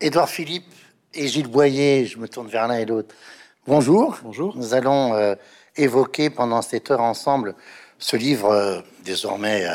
Édouard 0.00 0.28
Philippe 0.28 0.72
et 1.12 1.26
Gilles 1.26 1.48
Boyer, 1.48 2.06
je 2.06 2.18
me 2.18 2.28
tourne 2.28 2.46
vers 2.46 2.68
l'un 2.68 2.76
et 2.76 2.84
l'autre. 2.84 3.12
Bonjour. 3.66 4.16
Bonjour. 4.22 4.56
Nous 4.56 4.72
allons 4.72 5.14
euh, 5.14 5.34
évoquer 5.76 6.30
pendant 6.30 6.62
cette 6.62 6.92
heure 6.92 7.00
ensemble 7.00 7.56
ce 7.98 8.16
livre 8.16 8.50
euh, 8.50 8.80
désormais 9.04 9.66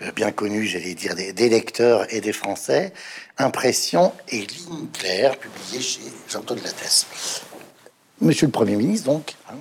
euh, 0.00 0.12
bien 0.12 0.30
connu, 0.30 0.64
j'allais 0.64 0.94
dire, 0.94 1.16
des, 1.16 1.32
des, 1.32 1.48
lecteurs 1.48 2.06
et 2.14 2.20
des 2.20 2.32
Français, 2.32 2.92
Impression 3.36 4.12
et 4.28 4.46
ligne 4.46 4.86
claire, 4.92 5.36
publié 5.38 5.80
chez 5.80 6.02
Jean-Claude 6.28 6.62
Lattès. 6.62 7.42
Monsieur 8.20 8.46
le 8.46 8.52
Premier 8.52 8.76
ministre, 8.76 9.06
donc, 9.06 9.34
hein, 9.50 9.56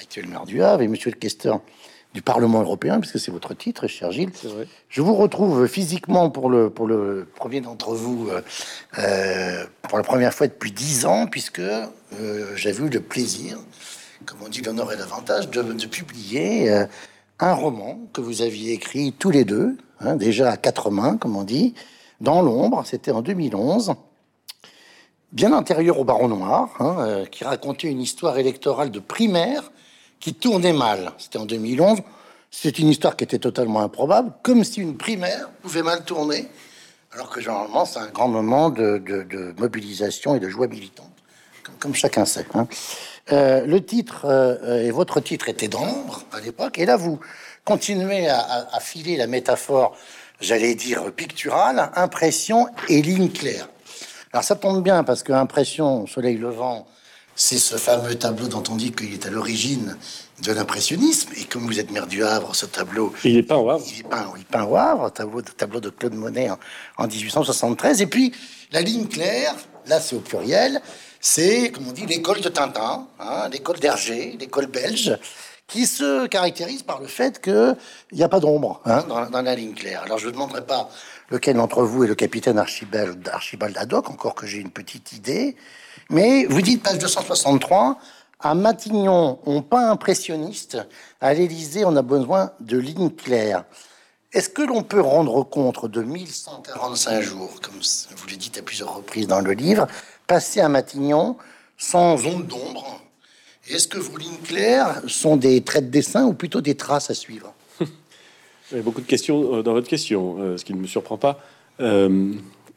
actuel 0.00 0.26
maire 0.26 0.46
du 0.46 0.64
Havre, 0.64 0.82
et 0.82 0.88
monsieur 0.88 1.12
le 1.12 1.16
questeur 1.16 1.60
du 2.14 2.22
Parlement 2.22 2.60
européen, 2.60 3.00
puisque 3.00 3.18
c'est 3.18 3.30
votre 3.30 3.54
titre, 3.54 3.86
cher 3.86 4.10
Gilles. 4.10 4.32
Je 4.88 5.02
vous 5.02 5.14
retrouve 5.14 5.66
physiquement 5.66 6.30
pour 6.30 6.48
le, 6.48 6.70
pour 6.70 6.86
le 6.86 7.26
premier 7.36 7.60
d'entre 7.60 7.94
vous 7.94 8.28
euh, 8.28 8.40
euh, 8.98 9.64
pour 9.82 9.98
la 9.98 10.04
première 10.04 10.32
fois 10.32 10.46
depuis 10.46 10.72
dix 10.72 11.04
ans, 11.04 11.26
puisque 11.26 11.60
euh, 11.60 12.56
j'avais 12.56 12.84
eu 12.84 12.88
le 12.88 13.00
plaisir, 13.00 13.58
comme 14.24 14.38
on 14.44 14.48
dit 14.48 14.62
l'honneur 14.62 14.92
et 14.92 14.96
l'avantage, 14.96 15.50
de, 15.50 15.62
de, 15.62 15.86
publier 15.86 16.70
euh, 16.70 16.86
un 17.40 17.52
roman 17.52 17.98
que 18.12 18.20
vous 18.20 18.42
aviez 18.42 18.72
écrit 18.72 19.12
tous 19.12 19.30
les 19.30 19.44
deux, 19.44 19.76
hein, 20.00 20.16
déjà 20.16 20.50
à 20.50 20.56
quatre 20.56 20.90
mains, 20.90 21.18
comme 21.18 21.36
on 21.36 21.44
dit, 21.44 21.74
dans 22.20 22.42
l'ombre, 22.42 22.84
c'était 22.86 23.12
en 23.12 23.22
2011 23.22 23.94
bien 25.32 25.52
antérieur 25.52 25.98
au 25.98 26.04
Baron 26.04 26.28
Noir, 26.28 26.70
hein, 26.80 26.96
euh, 27.00 27.24
qui 27.26 27.44
racontait 27.44 27.88
une 27.88 28.00
histoire 28.00 28.38
électorale 28.38 28.90
de 28.90 28.98
primaire 28.98 29.70
qui 30.20 30.34
tournait 30.34 30.72
mal. 30.72 31.12
C'était 31.18 31.38
en 31.38 31.46
2011. 31.46 32.00
C'est 32.50 32.78
une 32.78 32.88
histoire 32.88 33.16
qui 33.16 33.24
était 33.24 33.38
totalement 33.38 33.80
improbable, 33.80 34.32
comme 34.42 34.64
si 34.64 34.80
une 34.80 34.96
primaire 34.96 35.50
pouvait 35.62 35.82
mal 35.82 36.04
tourner, 36.04 36.48
alors 37.12 37.28
que 37.28 37.40
généralement 37.40 37.84
c'est 37.84 37.98
un 37.98 38.08
grand 38.08 38.28
moment 38.28 38.70
de, 38.70 39.54
mobilisation 39.58 40.34
et 40.34 40.40
de 40.40 40.48
joie 40.48 40.66
militante, 40.66 41.12
comme, 41.78 41.94
chacun 41.94 42.24
sait. 42.24 42.46
Hein. 42.54 42.66
Euh, 43.32 43.66
le 43.66 43.84
titre 43.84 44.24
euh, 44.24 44.82
et 44.82 44.90
votre 44.90 45.20
titre 45.20 45.50
était 45.50 45.68
d'ombre 45.68 46.24
à 46.32 46.40
l'époque, 46.40 46.78
et 46.78 46.86
là 46.86 46.96
vous 46.96 47.20
continuez 47.64 48.28
à, 48.28 48.66
à 48.72 48.80
filer 48.80 49.18
la 49.18 49.26
métaphore, 49.26 49.94
j'allais 50.40 50.74
dire 50.74 51.12
picturale, 51.12 51.90
impression 51.96 52.68
et 52.88 53.02
ligne 53.02 53.28
claire. 53.28 53.68
Alors 54.32 54.44
ça 54.44 54.56
tombe 54.56 54.82
bien 54.82 55.04
parce 55.04 55.22
que 55.22 55.32
Impression, 55.32 56.06
Soleil 56.06 56.36
Levant, 56.36 56.86
c'est 57.38 57.58
ce 57.58 57.76
fameux 57.76 58.16
tableau 58.16 58.48
dont 58.48 58.64
on 58.68 58.74
dit 58.74 58.90
qu'il 58.90 59.14
est 59.14 59.24
à 59.24 59.30
l'origine 59.30 59.96
de 60.42 60.52
l'impressionnisme. 60.52 61.30
Et 61.36 61.44
comme 61.44 61.66
vous 61.66 61.78
êtes 61.78 61.92
maire 61.92 62.08
du 62.08 62.24
Havre, 62.24 62.54
ce 62.54 62.66
tableau... 62.66 63.12
Il 63.22 63.36
est 63.36 63.44
peint 63.44 63.56
au 63.56 63.70
Havre. 63.70 63.84
Il 63.86 64.00
est 64.00 64.02
peint, 64.02 64.32
il 64.36 64.40
est 64.40 64.44
peint 64.44 64.64
au 64.64 64.76
Havre, 64.76 65.08
tableau 65.10 65.40
de, 65.40 65.50
tableau 65.50 65.80
de 65.80 65.88
Claude 65.88 66.14
Monet 66.14 66.50
en, 66.50 66.58
en 66.98 67.06
1873. 67.06 68.02
Et 68.02 68.06
puis, 68.08 68.34
la 68.72 68.82
ligne 68.82 69.06
claire, 69.06 69.54
là 69.86 70.00
c'est 70.00 70.16
au 70.16 70.20
pluriel, 70.20 70.82
c'est, 71.20 71.70
comme 71.70 71.86
on 71.86 71.92
dit, 71.92 72.06
l'école 72.06 72.40
de 72.40 72.48
Tintin, 72.48 73.06
hein, 73.20 73.48
l'école 73.52 73.78
d'Hergé, 73.78 74.36
l'école 74.40 74.66
belge, 74.66 75.16
qui 75.68 75.86
se 75.86 76.26
caractérise 76.26 76.82
par 76.82 77.00
le 77.00 77.06
fait 77.06 77.40
qu'il 77.40 77.76
n'y 78.12 78.24
a 78.24 78.28
pas 78.28 78.40
d'ombre 78.40 78.80
hein, 78.84 79.04
dans, 79.08 79.30
dans, 79.30 79.42
la 79.42 79.54
ligne 79.54 79.74
claire. 79.74 80.02
Alors 80.02 80.18
je 80.18 80.26
ne 80.26 80.32
demanderai 80.32 80.66
pas 80.66 80.88
lequel 81.30 81.56
d'entre 81.56 81.84
vous 81.84 82.02
est 82.02 82.08
le 82.08 82.16
capitaine 82.16 82.58
Archibald, 82.58 83.28
Archibald 83.32 83.76
Haddock, 83.78 84.10
encore 84.10 84.34
que 84.34 84.46
j'ai 84.46 84.58
une 84.58 84.70
petite 84.70 85.12
idée. 85.12 85.54
Mais 86.10 86.46
vous 86.46 86.62
dites, 86.62 86.82
page 86.82 86.98
263, 86.98 87.98
à 88.40 88.54
Matignon, 88.54 89.38
on 89.44 89.62
peint 89.62 89.90
impressionniste, 89.90 90.78
à 91.20 91.34
l'Élysée, 91.34 91.84
on 91.84 91.96
a 91.96 92.02
besoin 92.02 92.52
de 92.60 92.78
lignes 92.78 93.10
claires. 93.10 93.64
Est-ce 94.32 94.48
que 94.48 94.62
l'on 94.62 94.82
peut 94.82 95.00
rendre 95.00 95.42
compte 95.42 95.86
de 95.86 96.02
1145 96.02 97.20
jours, 97.20 97.60
comme 97.60 97.74
vous 97.74 98.28
le 98.28 98.36
dites 98.36 98.58
à 98.58 98.62
plusieurs 98.62 98.94
reprises 98.94 99.26
dans 99.26 99.40
le 99.40 99.52
livre, 99.52 99.86
passés 100.26 100.60
à 100.60 100.68
Matignon 100.68 101.36
sans 101.76 102.24
onde 102.26 102.46
d'ombre? 102.46 103.00
Est-ce 103.68 103.88
que 103.88 103.98
vos 103.98 104.16
lignes 104.16 104.38
claires 104.44 105.02
sont 105.06 105.36
des 105.36 105.62
traits 105.62 105.86
de 105.86 105.90
dessin 105.90 106.24
ou 106.24 106.32
plutôt 106.32 106.62
des 106.62 106.74
traces 106.74 107.10
à 107.10 107.14
suivre? 107.14 107.52
Il 107.80 108.76
y 108.76 108.80
a 108.80 108.82
beaucoup 108.82 109.00
de 109.00 109.06
questions 109.06 109.62
dans 109.62 109.72
votre 109.72 109.88
question, 109.88 110.36
euh, 110.38 110.56
ce 110.56 110.64
qui 110.64 110.72
ne 110.72 110.78
me 110.78 110.86
surprend 110.86 111.18
pas. 111.18 111.38
Euh, 111.80 112.32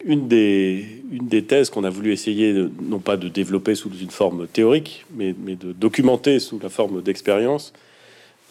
une, 0.05 0.27
des, 0.27 1.43
thèses 1.47 1.69
qu'on 1.69 1.83
a 1.83 1.89
voulu 1.89 2.11
essayer, 2.11 2.53
non 2.81 2.99
pas 2.99 3.17
de 3.17 3.27
développer 3.27 3.75
sous 3.75 3.89
une 3.89 4.09
forme 4.09 4.47
théorique, 4.47 5.05
mais, 5.15 5.35
mais 5.43 5.55
de 5.55 5.71
documenter 5.71 6.39
sous 6.39 6.59
la 6.59 6.69
forme 6.69 7.01
d'expérience, 7.01 7.73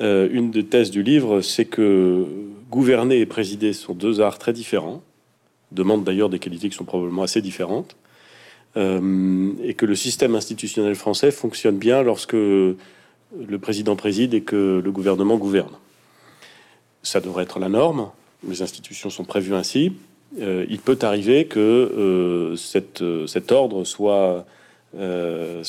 euh, 0.00 0.28
une 0.33 0.50
des 0.50 0.65
thèses 0.65 0.91
du 0.91 1.03
livre, 1.03 1.41
c'est 1.41 1.65
que 1.65 2.27
gouverner 2.71 3.19
et 3.19 3.27
présider 3.27 3.72
sont 3.72 3.94
deux 3.94 4.21
arts 4.21 4.39
très 4.39 4.53
différents, 4.53 5.03
demandent 5.72 6.05
d'ailleurs 6.05 6.31
des 6.31 6.39
qualités 6.39 6.69
qui 6.69 6.77
sont 6.77 6.84
probablement 6.84 7.22
assez 7.22 7.43
différentes, 7.43 7.97
euh, 8.77 9.53
et 9.62 9.75
que 9.75 9.87
le 9.87 9.97
système 9.97 10.34
institutionnel 10.34 10.94
français 10.94 11.31
fonctionne 11.31 11.77
bien 11.77 12.03
lorsque 12.03 12.34
le 12.34 12.77
président 13.60 13.97
préside 13.97 14.34
et 14.34 14.43
que 14.43 14.81
le 14.83 14.93
gouvernement 14.93 15.37
gouverne 15.37 15.75
ça 17.03 17.21
devrait 17.21 17.44
être 17.44 17.59
la 17.59 17.69
norme. 17.69 18.10
Les 18.47 18.62
institutions 18.62 19.10
sont 19.10 19.25
prévues 19.25 19.55
ainsi. 19.55 19.93
Euh, 20.38 20.64
il 20.68 20.78
peut 20.78 20.98
arriver 21.02 21.46
que 21.46 21.58
euh, 21.58 22.56
euh, 23.00 23.26
cet 23.26 23.52
ordre 23.52 23.84
soit, 23.84 24.46
euh, 24.96 25.62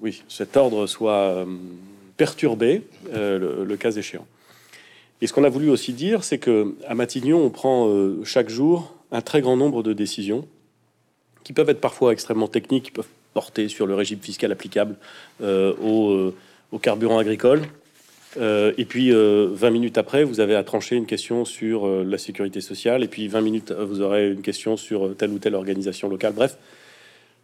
oui, 0.00 0.22
cet 0.28 0.56
ordre 0.56 0.86
soit 0.86 1.46
perturbé, 2.16 2.82
le, 3.12 3.76
cas 3.76 3.92
échéant. 3.92 4.26
Et 5.20 5.26
ce 5.26 5.32
qu'on 5.32 5.44
a 5.44 5.48
voulu 5.48 5.70
aussi 5.70 5.92
dire, 5.92 6.24
c'est 6.24 6.38
que 6.38 6.74
à 6.86 6.94
Matignon, 6.94 7.42
on 7.42 7.50
prend 7.50 7.90
chaque 8.24 8.50
jour 8.50 8.94
un 9.12 9.22
très 9.22 9.40
grand 9.40 9.56
nombre 9.56 9.82
de 9.82 9.92
décisions 9.92 10.46
qui 11.44 11.52
peuvent 11.52 11.70
être 11.70 11.80
parfois 11.80 12.12
extrêmement 12.12 12.48
techniques, 12.48 12.84
qui 12.84 12.90
peuvent 12.90 13.08
porter 13.32 13.68
sur 13.68 13.86
le 13.86 13.94
régime 13.94 14.18
fiscal 14.18 14.50
applicable 14.50 14.96
au, 15.42 16.32
au 16.72 16.78
carburant 16.78 17.18
agricole, 17.18 17.62
euh, 18.38 18.72
et 18.78 18.84
puis, 18.84 19.12
euh, 19.12 19.48
20 19.52 19.70
minutes 19.70 19.98
après, 19.98 20.24
vous 20.24 20.40
avez 20.40 20.54
à 20.54 20.64
trancher 20.64 20.96
une 20.96 21.06
question 21.06 21.44
sur 21.44 21.86
euh, 21.86 22.04
la 22.04 22.18
sécurité 22.18 22.60
sociale. 22.60 23.02
Et 23.02 23.08
puis, 23.08 23.28
20 23.28 23.40
minutes, 23.40 23.72
vous 23.72 24.00
aurez 24.00 24.30
une 24.30 24.42
question 24.42 24.76
sur 24.76 25.16
telle 25.16 25.30
ou 25.30 25.38
telle 25.38 25.54
organisation 25.54 26.08
locale. 26.08 26.32
Bref, 26.34 26.58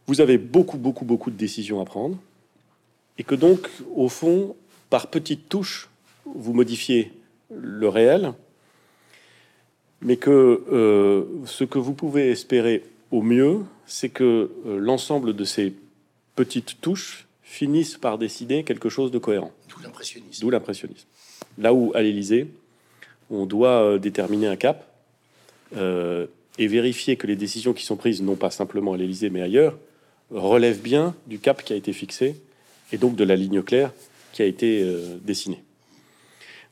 vous 0.06 0.20
avez 0.20 0.38
beaucoup, 0.38 0.78
beaucoup, 0.78 1.04
beaucoup 1.04 1.31
de 1.31 1.36
décisions 1.36 1.81
à 1.81 1.84
prendre. 1.84 2.19
Et 3.19 3.25
que 3.25 3.34
donc, 3.34 3.69
au 3.94 4.08
fond, 4.08 4.56
par 4.91 5.08
petites 5.08 5.48
touches, 5.48 5.88
vous 6.26 6.52
modifiez 6.52 7.12
le 7.50 7.88
réel. 7.88 8.32
Mais 10.00 10.16
que 10.16 10.62
euh, 10.72 11.25
ce 11.47 11.64
que 11.64 11.78
vous 11.78 11.94
pouvez 11.94 12.31
espérer 12.31 12.84
au 13.10 13.22
mieux, 13.22 13.60
c'est 13.86 14.08
que 14.08 14.50
euh, 14.66 14.78
l'ensemble 14.78 15.34
de 15.34 15.44
ces 15.44 15.75
petites 16.34 16.81
touches 16.81 17.26
finissent 17.42 17.98
par 17.98 18.19
décider 18.19 18.64
quelque 18.64 18.88
chose 18.88 19.10
de 19.10 19.19
cohérent. 19.19 19.52
D'où 20.41 20.50
l'impressionnisme. 20.50 21.06
Là 21.59 21.75
où, 21.75 21.93
à 21.94 22.03
l'Élysée, 22.03 22.48
on 23.31 23.47
doit 23.47 23.82
euh, 23.82 23.98
déterminer 23.98 24.47
un 24.47 24.56
cap 24.56 24.87
euh, 25.76 26.26
et 26.59 26.66
vérifier 26.66 27.16
que 27.16 27.26
les 27.26 27.37
décisions 27.37 27.72
qui 27.72 27.84
sont 27.84 27.97
prises, 27.97 28.22
non 28.22 28.37
pas 28.37 28.50
simplement 28.50 28.93
à 28.93 28.97
l'Élysée, 28.97 29.31
mais 29.31 29.43
ailleurs, 29.43 29.78
relèvent 30.31 30.81
bien 30.81 31.15
du 31.26 31.38
cap 31.38 31.62
qui 31.62 31.72
a 31.72 31.76
été 31.76 31.93
fixé 31.93 32.37
et 32.93 32.98
donc 32.98 33.16
de 33.16 33.25
la 33.25 33.37
ligne 33.37 33.62
claire 33.62 33.93
qui 34.32 34.43
a 34.43 34.47
été 34.47 34.82
euh, 34.82 35.19
dessinée. 35.22 35.62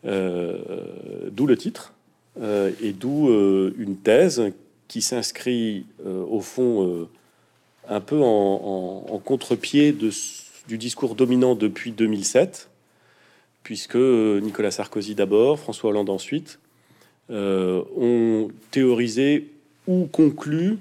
D'où 0.02 1.46
le 1.46 1.56
titre 1.58 1.92
et 2.40 2.92
d'où 2.92 3.28
une 3.76 3.98
thèse 3.98 4.50
qui 4.88 5.02
s'inscrit 5.02 5.84
au 6.06 6.40
fond 6.40 7.06
un 7.86 8.00
peu 8.00 8.18
en, 8.22 9.20
contre-pied 9.22 9.92
du 9.92 10.78
discours 10.78 11.14
dominant 11.14 11.54
depuis 11.54 11.92
2007 11.92 12.69
puisque 13.62 13.96
euh, 13.96 14.40
Nicolas 14.40 14.70
Sarkozy 14.70 15.14
d'abord, 15.14 15.58
François 15.58 15.90
Hollande 15.90 16.10
ensuite, 16.10 16.58
euh, 17.30 17.82
ont 17.96 18.48
théorisé 18.70 19.48
ou 19.86 20.06
conclu 20.06 20.78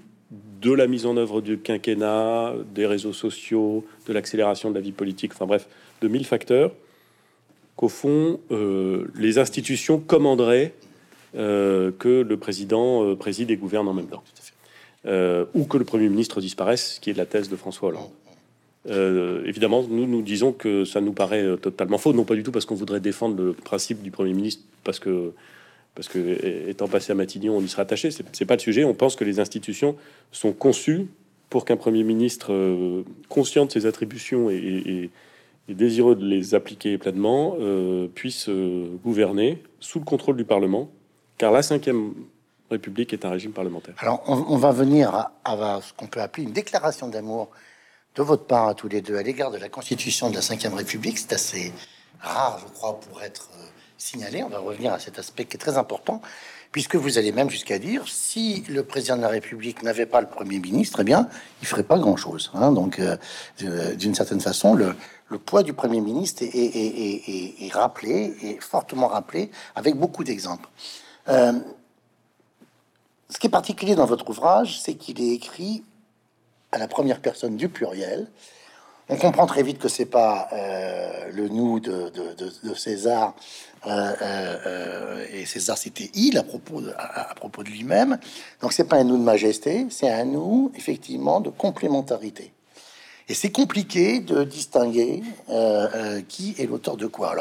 de 0.61 0.71
la 0.73 0.87
mise 0.87 1.05
en 1.05 1.15
œuvre 1.17 1.41
du 1.41 1.57
quinquennat, 1.57 2.53
des 2.73 2.85
réseaux 2.85 3.13
sociaux, 3.13 3.85
de 4.07 4.13
l'accélération 4.13 4.69
de 4.69 4.75
la 4.75 4.81
vie 4.81 4.91
politique, 4.91 5.31
enfin 5.33 5.45
bref, 5.45 5.67
de 6.01 6.07
mille 6.07 6.25
facteurs, 6.25 6.71
qu'au 7.75 7.89
fond, 7.89 8.39
euh, 8.51 9.07
les 9.15 9.37
institutions 9.37 9.99
commanderaient 9.99 10.73
euh, 11.35 11.91
que 11.97 12.21
le 12.21 12.37
président 12.37 13.15
préside 13.15 13.51
et 13.51 13.57
gouverne 13.57 13.87
en 13.87 13.93
même 13.93 14.07
temps. 14.07 14.23
Euh, 15.05 15.45
ou 15.53 15.63
que 15.63 15.77
le 15.77 15.85
Premier 15.85 16.09
ministre 16.09 16.41
disparaisse, 16.41 16.95
ce 16.95 16.99
qui 16.99 17.09
est 17.09 17.13
la 17.13 17.25
thèse 17.25 17.47
de 17.49 17.55
François 17.55 17.89
Hollande. 17.89 18.09
Euh, 18.89 19.43
évidemment, 19.45 19.83
nous 19.87 20.07
nous 20.07 20.21
disons 20.21 20.51
que 20.51 20.85
ça 20.85 21.01
nous 21.01 21.13
paraît 21.13 21.43
euh, 21.43 21.57
totalement 21.57 21.97
faux, 21.97 22.13
non 22.13 22.23
pas 22.23 22.35
du 22.35 22.43
tout 22.43 22.51
parce 22.51 22.65
qu'on 22.65 22.75
voudrait 22.75 22.99
défendre 22.99 23.41
le 23.41 23.53
principe 23.53 24.01
du 24.01 24.11
Premier 24.11 24.33
ministre, 24.33 24.63
parce 24.83 24.99
que, 24.99 25.33
parce 25.95 26.07
que 26.07 26.67
étant 26.67 26.87
passé 26.87 27.11
à 27.11 27.15
Matignon, 27.15 27.57
on 27.57 27.61
y 27.61 27.67
sera 27.67 27.83
attaché. 27.83 28.09
C'est 28.11 28.45
pas 28.45 28.55
le 28.55 28.59
sujet. 28.59 28.83
On 28.83 28.93
pense 28.93 29.15
que 29.15 29.23
les 29.23 29.39
institutions 29.39 29.95
sont 30.31 30.53
conçues 30.53 31.07
pour 31.49 31.65
qu'un 31.65 31.77
Premier 31.77 32.03
ministre 32.03 32.53
euh, 32.53 33.03
conscient 33.27 33.65
de 33.65 33.71
ses 33.71 33.85
attributions 33.85 34.49
et, 34.49 35.09
désireux 35.67 36.15
de 36.15 36.25
les 36.25 36.55
appliquer 36.55 36.97
pleinement 36.97 37.55
puisse 38.15 38.49
gouverner 39.03 39.61
sous 39.79 39.99
le 39.99 40.05
contrôle 40.05 40.35
du 40.35 40.43
Parlement, 40.43 40.89
car 41.37 41.51
la 41.51 41.61
cinquième 41.61 42.15
République 42.71 43.13
est 43.13 43.23
un 43.23 43.29
régime 43.29 43.51
parlementaire. 43.51 43.93
Alors, 43.99 44.23
on, 44.25 44.57
va 44.57 44.71
venir 44.71 45.13
à, 45.13 45.31
à 45.45 45.79
ce 45.83 45.93
qu'on 45.93 46.07
peut 46.07 46.21
appeler 46.21 46.47
une 46.47 46.53
déclaration 46.53 47.07
d'amour 47.07 47.51
de 48.15 48.23
votre 48.23 48.45
part 48.45 48.67
à 48.69 48.73
tous 48.73 48.87
les 48.87 49.01
deux 49.01 49.17
à 49.17 49.23
l'égard 49.23 49.51
de 49.51 49.57
la 49.57 49.69
Constitution 49.69 50.29
de 50.29 50.35
la 50.35 50.41
Ve 50.41 50.73
République. 50.73 51.17
C'est 51.17 51.33
assez 51.33 51.73
rare, 52.21 52.59
je 52.61 52.71
crois, 52.73 52.99
pour 52.99 53.21
être 53.21 53.49
euh, 53.55 53.65
signalé. 53.97 54.43
On 54.43 54.49
va 54.49 54.59
revenir 54.59 54.93
à 54.93 54.99
cet 54.99 55.19
aspect 55.19 55.45
qui 55.45 55.57
est 55.57 55.59
très 55.59 55.77
important, 55.77 56.21
puisque 56.71 56.95
vous 56.95 57.17
allez 57.17 57.31
même 57.31 57.49
jusqu'à 57.49 57.79
dire 57.79 58.07
si 58.07 58.63
le 58.69 58.83
président 58.83 59.17
de 59.17 59.21
la 59.21 59.29
République 59.29 59.83
n'avait 59.83 60.05
pas 60.05 60.21
le 60.21 60.27
Premier 60.27 60.59
ministre, 60.59 60.99
eh 61.01 61.03
bien, 61.03 61.29
il 61.61 61.67
ferait 61.67 61.83
pas 61.83 61.97
grand-chose. 61.97 62.51
Hein. 62.53 62.71
Donc, 62.71 62.99
euh, 62.99 63.95
d'une 63.95 64.15
certaine 64.15 64.41
façon, 64.41 64.73
le, 64.73 64.95
poids 65.45 65.63
du 65.63 65.73
Premier 65.73 66.01
ministre 66.01 66.43
est, 66.43 67.69
rappelé, 67.71 68.35
et 68.41 68.59
fortement 68.59 69.07
rappelé, 69.07 69.51
avec 69.75 69.95
beaucoup 69.95 70.23
d'exemples. 70.23 70.67
Euh, 71.27 71.53
ce 73.29 73.37
qui 73.37 73.45
est 73.45 73.51
particulier 73.51 73.93
dans 73.93 74.07
votre 74.07 74.27
ouvrage, 74.29 74.81
c'est 74.81 74.95
qu'il 74.95 75.21
est 75.21 75.35
écrit 75.35 75.83
à 76.71 76.77
la 76.77 76.87
première 76.87 77.21
personne 77.21 77.57
du 77.57 77.69
pluriel. 77.69 78.27
On 79.11 79.17
comprend 79.17 79.47
très 79.47 79.63
vite 79.63 79.79
que 79.79 79.87
c'est 79.87 80.05
pas 80.05 80.47
euh, 80.53 81.31
le 81.33 81.49
nous 81.49 81.79
de, 81.79 82.11
César 82.75 83.35
euh, 83.87 84.13
euh, 84.21 85.25
et 85.33 85.45
César 85.45 85.79
c'était 85.79 86.11
il 86.13 86.37
à 86.37 86.43
propos 86.43 86.81
de, 86.81 86.91
de 86.91 87.69
lui-même. 87.69 88.19
Donc 88.61 88.71
c'est 88.71 88.83
pas 88.83 88.97
un 88.97 89.03
nous 89.03 89.17
de 89.17 89.23
majesté, 89.23 89.87
c'est 89.89 90.11
un 90.11 90.25
nous 90.25 90.71
effectivement 90.75 91.39
de 91.41 91.49
complémentarité. 91.49 92.53
Et 93.27 93.33
c'est 93.33 93.51
compliqué 93.51 94.19
de 94.19 94.43
distinguer 94.43 95.23
qui 96.27 96.55
est 96.57 96.65
l'auteur 96.65 96.97
de 96.97 97.07
quoi. 97.07 97.35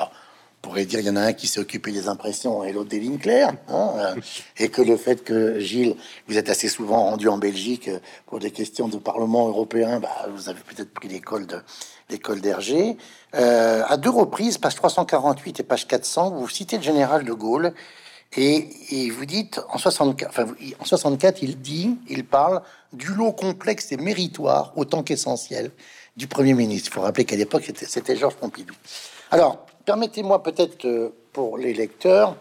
Pourrait 0.62 0.84
dire 0.84 1.00
il 1.00 1.06
y 1.06 1.10
en 1.10 1.16
a 1.16 1.22
un 1.22 1.32
qui 1.32 1.46
s'est 1.46 1.60
occupé 1.60 1.92
des 1.92 2.08
impressions 2.08 2.64
et 2.64 2.72
l'autre 2.72 2.88
des 2.88 3.00
lignes 3.00 3.18
claires, 3.18 3.54
hein, 3.68 3.92
euh, 3.96 4.14
et 4.58 4.68
que 4.68 4.82
le 4.82 4.96
fait 4.96 5.22
que 5.22 5.58
Gilles, 5.60 5.96
vous 6.26 6.36
êtes 6.36 6.48
assez 6.48 6.68
souvent 6.68 7.04
rendu 7.04 7.28
en 7.28 7.38
Belgique 7.38 7.88
euh, 7.88 7.98
pour 8.26 8.38
des 8.38 8.50
questions 8.50 8.88
de 8.88 8.96
Parlement 8.96 9.48
européen, 9.48 10.00
bah, 10.00 10.28
vous 10.34 10.48
avez 10.48 10.60
peut-être 10.60 10.92
pris 10.92 11.08
l'école 11.08 11.46
de 11.46 11.60
l'école 12.10 12.40
d'Hergé. 12.40 12.96
Euh, 13.34 13.82
à 13.86 13.96
deux 13.96 14.10
reprises, 14.10 14.58
page 14.58 14.74
348 14.74 15.60
et 15.60 15.62
page 15.62 15.86
400, 15.86 16.30
vous 16.30 16.48
citez 16.48 16.78
le 16.78 16.82
général 16.82 17.24
de 17.24 17.32
Gaulle 17.32 17.74
et, 18.36 18.68
et 18.90 19.10
vous 19.10 19.26
dites 19.26 19.60
en 19.70 19.78
64, 19.78 20.28
enfin, 20.30 20.46
en 20.80 20.84
64, 20.84 21.42
il 21.42 21.60
dit, 21.60 21.96
il 22.08 22.24
parle 22.24 22.62
du 22.92 23.08
lot 23.14 23.32
complexe 23.32 23.92
et 23.92 23.96
méritoire 23.96 24.72
autant 24.76 25.02
qu'essentiel 25.02 25.70
du 26.16 26.26
Premier 26.26 26.54
ministre. 26.54 26.88
Il 26.90 26.94
faut 26.94 27.02
rappeler 27.02 27.24
qu'à 27.24 27.36
l'époque, 27.36 27.70
c'était 27.74 28.16
Georges 28.16 28.36
Pompidou. 28.36 28.74
Alors, 29.30 29.67
permettez-moi 29.88 30.42
peut-être 30.42 30.84
euh, 30.84 31.08
pour 31.32 31.56
les 31.56 31.72
lecteurs 31.72 32.36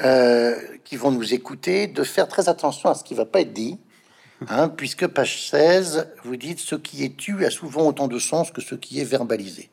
euh, 0.00 0.56
qui 0.82 0.96
vont 0.96 1.10
nous 1.10 1.34
écouter 1.34 1.88
de 1.88 2.02
faire 2.02 2.26
très 2.26 2.48
attention 2.48 2.88
à 2.88 2.94
ce 2.94 3.04
qui 3.04 3.12
va 3.12 3.26
pas 3.26 3.42
être 3.42 3.52
dit, 3.52 3.76
hein, 4.48 4.70
puisque 4.70 5.06
page 5.06 5.46
16, 5.50 6.08
vous 6.24 6.36
dites 6.36 6.58
ce 6.58 6.74
qui 6.74 7.04
est 7.04 7.14
tu 7.14 7.44
a 7.44 7.50
souvent 7.50 7.86
autant 7.86 8.08
de 8.08 8.18
sens 8.18 8.50
que 8.50 8.62
ce 8.62 8.74
qui 8.74 8.98
est 8.98 9.04
verbalisé. 9.04 9.68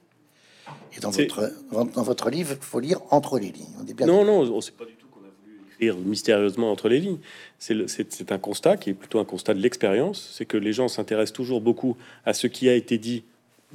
Et 0.97 0.99
dans 0.99 1.11
votre, 1.11 1.49
dans 1.71 2.03
votre 2.03 2.29
livre, 2.29 2.55
il 2.59 2.65
faut 2.65 2.81
lire 2.81 2.99
entre 3.09 3.39
les 3.39 3.51
lignes. 3.51 3.73
On 3.81 3.87
est 3.87 3.93
bien 3.93 4.05
non, 4.05 4.25
non, 4.25 4.41
on 4.41 4.59
sait 4.59 4.73
pas 4.73 4.83
du 4.83 4.95
tout 4.95 5.07
qu'on 5.07 5.21
a 5.21 5.31
voulu 5.45 5.61
écrire 5.71 5.95
mystérieusement 5.95 6.73
entre 6.73 6.89
les 6.89 6.99
lignes. 6.99 7.19
C'est 7.57 8.31
un 8.33 8.37
constat 8.37 8.75
qui 8.75 8.89
est 8.89 8.93
plutôt 8.93 9.19
un 9.19 9.25
constat 9.25 9.53
de 9.53 9.61
l'expérience. 9.61 10.29
C'est 10.33 10.45
que 10.45 10.57
les 10.57 10.73
gens 10.73 10.89
s'intéressent 10.89 11.33
toujours 11.33 11.61
beaucoup 11.61 11.95
à 12.25 12.33
ce 12.33 12.47
qui 12.47 12.67
a 12.67 12.75
été 12.75 12.97
dit 12.97 13.23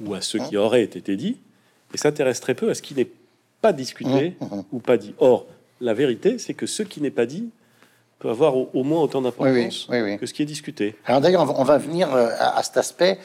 ou 0.05 0.13
à 0.13 0.21
ce 0.21 0.37
qui 0.37 0.55
hein 0.55 0.61
aurait 0.61 0.83
été 0.83 1.15
dit, 1.15 1.37
et 1.93 1.97
s'intéressent 1.97 2.41
très 2.41 2.53
peu 2.53 2.69
à 2.69 2.75
ce 2.75 2.81
qui 2.81 2.93
n'est 2.93 3.09
pas 3.61 3.73
discuté 3.73 4.35
mmh, 4.39 4.45
mmh. 4.45 4.63
ou 4.71 4.79
pas 4.79 4.97
dit. 4.97 5.13
Or, 5.19 5.47
la 5.81 5.93
vérité, 5.93 6.37
c'est 6.37 6.53
que 6.53 6.65
ce 6.65 6.83
qui 6.83 7.01
n'est 7.01 7.11
pas 7.11 7.25
dit 7.25 7.49
peut 8.19 8.29
avoir 8.29 8.55
au, 8.57 8.83
moins 8.83 9.01
autant 9.01 9.21
d'importance 9.21 9.87
que 9.89 10.25
ce 10.25 10.33
qui 10.33 10.41
est 10.41 10.45
discuté. 10.45 10.95
Alors 11.05 11.21
d'ailleurs, 11.21 11.57
on 11.57 11.63
va 11.63 11.77
venir 11.77 12.13
euh, 12.13 12.29
à, 12.37 12.61
cet 12.63 12.77
aspect 12.77 13.17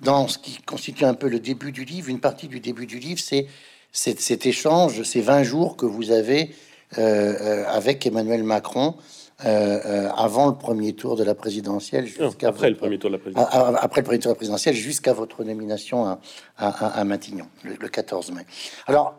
dans 0.00 0.26
ce 0.26 0.38
qui 0.38 0.58
constitue 0.62 1.04
un 1.04 1.14
peu 1.14 1.28
le 1.28 1.38
début 1.38 1.70
du 1.70 1.84
livre. 1.84 2.08
Une 2.08 2.20
partie 2.20 2.48
du 2.48 2.60
début 2.60 2.86
du 2.86 2.98
livre, 2.98 3.20
c'est 3.20 3.46
cet 3.92 4.46
échange, 4.46 5.02
ces 5.02 5.20
20 5.20 5.42
jours 5.42 5.76
que 5.76 5.84
vous 5.84 6.10
avez 6.10 6.54
euh, 6.96 7.34
euh, 7.40 7.64
avec 7.68 8.06
Emmanuel 8.06 8.42
Macron. 8.42 8.94
avant 9.40 10.46
le 10.48 10.54
premier 10.56 10.94
tour 10.94 11.14
de 11.14 11.24
la 11.24 11.34
présidentielle, 11.34 12.06
jusqu'à 12.06 12.48
après 12.48 12.70
le 12.70 12.76
premier 12.76 12.98
tour 12.98 13.10
de 13.10 13.16
la 13.16 13.20
présidentielle, 13.20 13.76
après 13.78 14.00
le 14.00 14.04
premier 14.04 14.18
tour 14.18 14.30
de 14.30 14.34
la 14.34 14.38
présidentielle, 14.38 14.74
jusqu'à 14.74 15.12
votre 15.12 15.44
nomination 15.44 16.06
à, 16.06 16.18
à, 16.56 17.04
Matignon 17.04 17.46
le, 17.62 17.76
le, 17.78 17.88
14 17.88 18.32
mai. 18.32 18.42
Alors, 18.86 19.14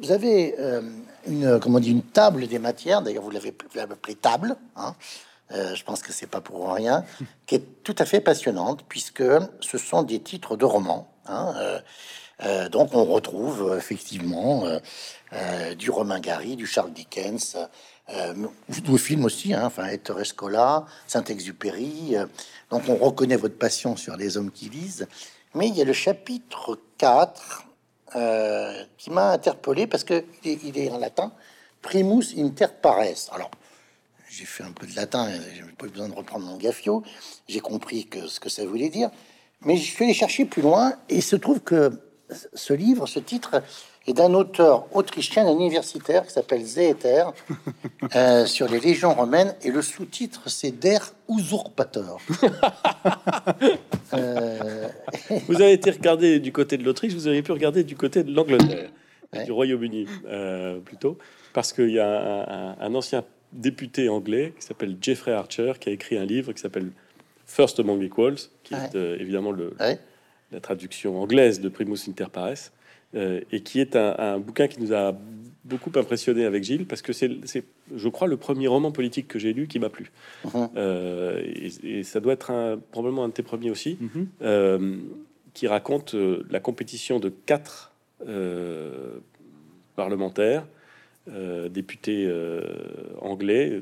vous 0.00 0.12
avez 0.12 0.54
euh, 0.58 0.82
une, 1.26 1.60
comment 1.60 1.78
dit, 1.78 1.90
une 1.90 2.02
table 2.02 2.46
des 2.46 2.58
matières, 2.58 3.02
d'ailleurs 3.02 3.22
vous 3.22 3.30
l'avez 3.30 3.54
appelée 3.78 4.14
table, 4.14 4.56
hein. 4.76 4.94
euh, 5.52 5.74
je 5.74 5.84
pense 5.84 6.02
que 6.02 6.12
c'est 6.12 6.26
pas 6.26 6.40
pour 6.40 6.72
rien, 6.72 7.04
qui 7.46 7.56
est 7.56 7.82
tout 7.84 7.94
à 7.98 8.06
fait 8.06 8.20
passionnante, 8.20 8.84
puisque 8.88 9.24
ce 9.60 9.78
sont 9.78 10.02
des 10.02 10.20
titres 10.20 10.56
de 10.56 10.64
romans. 10.64 11.12
Hein, 11.26 11.54
euh, 12.42 12.68
donc 12.70 12.94
on 12.94 13.04
retrouve 13.04 13.74
effectivement 13.76 14.64
du 15.78 15.90
Romain 15.90 16.20
Gary, 16.20 16.56
du 16.56 16.66
Charles 16.66 16.92
Dickens, 16.92 17.58
du 18.68 18.98
film 18.98 19.26
aussi, 19.26 19.52
hein, 19.52 19.66
enfin 19.66 19.86
Ettore 19.86 20.22
Escola, 20.22 20.86
Saint-Exupéry. 21.06 22.16
donc 22.70 22.88
on 22.88 22.96
reconnaît 22.96 23.36
votre 23.36 23.58
passion 23.58 23.94
sur 23.94 24.16
les 24.16 24.38
hommes 24.38 24.50
qui 24.50 24.70
lisent. 24.70 25.06
Mais 25.54 25.68
il 25.68 25.76
y 25.76 25.82
a 25.82 25.84
le 25.84 25.92
chapitre 25.92 26.78
4 26.96 27.66
euh, 28.16 28.84
qui 28.98 29.10
m'a 29.10 29.30
interpellé 29.30 29.86
parce 29.86 30.04
que 30.04 30.24
il 30.44 30.78
est, 30.78 30.90
en 30.90 30.98
latin, 30.98 31.32
primus 31.82 32.34
inter 32.36 32.66
pares. 32.80 33.30
Alors, 33.32 33.50
j'ai 34.28 34.44
fait 34.44 34.62
un 34.62 34.72
peu 34.72 34.86
de 34.86 34.94
latin, 34.94 35.28
j'ai 35.54 35.62
pas 35.76 35.86
besoin 35.86 36.08
de 36.08 36.14
reprendre 36.14 36.46
mon 36.46 36.56
gaffio. 36.56 37.02
J'ai 37.48 37.60
compris 37.60 38.06
que 38.06 38.26
ce 38.26 38.40
que 38.40 38.48
ça 38.48 38.64
voulait 38.64 38.88
dire, 38.88 39.10
mais 39.62 39.76
je 39.76 39.82
suis 39.82 40.04
allé 40.04 40.14
chercher 40.14 40.44
plus 40.44 40.62
loin 40.62 40.94
et 41.08 41.16
il 41.16 41.22
se 41.22 41.36
trouve 41.36 41.60
que 41.60 41.90
ce 42.54 42.72
livre, 42.72 43.06
ce 43.06 43.18
titre, 43.18 43.62
est 44.06 44.12
d'un 44.14 44.32
auteur 44.34 44.86
autrichien 44.94 45.48
universitaire 45.50 46.26
qui 46.26 46.32
s'appelle 46.32 46.64
Zeter 46.64 47.24
euh, 48.16 48.46
sur 48.46 48.68
les 48.68 48.80
légions 48.80 49.14
romaines 49.14 49.54
et 49.62 49.70
le 49.70 49.82
sous-titre 49.82 50.48
c'est 50.48 50.72
Der 50.72 51.12
Usurpateur. 51.28 52.18
Euh, 54.12 54.88
vous 55.46 55.62
avez 55.62 55.72
été 55.72 55.92
regardé 55.92 56.40
du 56.40 56.50
côté 56.50 56.76
de 56.76 56.82
l'Autriche, 56.82 57.12
vous 57.12 57.28
auriez 57.28 57.42
pu 57.42 57.52
regarder 57.52 57.84
du 57.84 57.94
côté 57.94 58.24
de 58.24 58.34
l'Angleterre, 58.34 58.90
du 59.44 59.52
Royaume-Uni 59.52 60.06
euh, 60.26 60.80
plutôt, 60.80 61.16
parce 61.52 61.72
qu'il 61.72 61.90
y 61.90 62.00
a 62.00 62.76
un, 62.80 62.94
ancien 62.96 63.22
député 63.52 64.08
anglais 64.08 64.52
qui 64.58 64.66
s'appelle 64.66 64.96
Jeffrey 65.00 65.30
Archer 65.30 65.74
qui 65.78 65.90
a 65.90 65.92
écrit 65.92 66.18
un 66.18 66.24
livre 66.24 66.52
qui 66.52 66.60
s'appelle 66.60 66.90
First 67.46 67.78
Among 67.78 68.02
Equals, 68.02 68.38
qui 68.64 68.74
est 68.74 68.96
évidemment 68.96 69.52
le, 69.52 69.74
la 70.50 70.60
traduction 70.60 71.22
anglaise 71.22 71.60
de 71.60 71.68
Primus 71.68 72.08
Inter 72.08 72.26
Pares 72.32 72.72
euh, 73.16 73.40
et 73.50 73.60
qui 73.60 73.80
est 73.80 73.96
un, 73.96 74.38
bouquin 74.38 74.68
qui 74.68 74.80
nous 74.80 74.92
a 74.92 75.16
beaucoup 75.64 75.90
impressionné 75.96 76.44
avec 76.44 76.62
Gilles, 76.62 76.86
parce 76.86 77.02
que 77.02 77.12
c'est, 77.12 77.28
je 77.94 78.08
crois, 78.08 78.28
le 78.28 78.36
premier 78.36 78.68
roman 78.68 78.92
politique 78.92 79.26
que 79.26 79.38
j'ai 79.38 79.52
lu 79.52 79.66
qui 79.66 79.80
m'a 79.80 79.88
plu. 79.88 80.12
Euh, 80.76 81.42
et, 81.82 82.04
ça 82.04 82.20
doit 82.20 82.34
être 82.34 82.52
un, 82.52 82.78
probablement 82.92 83.24
un 83.24 83.28
de 83.28 83.32
tes 83.32 83.42
premiers 83.42 83.70
aussi, 83.70 83.98
euh, 84.42 84.96
qui 85.54 85.66
raconte 85.66 86.14
la 86.14 86.60
compétition 86.60 87.18
de 87.18 87.28
quatre 87.28 87.92
parlementaires, 89.96 90.66
députés 91.70 92.32
anglais, 93.20 93.80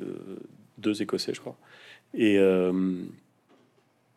deux 0.78 1.02
écossais, 1.02 1.34
je 1.34 1.40
crois. 1.40 1.56
Et, 2.14 2.36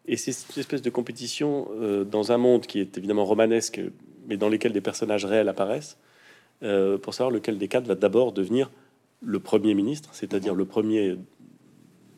et 0.08 0.18
c'est 0.18 0.32
cette 0.32 0.58
espèce 0.58 0.82
de 0.82 0.90
compétition 0.90 1.68
dans 2.10 2.32
un 2.32 2.38
monde 2.38 2.66
qui 2.66 2.80
est 2.80 2.98
évidemment 2.98 3.26
romanesque, 3.26 3.82
mais 4.28 4.38
dans 4.38 4.50
lesquels 4.50 4.74
des 4.74 4.82
personnages 4.82 5.26
réels 5.26 5.50
apparaissent, 5.50 5.98
euh, 6.64 6.98
pour 6.98 7.14
savoir 7.14 7.32
lequel 7.32 7.58
des 7.58 7.68
quatre 7.68 7.88
va 7.88 7.96
d'abord 7.96 8.32
devenir 8.32 8.70
le 9.22 9.40
premier 9.40 9.74
ministre, 9.74 10.10
c'est-à-dire 10.14 10.56
le 10.56 10.66
premier 10.66 11.16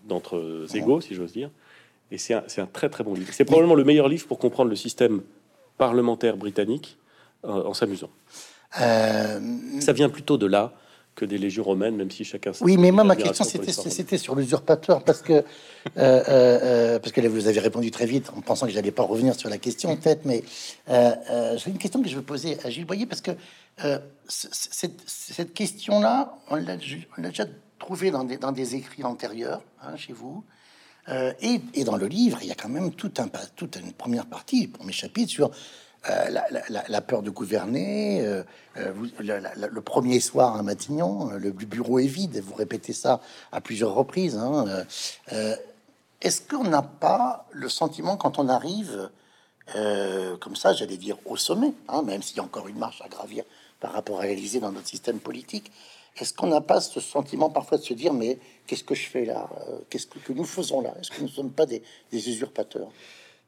d'entre 0.05 0.65
égaux, 0.73 1.01
si 1.01 1.15
j'ose 1.15 1.31
dire. 1.31 1.49
Et 2.11 2.17
c'est 2.17 2.33
un, 2.33 2.43
un, 2.57 2.65
très 2.65 2.89
très 2.89 3.03
bon 3.03 3.13
livre. 3.13 3.29
C'est 3.31 3.45
probablement 3.45 3.75
le 3.75 3.83
meilleur 3.83 4.07
livre 4.07 4.27
pour 4.27 4.37
comprendre 4.37 4.69
le 4.69 4.75
système 4.75 5.21
parlementaire 5.77 6.37
britannique 6.37 6.97
euh, 7.45 7.63
en 7.63 7.73
s'amusant. 7.73 8.09
Euh, 8.81 9.39
Ça 9.79 9.93
vient 9.93 10.09
plutôt 10.09 10.37
de 10.37 10.45
là 10.45 10.73
que 11.15 11.25
des 11.25 11.37
légions 11.37 11.63
romaines, 11.63 11.95
même 11.95 12.11
si 12.11 12.23
chacun. 12.23 12.51
Oui, 12.61 12.77
mais 12.77 12.91
moi 12.91 13.03
ma 13.03 13.15
question 13.15 13.43
c'était 13.45 14.17
sur 14.17 14.35
l'usurpateur 14.35 15.03
parce 15.03 15.21
que 15.21 15.33
euh, 15.33 15.43
euh, 15.97 16.23
euh, 16.27 16.99
parce 16.99 17.11
que 17.11 17.21
là, 17.21 17.29
vous 17.29 17.47
avez 17.47 17.59
répondu 17.59 17.91
très 17.91 18.05
vite 18.05 18.31
en 18.35 18.41
pensant 18.41 18.65
que 18.65 18.71
j'allais 18.71 18.91
pas 18.91 19.03
revenir 19.03 19.35
sur 19.35 19.49
la 19.49 19.57
question 19.57 19.89
en 19.91 19.97
fait, 19.97 20.21
mais 20.25 20.43
j'ai 20.87 21.69
une 21.69 21.77
question 21.77 22.01
que 22.01 22.09
je 22.09 22.15
veux 22.15 22.21
poser 22.21 22.57
à 22.63 22.69
Gilles 22.69 22.85
Boyer 22.85 23.05
parce 23.05 23.21
que 23.21 23.31
cette, 24.27 25.01
cette 25.05 25.53
question-là, 25.53 26.37
on 26.49 26.55
l'a 26.55 26.77
déjà 26.77 27.45
trouvé 27.79 28.11
dans 28.11 28.23
des, 28.23 28.37
dans 28.37 28.51
des 28.51 28.75
écrits 28.75 29.03
antérieurs 29.03 29.61
hein, 29.81 29.95
chez 29.97 30.13
vous. 30.13 30.43
Et, 31.41 31.59
et, 31.73 31.83
dans 31.83 31.97
le 31.97 32.07
livre, 32.07 32.39
il 32.41 32.47
y 32.47 32.51
a 32.51 32.55
quand 32.55 32.69
même 32.69 32.93
tout 32.93 33.11
un, 33.17 33.27
toute 33.57 33.75
une 33.75 33.91
première 33.91 34.25
partie, 34.25 34.67
pour 34.67 34.85
mes 34.85 34.93
chapitres, 34.93 35.51
sur 36.05 36.83
la, 36.89 37.01
peur 37.01 37.21
de 37.21 37.29
gouverner. 37.29 38.43
le 38.75 39.81
premier 39.81 40.19
soir 40.19 40.55
à 40.55 40.63
Matignon, 40.63 41.31
le 41.31 41.51
bureau 41.51 41.99
est 41.99 42.07
vide. 42.07 42.41
Vous 42.43 42.55
répétez 42.55 42.93
ça 42.93 43.21
à 43.51 43.61
plusieurs 43.61 43.93
reprises. 43.93 44.37
Hein, 44.37 44.65
est-ce 46.21 46.41
qu'on 46.41 46.63
n'a 46.63 46.81
pas 46.81 47.47
le 47.51 47.69
sentiment 47.69 48.17
quand 48.17 48.39
on 48.39 48.49
arrive 48.49 49.09
comme 50.39 50.55
ça, 50.55 50.73
j'allais 50.73 50.97
dire 50.97 51.17
au 51.25 51.37
sommet, 51.37 51.73
hein, 51.87 52.01
même 52.01 52.21
s'il 52.21 52.37
y 52.37 52.39
a 52.39 52.43
encore 52.43 52.67
une 52.67 52.77
marche 52.77 53.01
à 53.01 53.07
gravir 53.07 53.43
par 53.79 53.93
rapport 53.93 54.21
à 54.21 54.25
l'Élysée 54.25 54.59
dans 54.59 54.71
notre 54.71 54.87
système 54.87 55.19
politique, 55.19 55.71
est-ce 56.17 56.33
qu'on 56.33 56.47
n'a 56.47 56.61
pas 56.61 56.79
ce 56.79 56.99
sentiment 56.99 57.49
parfois 57.49 57.77
de 57.77 57.83
se 57.83 57.93
dire 57.93 58.13
mais 58.13 58.37
qu'est-ce 58.67 58.83
que 58.83 58.95
je 58.95 59.07
fais 59.07 59.25
là 59.25 59.49
euh, 59.67 59.79
Qu'est-ce 59.89 60.07
que, 60.07 60.31
nous 60.31 60.45
faisons 60.45 60.81
là? 60.81 60.93
Est-ce 60.99 61.09
que 61.09 61.21
nous 61.21 61.27
ne 61.27 61.31
sommes 61.31 61.51
pas 61.51 61.65
des, 61.65 61.81
usurpateurs? 62.11 62.89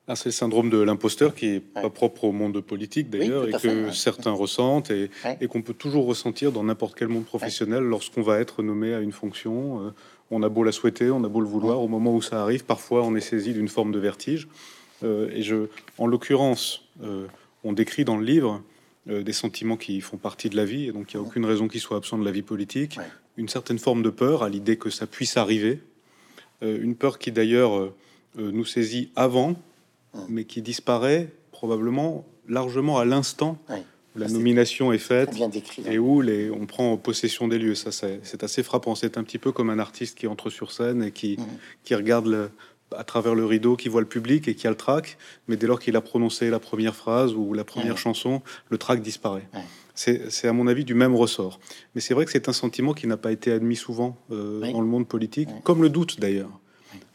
Ah, 0.08 0.16
c'est 0.16 0.30
le 0.30 0.34
syndrome 0.34 0.70
de 0.70 0.78
l'imposteur 0.78 1.34
qui 1.34 1.48
est 1.48 1.60
pas 1.60 1.90
propre 1.90 2.26
au 2.26 2.32
monde 2.32 2.60
politique 2.62 3.10
d'ailleurs 3.10 3.48
et 3.48 3.52
que 3.54 3.92
certains 3.92 4.32
ressentent 4.32 4.92
et, 4.92 5.10
qu'on 5.48 5.62
peut 5.62 5.74
toujours 5.74 6.06
ressentir 6.06 6.52
dans 6.52 6.64
n'importe 6.64 6.98
quel 6.98 7.08
monde 7.08 7.26
professionnel 7.26 7.84
lorsqu'on 7.84 8.22
va 8.22 8.40
être 8.40 8.64
nommé 8.64 8.94
à 8.94 9.00
une 9.00 9.12
fonction. 9.12 9.88
Euh, 9.88 9.90
on 10.32 10.44
a 10.44 10.50
beau 10.50 10.64
la 10.64 10.72
souhaiter, 10.72 11.12
on 11.12 11.24
a 11.24 11.28
beau 11.30 11.42
le 11.42 11.48
vouloir, 11.48 11.82
au 11.82 11.88
moment 11.88 12.14
où 12.14 12.22
ça 12.22 12.42
arrive, 12.42 12.66
parfois 12.66 13.04
on 13.04 13.16
est 13.16 13.22
saisi 13.22 13.54
d'une 13.54 13.68
forme 13.68 13.92
de 13.92 14.00
vertige. 14.00 14.48
Euh, 15.04 15.30
et 15.32 15.44
je, 15.44 15.68
en 15.98 16.08
l'occurrence, 16.08 16.88
on 17.64 17.74
décrit 17.74 18.06
dans 18.06 18.18
le 18.18 18.26
livre 18.26 18.64
euh, 19.08 19.22
des 19.22 19.34
sentiments 19.34 19.78
qui 19.78 20.02
font 20.02 20.18
partie 20.18 20.50
de 20.50 20.56
la 20.56 20.66
vie, 20.66 20.86
et 20.86 20.92
donc 20.92 21.14
il 21.14 21.18
n'y 21.18 21.24
a 21.24 21.28
aucune 21.28 21.46
raison 21.46 21.68
qu'ils 21.68 21.80
soient 21.80 21.98
absents 21.98 22.18
de 22.18 22.26
la 22.26 22.32
vie 22.32 22.42
politique. 22.42 22.98
Une 23.38 23.48
certaine 23.48 23.78
forme 23.78 24.02
de 24.02 24.10
peur 24.10 24.42
à 24.42 24.50
l'idée 24.50 24.78
que 24.78 24.90
ça 24.90 25.06
puisse 25.06 25.38
arriver, 25.38 25.80
euh, 26.64 26.82
une 26.82 26.96
peur 26.96 27.20
qui 27.20 27.32
d'ailleurs 27.32 27.78
euh, 27.78 27.94
nous 28.36 28.66
saisit 28.66 29.12
avant, 29.16 29.56
mais 30.30 30.46
qui 30.46 30.62
disparaît 30.62 31.30
probablement 31.52 32.26
largement 32.48 33.00
à 33.00 33.06
l'instant 33.06 33.58
où 34.16 34.20
la 34.20 34.28
nomination 34.28 34.92
est 34.92 34.98
faite 34.98 35.32
et 35.86 36.00
où 36.00 36.22
les, 36.22 36.50
on 36.50 36.66
prend 36.66 36.96
possession 36.98 37.48
des 37.48 37.60
lieux. 37.60 37.76
Ça, 37.76 37.92
c'est 37.92 38.44
assez 38.44 38.64
frappant. 38.64 38.96
C'est 38.96 39.18
un 39.18 39.24
petit 39.24 39.38
peu 39.40 39.52
comme 39.52 39.70
un 39.70 39.80
artiste 39.80 40.18
qui 40.18 40.28
entre 40.28 40.50
sur 40.50 40.72
scène 40.72 41.04
et 41.04 41.12
qui, 41.12 41.38
qui 41.84 41.96
regarde 41.96 42.28
le, 42.28 42.50
à 42.96 43.04
travers 43.04 43.36
le 43.36 43.46
rideau 43.46 43.76
qui 43.76 43.90
voit 43.90 44.02
le 44.02 44.08
public 44.08 44.48
et 44.48 44.56
qui 44.56 44.68
a 44.68 44.70
le 44.70 44.76
trac, 44.76 45.18
mais 45.48 45.58
dès 45.58 45.68
lors 45.68 45.80
qu'il 45.80 45.96
a 45.96 46.02
prononcé 46.02 46.50
la 46.50 46.60
première 46.60 46.96
phrase 46.96 47.34
ou 47.34 47.54
la 47.54 47.64
première 47.64 47.98
chanson, 47.98 48.42
le 48.70 48.78
trac 48.78 49.02
disparaît. 49.02 49.48
C'est 49.96 50.48
à 50.48 50.54
mon 50.54 50.68
avis 50.68 50.84
du 50.84 50.94
même 50.94 51.16
ressort. 51.16 51.60
Mais 51.94 52.02
c'est 52.02 52.14
vrai 52.14 52.26
que 52.26 52.32
c'est 52.32 52.50
un 52.50 52.54
sentiment 52.54 52.94
qui 52.94 53.08
n'a 53.08 53.18
pas 53.18 53.32
été 53.32 53.52
admis 53.52 53.78
souvent 53.78 54.18
euh, 54.32 54.60
dans 54.72 54.82
le 54.82 54.88
monde 54.88 55.08
politique, 55.08 55.50
comme 55.64 55.82
le 55.82 55.90
doute 55.90 56.20
d'ailleurs. 56.20 56.60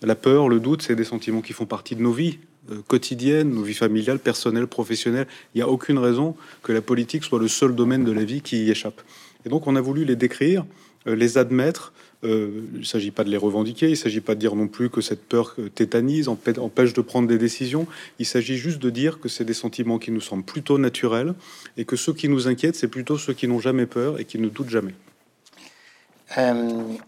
La 0.02 0.14
peur, 0.14 0.49
le 0.49 0.61
doute, 0.61 0.83
c'est 0.83 0.97
des 0.97 1.04
sentiments 1.04 1.42
qui 1.42 1.52
font 1.52 1.66
partie 1.66 1.95
de 1.95 2.02
nos 2.02 2.12
vies 2.12 2.38
euh, 2.71 2.83
quotidiennes, 2.87 3.50
nos 3.50 3.62
vies 3.62 3.75
familiales, 3.75 4.19
personnelles, 4.19 4.67
professionnelles. 4.67 5.26
Il 5.55 5.59
n'y 5.59 5.62
a 5.62 5.69
aucune 5.69 5.99
raison 5.99 6.37
que 6.62 6.73
la 6.73 6.83
politique 6.83 7.25
soit 7.25 7.38
le 7.38 7.49
seul 7.49 7.75
domaine 7.75 8.05
de 8.05 8.12
la 8.12 8.23
vie 8.23 8.43
qui 8.43 8.64
y 8.64 8.71
échappe. 8.71 9.00
Et 9.47 9.49
donc 9.49 9.67
on 9.67 9.76
a 9.76 9.81
voulu 9.81 10.05
les 10.05 10.17
décrire, 10.17 10.67
euh, 11.07 11.17
les 11.17 11.38
admettre, 11.38 11.95
euh, 12.23 12.67
il 12.75 12.81
ne 12.81 12.85
s'agit 12.85 13.12
pas 13.12 13.25
de 13.25 13.31
les 13.31 13.38
revendiquer, 13.38 13.87
il 13.87 13.93
ne 13.93 13.97
s'agit 13.97 14.21
pas 14.21 14.35
de 14.35 14.40
dire 14.40 14.55
non 14.55 14.69
plus 14.69 14.90
que 14.90 15.00
cette 15.00 15.23
peur 15.23 15.57
tétanise, 15.75 16.29
empêche 16.29 16.93
de 16.93 17.00
prendre 17.00 17.26
des 17.29 17.38
décisions. 17.38 17.87
Il 18.19 18.26
s'agit 18.26 18.59
juste 18.59 18.79
de 18.79 18.90
dire 18.90 19.21
que 19.21 19.31
c'est 19.31 19.45
des 19.45 19.55
sentiments 19.55 19.99
qui 19.99 20.11
nous 20.11 20.21
semblent 20.21 20.45
plutôt 20.45 20.76
naturels 20.76 21.33
et 21.79 21.87
que 21.87 21.97
ceux 21.97 22.12
qui 22.12 22.29
nous 22.29 22.47
inquiètent, 22.47 22.76
c'est 22.76 22.88
plutôt 22.88 23.17
ceux 23.17 23.33
qui 23.33 23.49
n'ont 23.49 23.61
jamais 23.61 23.87
peur 23.87 24.21
et 24.21 24.26
qui 24.26 24.38
ne 24.38 24.50
doutent 24.50 24.69
jamais. 24.69 24.95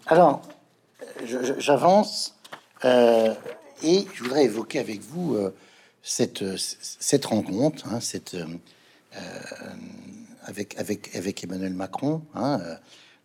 Alors, 0.07 0.43
j'avance 1.59 2.35
et 3.83 4.07
je 4.15 4.23
voudrais 4.23 4.45
évoquer 4.45 4.79
avec 4.79 5.01
vous 5.01 5.37
cette, 6.03 6.45
cette 6.57 7.25
rencontre, 7.27 7.87
hein, 7.89 8.01
cette, 8.01 8.37
avec, 10.45 10.79
avec, 10.79 11.15
avec 11.15 11.45
Emmanuel 11.45 11.75
Macron. 11.75 12.23
Hein, 12.35 12.61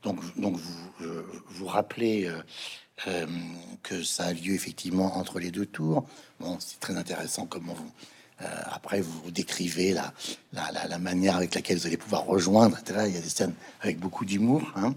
donc, 0.04 0.20
donc 0.38 0.56
vous, 0.56 1.24
vous 1.50 1.66
rappelez 1.66 2.26
euh, 2.26 2.42
euh, 3.08 3.26
que 3.84 4.04
ça 4.04 4.26
a 4.26 4.34
lieu 4.34 4.54
effectivement 4.54 5.18
entre 5.18 5.40
les 5.40 5.52
deux 5.52 5.66
tours. 5.66 6.06
Bon, 6.40 6.58
c'est 6.60 6.80
très 6.80 6.96
intéressant 6.96 7.46
comment 7.46 7.74
vous. 7.74 7.92
Euh, 8.42 8.46
après, 8.66 9.02
vous 9.02 9.32
décrivez 9.32 9.94
la, 9.94 10.14
la, 10.54 10.88
la, 10.88 11.00
manière 11.00 11.36
avec 11.36 11.56
laquelle 11.56 11.78
vous 11.78 11.88
allez 11.88 11.98
pouvoir 11.98 12.26
rejoindre. 12.26 12.78
Il 12.88 13.14
y 13.14 13.18
a 13.18 13.22
des 13.22 13.30
scènes 13.30 13.56
avec 13.82 14.00
beaucoup 14.00 14.26
d'humour. 14.26 14.62
Hein. 14.76 14.94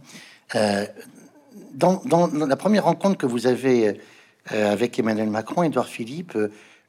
Dans, 1.72 2.02
dans, 2.04 2.26
la 2.26 2.56
première 2.56 2.84
rencontre 2.84 3.16
que 3.16 3.26
vous 3.26 3.46
avez 3.46 3.98
avec 4.50 4.98
Emmanuel 4.98 5.30
Macron, 5.30 5.62
Edouard 5.62 5.88
Philippe, 5.88 6.36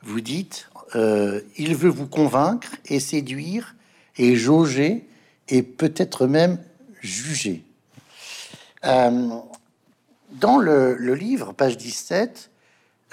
vous 0.03 0.21
dites 0.21 0.69
il 0.95 1.75
veut 1.75 1.89
vous 1.89 2.07
convaincre 2.07 2.69
et 2.85 2.99
séduire 2.99 3.75
et 4.17 4.35
jauger 4.35 5.07
et 5.47 5.63
peut-être 5.63 6.27
même 6.27 6.59
juger. 7.01 7.63
Euh, 8.85 9.29
dans 10.31 10.57
le, 10.57 10.95
livre, 11.13 11.53
page 11.53 11.77
17, 11.77 12.49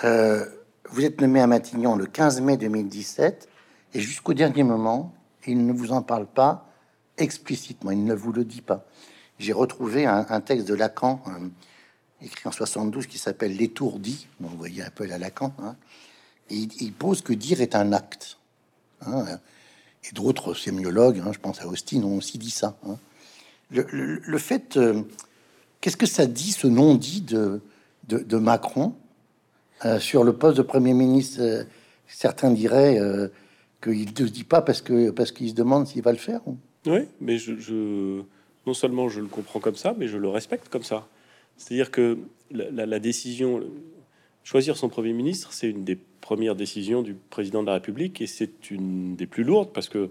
euh, 0.05 0.45
vous 0.91 1.05
êtes 1.05 1.21
nommé 1.21 1.41
à 1.41 1.47
Matignon 1.47 1.97
le 1.97 2.07
15 2.07 2.41
mai 2.41 2.57
2017, 2.57 3.49
et 3.95 4.01
jusqu'au 4.01 4.35
dernier 4.35 4.63
moment, 4.63 5.15
il 5.47 5.67
ne 5.67 5.73
vous 5.73 5.93
en 5.93 6.03
parle 6.03 6.27
pas 6.27 6.71
explicitement, 7.17 7.91
il 7.91 8.05
ne 8.05 8.15
vous 8.15 8.33
le 8.33 8.45
dit 8.45 8.63
pas. 8.63 8.87
J'ai 9.39 9.53
retrouvé 9.53 10.07
un, 10.07 10.41
texte 10.41 10.69
de 10.69 10.75
Lacan, 10.75 11.21
euh, 11.27 11.49
écrit 12.23 12.49
en 12.49 12.53
72, 12.53 13.07
qui 13.07 13.19
s'appelle 13.19 13.57
L'étourdi, 13.57 14.27
vous 14.41 14.57
voyez 14.57 14.83
un 14.83 14.91
peu 14.91 15.07
la 15.07 15.19
Lacan, 15.19 15.55
hein. 15.61 15.77
il, 16.51 16.93
pose 16.93 17.23
que 17.23 17.33
dire 17.33 17.61
est 17.61 17.75
un 17.75 17.93
acte. 17.93 18.39
Hein. 19.07 19.25
et 20.03 20.13
d'autres 20.13 20.55
sémiologues, 20.55 21.23
hein, 21.25 21.31
je 21.33 21.39
pense 21.39 21.61
à 21.61 21.69
Austin, 21.69 22.03
ont 22.03 22.17
aussi 22.17 22.39
dit 22.39 22.51
ça. 22.51 22.77
Le, 23.71 24.39
fait... 24.39 24.79
Qu'est-ce 25.81 25.97
que 25.97 26.07
ça 26.07 26.27
dit, 26.27 26.53
ce 26.53 26.67
non-dit 26.67 27.21
de, 27.21 27.61
de, 28.09 28.37
Macron 28.37 28.95
euh, 29.85 30.01
sur 30.01 30.25
le 30.25 30.33
poste 30.33 30.57
de 30.57 30.63
Premier 30.63 30.93
ministre 30.93 31.41
euh, 31.41 31.65
Certains 32.09 32.51
diraient 32.51 32.99
euh, 32.99 33.29
qu'il 33.83 34.07
ne 34.07 34.29
dit 34.29 34.45
pas 34.45 34.63
parce 34.63 34.81
que 34.81 35.11
parce 35.11 35.31
qu'il 35.31 35.51
se 35.51 35.55
demande 35.55 35.87
s'il 35.87 36.03
va 36.03 36.11
le 36.11 36.19
faire. 36.19 36.41
Oui, 36.87 37.01
mais 37.21 37.37
non 38.67 38.75
seulement 38.75 39.09
je 39.09 39.21
le 39.21 39.27
comprends 39.27 39.61
comme 39.61 39.77
ça, 39.77 39.95
mais 39.97 40.09
je 40.09 40.17
le 40.17 40.29
respecte 40.29 40.69
comme 40.69 40.83
ça. 40.83 41.07
C'est-à-dire 41.59 41.91
que 41.91 42.19
la, 42.51 42.87
la, 42.87 42.99
décision, 42.99 43.63
choisir 44.45 44.77
son 44.77 44.89
Premier 44.89 45.13
ministre, 45.13 45.53
c'est 45.53 45.69
une 45.69 45.85
des 45.85 45.97
premières 45.97 46.55
décisions 46.55 47.03
du 47.03 47.15
président 47.15 47.63
de 47.63 47.67
la 47.67 47.75
République 47.75 48.21
et 48.21 48.27
c'est 48.27 48.71
une 48.71 49.17
des 49.17 49.27
plus 49.27 49.45
lourdes 49.45 49.73
parce 49.73 49.89
que 49.89 50.11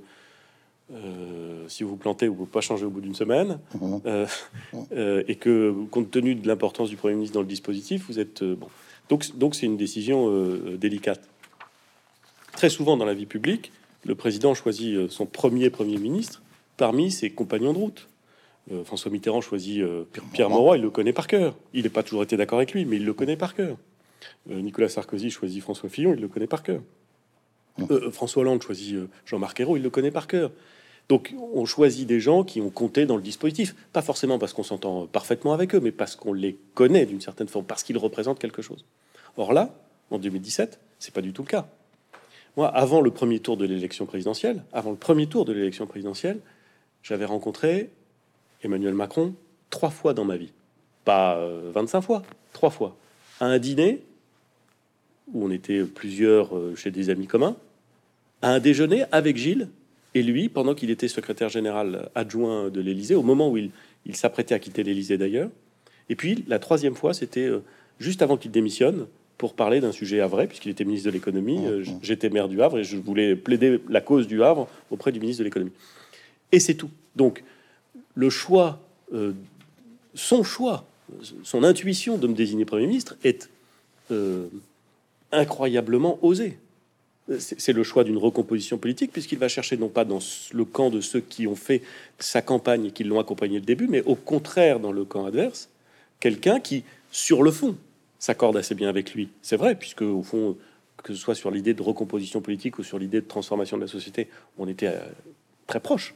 euh, 0.93 1.65
si 1.67 1.83
vous 1.83 1.89
vous 1.91 1.97
plantez, 1.97 2.27
vous 2.27 2.33
ne 2.33 2.37
pouvez 2.37 2.51
pas 2.51 2.61
changer 2.61 2.85
au 2.85 2.89
bout 2.89 3.01
d'une 3.01 3.15
semaine, 3.15 3.59
mhm. 3.79 4.01
euh, 4.05 4.25
euh, 4.93 5.23
et 5.27 5.35
que 5.35 5.75
compte 5.91 6.11
tenu 6.11 6.35
de 6.35 6.47
l'importance 6.47 6.89
du 6.89 6.95
Premier 6.95 7.15
ministre 7.15 7.33
dans 7.33 7.41
le 7.41 7.47
dispositif, 7.47 8.05
vous 8.07 8.19
êtes 8.19 8.43
bon. 8.43 8.67
Donc, 9.09 9.37
donc 9.37 9.55
c'est 9.55 9.65
une 9.65 9.77
décision 9.77 10.29
délicate. 10.75 11.21
Très 12.53 12.69
souvent 12.69 12.97
dans 12.97 13.05
la 13.05 13.13
vie 13.13 13.25
publique, 13.25 13.71
le 14.05 14.15
président 14.15 14.53
choisit 14.53 15.09
son 15.09 15.25
premier 15.25 15.69
Premier 15.69 15.97
ministre 15.97 16.41
parmi 16.75 17.11
ses 17.11 17.29
compagnons 17.29 17.73
de 17.73 17.77
route. 17.77 18.07
François 18.83 19.11
Mitterrand 19.11 19.41
choisit 19.41 19.83
Pierre 20.33 20.49
Mauroy, 20.49 20.77
il 20.77 20.83
le 20.83 20.89
connaît 20.89 21.13
par 21.13 21.27
cœur. 21.27 21.55
Il 21.73 21.83
n'est 21.83 21.89
pas 21.89 22.03
toujours 22.03 22.23
été 22.23 22.37
d'accord 22.37 22.59
avec 22.59 22.73
lui, 22.73 22.85
mais 22.85 22.97
il 22.97 23.05
le 23.05 23.13
connaît 23.13 23.37
par 23.37 23.55
cœur. 23.55 23.77
Nicolas 24.47 24.89
Sarkozy 24.89 25.29
choisit 25.29 25.61
François 25.61 25.89
Fillon, 25.89 26.13
il 26.13 26.21
le 26.21 26.27
connaît 26.27 26.47
par 26.47 26.63
cœur. 26.63 26.81
François 28.11 28.41
Hollande 28.41 28.61
choisit 28.61 28.97
Jean-Marc 29.25 29.59
Ayrault, 29.59 29.77
il 29.77 29.83
le 29.83 29.89
connaît 29.89 30.11
par 30.11 30.27
cœur. 30.27 30.51
Donc 31.09 31.33
on 31.53 31.65
choisit 31.65 32.05
des 32.05 32.19
gens 32.19 32.43
qui 32.43 32.59
ont 32.59 32.69
compté 32.69 33.05
dans 33.05 33.15
le 33.15 33.21
dispositif, 33.21 33.75
pas 33.93 34.01
forcément 34.01 34.39
parce 34.39 34.51
qu'on 34.51 34.63
s'entend 34.63 35.07
parfaitement 35.07 35.53
avec 35.53 35.73
eux, 35.73 35.79
mais 35.79 35.91
parce 35.91 36.17
qu'on 36.17 36.33
les 36.33 36.57
connaît 36.73 37.05
d'une 37.05 37.21
certaine 37.21 37.47
forme, 37.47 37.65
parce 37.65 37.83
qu'ils 37.83 37.97
représentent 37.97 38.39
quelque 38.39 38.61
chose. 38.61 38.83
Or 39.37 39.53
là, 39.53 39.73
en 40.11 40.19
2017, 40.19 40.79
c'est 40.99 41.13
pas 41.13 41.21
du 41.21 41.31
tout 41.31 41.43
le 41.43 41.47
cas. 41.47 41.69
Moi, 42.57 42.67
avant 42.67 43.01
le 43.01 43.11
premier 43.11 43.39
tour 43.39 43.55
de 43.55 43.65
l'élection 43.65 44.05
présidentielle, 44.05 44.63
avant 44.73 44.91
le 44.91 44.97
premier 44.97 45.27
tour 45.27 45.45
de 45.45 45.53
l'élection 45.53 45.85
présidentielle, 45.85 46.39
j'avais 47.03 47.25
rencontré 47.25 47.91
Emmanuel 48.63 48.93
Macron 48.93 49.33
trois 49.69 49.89
fois 49.89 50.13
dans 50.13 50.25
ma 50.25 50.37
vie. 50.37 50.51
Pas 51.05 51.39
25 51.73 51.97
euh, 51.97 52.01
fois, 52.01 52.23
trois 52.53 52.69
fois. 52.69 52.97
À 53.39 53.45
un 53.45 53.59
dîner 53.59 54.01
où 55.33 55.45
on 55.45 55.51
était 55.51 55.83
plusieurs 55.83 56.55
euh, 56.55 56.75
chez 56.75 56.91
des 56.91 57.09
amis 57.09 57.27
communs, 57.27 57.55
à 58.41 58.51
un 58.51 58.59
déjeuner 58.59 59.03
avec 59.11 59.37
Gilles 59.37 59.69
et 60.13 60.23
lui, 60.23 60.49
pendant 60.49 60.73
qu'il 60.73 60.89
était 60.89 61.07
secrétaire 61.07 61.49
général 61.49 62.09
adjoint 62.15 62.69
de 62.69 62.81
l'Élysée, 62.81 63.15
au 63.15 63.23
moment 63.23 63.51
où 63.51 63.57
il, 63.57 63.71
s'apprêtait 64.13 64.55
à 64.55 64.59
quitter 64.59 64.83
l'Élysée 64.83 65.17
d'ailleurs. 65.17 65.49
Et 66.09 66.15
puis 66.15 66.45
la 66.47 66.59
troisième 66.59 66.95
fois, 66.95 67.13
c'était 67.13 67.47
euh, 67.47 67.59
juste 67.99 68.21
avant 68.21 68.37
qu'il 68.37 68.51
démissionne 68.51 69.07
pour 69.37 69.53
parler 69.53 69.81
d'un 69.81 69.91
sujet 69.91 70.19
vrai, 70.25 70.47
puisqu'il 70.47 70.69
était 70.69 70.85
ministre 70.85 71.07
de 71.07 71.13
l'économie. 71.13 71.65
Euh, 71.65 71.83
j'étais 72.01 72.29
maire 72.29 72.47
du 72.47 72.61
Havre 72.61 72.79
et 72.79 72.83
je 72.83 72.97
voulais 72.97 73.35
plaider 73.35 73.79
la 73.89 74.01
cause 74.01 74.27
du 74.27 74.43
Havre 74.43 74.67
auprès 74.89 75.11
du 75.11 75.19
ministre 75.19 75.39
de 75.39 75.45
l'économie. 75.45 75.73
Et 76.51 76.59
c'est 76.59 76.75
tout. 76.75 76.89
Donc 77.15 77.43
le 78.17 78.29
choix, 78.31 78.79
euh, 79.13 79.33
son 80.15 80.43
choix, 80.43 80.85
son 81.43 81.63
intuition 81.63 82.17
de 82.17 82.27
me 82.27 82.33
désigner 82.33 82.65
Premier 82.65 82.87
ministre 82.87 83.15
est 83.23 83.49
incroyablement 85.31 86.17
osé. 86.21 86.57
c'est 87.37 87.73
le 87.73 87.83
choix 87.83 88.03
d'une 88.03 88.17
recomposition 88.17 88.77
politique, 88.77 89.11
puisqu'il 89.11 89.37
va 89.37 89.49
chercher 89.49 89.77
non 89.77 89.89
pas 89.89 90.05
dans 90.05 90.19
le 90.51 90.65
camp 90.65 90.89
de 90.89 91.01
ceux 91.01 91.19
qui 91.19 91.45
ont 91.45 91.55
fait 91.55 91.83
sa 92.17 92.41
campagne 92.41 92.85
et 92.85 92.91
qui 92.91 93.03
l'ont 93.03 93.19
accompagné 93.19 93.59
le 93.59 93.65
début, 93.65 93.87
mais 93.87 94.01
au 94.03 94.15
contraire 94.15 94.79
dans 94.79 94.91
le 94.91 95.05
camp 95.05 95.25
adverse, 95.25 95.69
quelqu'un 96.19 96.59
qui, 96.59 96.83
sur 97.11 97.43
le 97.43 97.51
fond, 97.51 97.75
s'accorde 98.19 98.57
assez 98.57 98.75
bien 98.75 98.89
avec 98.89 99.13
lui. 99.13 99.29
C'est 99.41 99.57
vrai, 99.57 99.75
puisque 99.75 100.01
au 100.01 100.23
fond, 100.23 100.57
que 101.03 101.13
ce 101.13 101.19
soit 101.19 101.35
sur 101.35 101.51
l'idée 101.51 101.73
de 101.73 101.81
recomposition 101.81 102.41
politique 102.41 102.79
ou 102.79 102.83
sur 102.83 102.97
l'idée 102.97 103.21
de 103.21 103.27
transformation 103.27 103.77
de 103.77 103.83
la 103.83 103.87
société, 103.87 104.27
on 104.57 104.67
était 104.67 104.87
euh, 104.87 104.99
très 105.67 105.79
proches. 105.79 106.15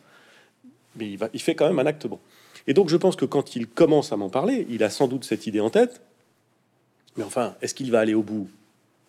Mais 0.96 1.10
il, 1.10 1.18
va, 1.18 1.30
il 1.34 1.42
fait 1.42 1.56
quand 1.56 1.68
même 1.68 1.80
un 1.80 1.86
acte 1.86 2.08
bon. 2.08 2.20
Et 2.68 2.74
donc 2.74 2.90
je 2.90 2.98
pense 2.98 3.16
que 3.16 3.26
quand 3.26 3.56
il 3.56 3.68
commence 3.68 4.12
à 4.12 4.18
m'en 4.18 4.30
parler, 4.30 4.68
il 4.70 4.84
a 4.84 4.90
sans 4.90 5.08
doute 5.08 5.24
cette 5.24 5.48
idée 5.48 5.60
en 5.60 5.70
tête. 5.70 6.02
Mais 7.18 7.24
enfin, 7.24 7.56
est-ce 7.62 7.74
qu'il 7.74 7.92
va 7.92 8.00
aller 8.00 8.14
au 8.14 8.24
bout? 8.24 8.50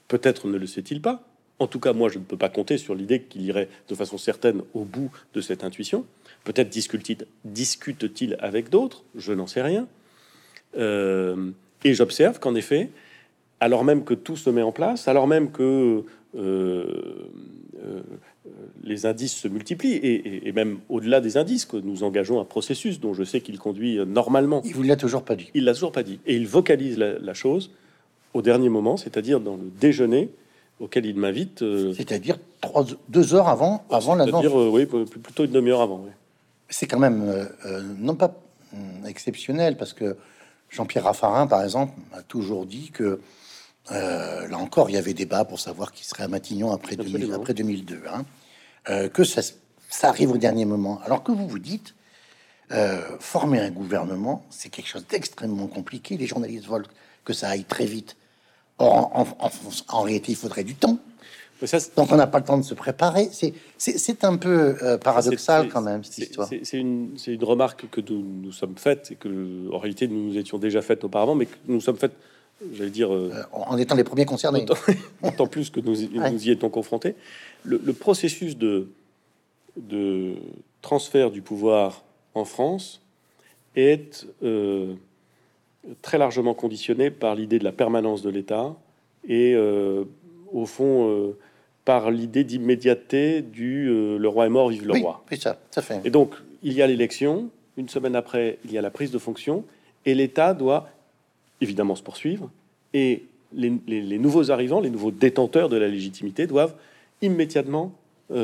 Peut-être 0.08 0.46
ne 0.46 0.58
le 0.58 0.66
sait-il 0.66 1.00
pas. 1.00 1.22
En 1.58 1.66
tout 1.68 1.78
cas, 1.78 1.92
moi, 1.92 2.08
je 2.08 2.18
ne 2.18 2.24
peux 2.24 2.36
pas 2.36 2.48
compter 2.48 2.76
sur 2.76 2.94
l'idée 2.94 3.22
qu'il 3.22 3.42
irait 3.42 3.68
de 3.88 3.94
façon 3.94 4.18
certaine 4.18 4.62
au 4.74 4.84
bout 4.84 5.10
de 5.32 5.40
cette 5.40 5.62
intuition. 5.62 6.04
Peut-être 6.44 6.68
discute-t-il 6.68 8.36
avec 8.40 8.68
d'autres, 8.68 9.04
je 9.14 9.32
n'en 9.32 9.46
sais 9.46 9.62
rien. 9.62 9.86
Euh, 10.76 11.50
et 11.84 11.94
j'observe 11.94 12.40
qu'en 12.40 12.56
effet, 12.56 12.90
alors 13.60 13.84
même 13.84 14.04
que 14.04 14.14
tout 14.14 14.36
se 14.36 14.50
met 14.50 14.62
en 14.62 14.72
place, 14.72 15.06
alors 15.06 15.28
même 15.28 15.52
que 15.52 16.04
euh, 16.36 17.28
euh, 17.84 18.02
les 18.82 19.06
indices 19.06 19.37
se 19.37 19.49
multiplient, 19.49 20.00
et, 20.02 20.52
même 20.52 20.78
au-delà 20.88 21.20
des 21.20 21.37
indices, 21.37 21.64
que 21.64 21.76
nous 21.76 22.02
engageons 22.02 22.40
un 22.40 22.44
processus 22.44 22.99
dont 22.99 23.14
je 23.14 23.22
sais 23.22 23.40
qu'il 23.40 23.58
conduit 23.58 23.99
normalement. 24.04 24.62
Il 24.64 24.75
vous 24.75 24.82
l'a 24.82 24.96
toujours 24.96 25.22
pas 25.22 25.37
dit. 25.37 25.50
Il 25.54 25.64
l'a 25.64 25.75
toujours 25.75 25.92
pas 25.92 26.02
dit. 26.02 26.18
Et 26.26 26.37
il 26.37 26.46
vocalise 26.46 26.99
la 26.99 27.34
chose 27.34 27.70
au 28.34 28.42
dernier 28.42 28.68
moment, 28.68 28.96
c'est-à-dire 28.96 29.40
dans 29.40 29.56
le 29.56 29.70
déjeuner 29.80 30.30
auquel 30.80 31.06
il 31.06 31.16
m'invite. 31.16 31.62
Euh, 31.62 31.94
c'est-à-dire 31.94 32.38
trois, 32.61 32.84
deux 33.08 33.34
heures 33.34 33.49
avant, 33.49 33.84
avant 33.90 34.14
l'annonce. 34.14 34.42
C'est-à-dire, 34.42 34.58
euh, 34.58 34.70
oui, 34.70 34.87
plutôt 34.87 35.44
une 35.44 35.52
demi-heure 35.52 35.80
avant. 35.80 36.04
C'est 36.68 36.87
quand 36.87 36.99
même 36.99 37.22
euh, 37.22 37.82
non 37.99 38.14
pas 38.14 38.34
hum, 38.72 39.06
exceptionnel 39.06 39.76
parce 39.76 39.92
que 39.92 40.16
Jean-Pierre 40.70 41.04
Raffarin, 41.04 41.46
par 41.46 41.62
exemple, 41.62 41.92
a 42.12 42.22
toujours 42.22 42.66
dit 42.66 42.90
que 42.92 43.20
là 43.90 44.58
encore, 44.58 44.90
il 44.90 44.94
y 44.94 44.96
avait 44.96 45.14
débat 45.14 45.44
pour 45.44 45.60
savoir 45.60 45.92
qui 45.92 46.04
serait 46.04 46.24
à 46.24 46.28
Matignon 46.28 46.72
après, 46.72 46.96
après 47.34 47.54
2002, 47.54 48.02
hein, 48.08 49.08
que 49.08 49.24
ça, 49.24 49.42
ça, 49.90 50.08
arrive 50.08 50.30
au 50.30 50.38
dernier 50.38 50.64
moment. 50.64 51.00
Alors 51.04 51.22
que 51.22 51.32
vous 51.32 51.46
vous 51.46 51.58
dites, 51.58 51.94
former 53.18 53.60
un 53.60 53.70
gouvernement, 53.70 54.44
c'est 54.50 54.68
quelque 54.68 54.88
chose 54.88 55.06
d'extrêmement 55.08 55.66
compliqué. 55.66 56.16
Les 56.16 56.26
journalistes 56.26 56.68
veulent 56.68 56.86
que 57.24 57.32
ça 57.32 57.48
aille 57.48 57.64
très 57.64 57.86
vite. 57.86 58.16
Or, 58.78 59.26
en, 59.88 60.02
réalité, 60.02 60.32
il 60.32 60.36
faudrait 60.36 60.64
du 60.64 60.74
temps. 60.74 60.98
Donc, 61.96 62.10
on 62.10 62.16
n'a 62.16 62.26
pas 62.26 62.38
le 62.38 62.44
temps 62.44 62.58
de 62.58 62.64
se 62.64 62.74
préparer. 62.74 63.30
C'est 63.78 64.24
un 64.24 64.36
peu 64.36 64.76
euh, 64.82 64.98
paradoxal 64.98 65.68
quand 65.68 65.82
même, 65.82 66.02
cette 66.02 66.18
histoire. 66.18 66.48
C'est 66.48 66.78
une, 66.78 67.16
une, 67.24 67.44
remarque 67.44 67.88
que 67.90 68.00
nous 68.00 68.20
nous 68.42 68.52
sommes 68.52 68.76
faites 68.76 69.12
et 69.12 69.14
que, 69.14 69.72
en 69.72 69.78
réalité, 69.78 70.08
nous 70.08 70.30
nous 70.30 70.36
étions 70.36 70.58
déjà 70.58 70.82
faites 70.82 71.04
auparavant, 71.04 71.36
mais 71.36 71.46
que 71.46 71.54
nous 71.68 71.80
sommes 71.80 71.96
faites, 71.96 72.16
j'allais 72.75 72.90
dire... 72.90 73.12
Euh, 73.12 73.31
euh, 73.35 73.42
en 73.52 73.76
étant 73.78 73.95
les 73.95 74.04
premiers 74.04 74.25
concernés. 74.25 74.66
Autant, 75.23 75.47
plus 75.50 75.71
que 75.71 75.81
nous, 75.81 75.97
nous 76.12 76.47
y 76.47 76.50
étions 76.50 76.71
confrontés. 76.71 77.14
Le, 77.64 77.92
processus 77.92 78.57
de, 78.57 78.88
de 79.76 80.35
transfert 80.81 81.31
du 81.31 81.42
pouvoir 81.42 82.02
en 82.35 82.45
France 82.45 83.02
est 83.76 84.26
très 86.00 86.19
largement 86.19 86.54
conditionné 86.54 87.11
par 87.11 87.35
l'idée 87.35 87.59
de 87.59 87.64
la 87.64 87.73
permanence 87.73 88.23
de 88.23 88.31
l'État 88.31 88.75
et 89.28 89.54
euh, 89.54 90.04
au 90.52 90.66
fond 90.66 91.09
euh, 91.09 91.38
par 91.85 92.11
l'idée 92.11 92.45
d'immédiateté 92.45 93.42
du 93.42 93.88
euh, 93.88 94.19
le 94.19 94.28
roi 94.28 94.47
est 94.47 94.50
mort, 94.50 94.69
vive 94.69 94.87
le 94.87 95.00
roi. 95.00 95.25
ça, 95.38 95.59
ça 95.71 95.83
fait. 95.83 96.00
Et 96.04 96.11
donc 96.11 96.35
il 96.62 96.73
y 96.73 96.83
a 96.83 96.87
l'élection, 96.87 97.50
une 97.76 97.88
semaine 97.88 98.16
après 98.16 98.59
il 98.64 98.73
y 98.73 98.78
a 98.78 98.83
la 98.83 98.90
prise 98.90 99.11
de 99.11 99.19
fonction 99.19 99.64
et 100.07 100.14
l'État 100.14 100.54
doit 100.54 100.88
évidemment 101.62 101.95
se 101.95 102.02
poursuivre 102.02 102.50
et 102.92 103.25
les, 103.54 103.73
les, 103.87 104.19
nouveaux 104.19 104.50
arrivants, 104.50 104.81
les 104.81 104.90
nouveaux 104.90 105.11
détenteurs 105.11 105.69
de 105.69 105.76
la 105.76 105.88
légitimité 105.88 106.47
doivent 106.47 106.75
immédiatement 107.21 107.95
mmh. 108.31 108.35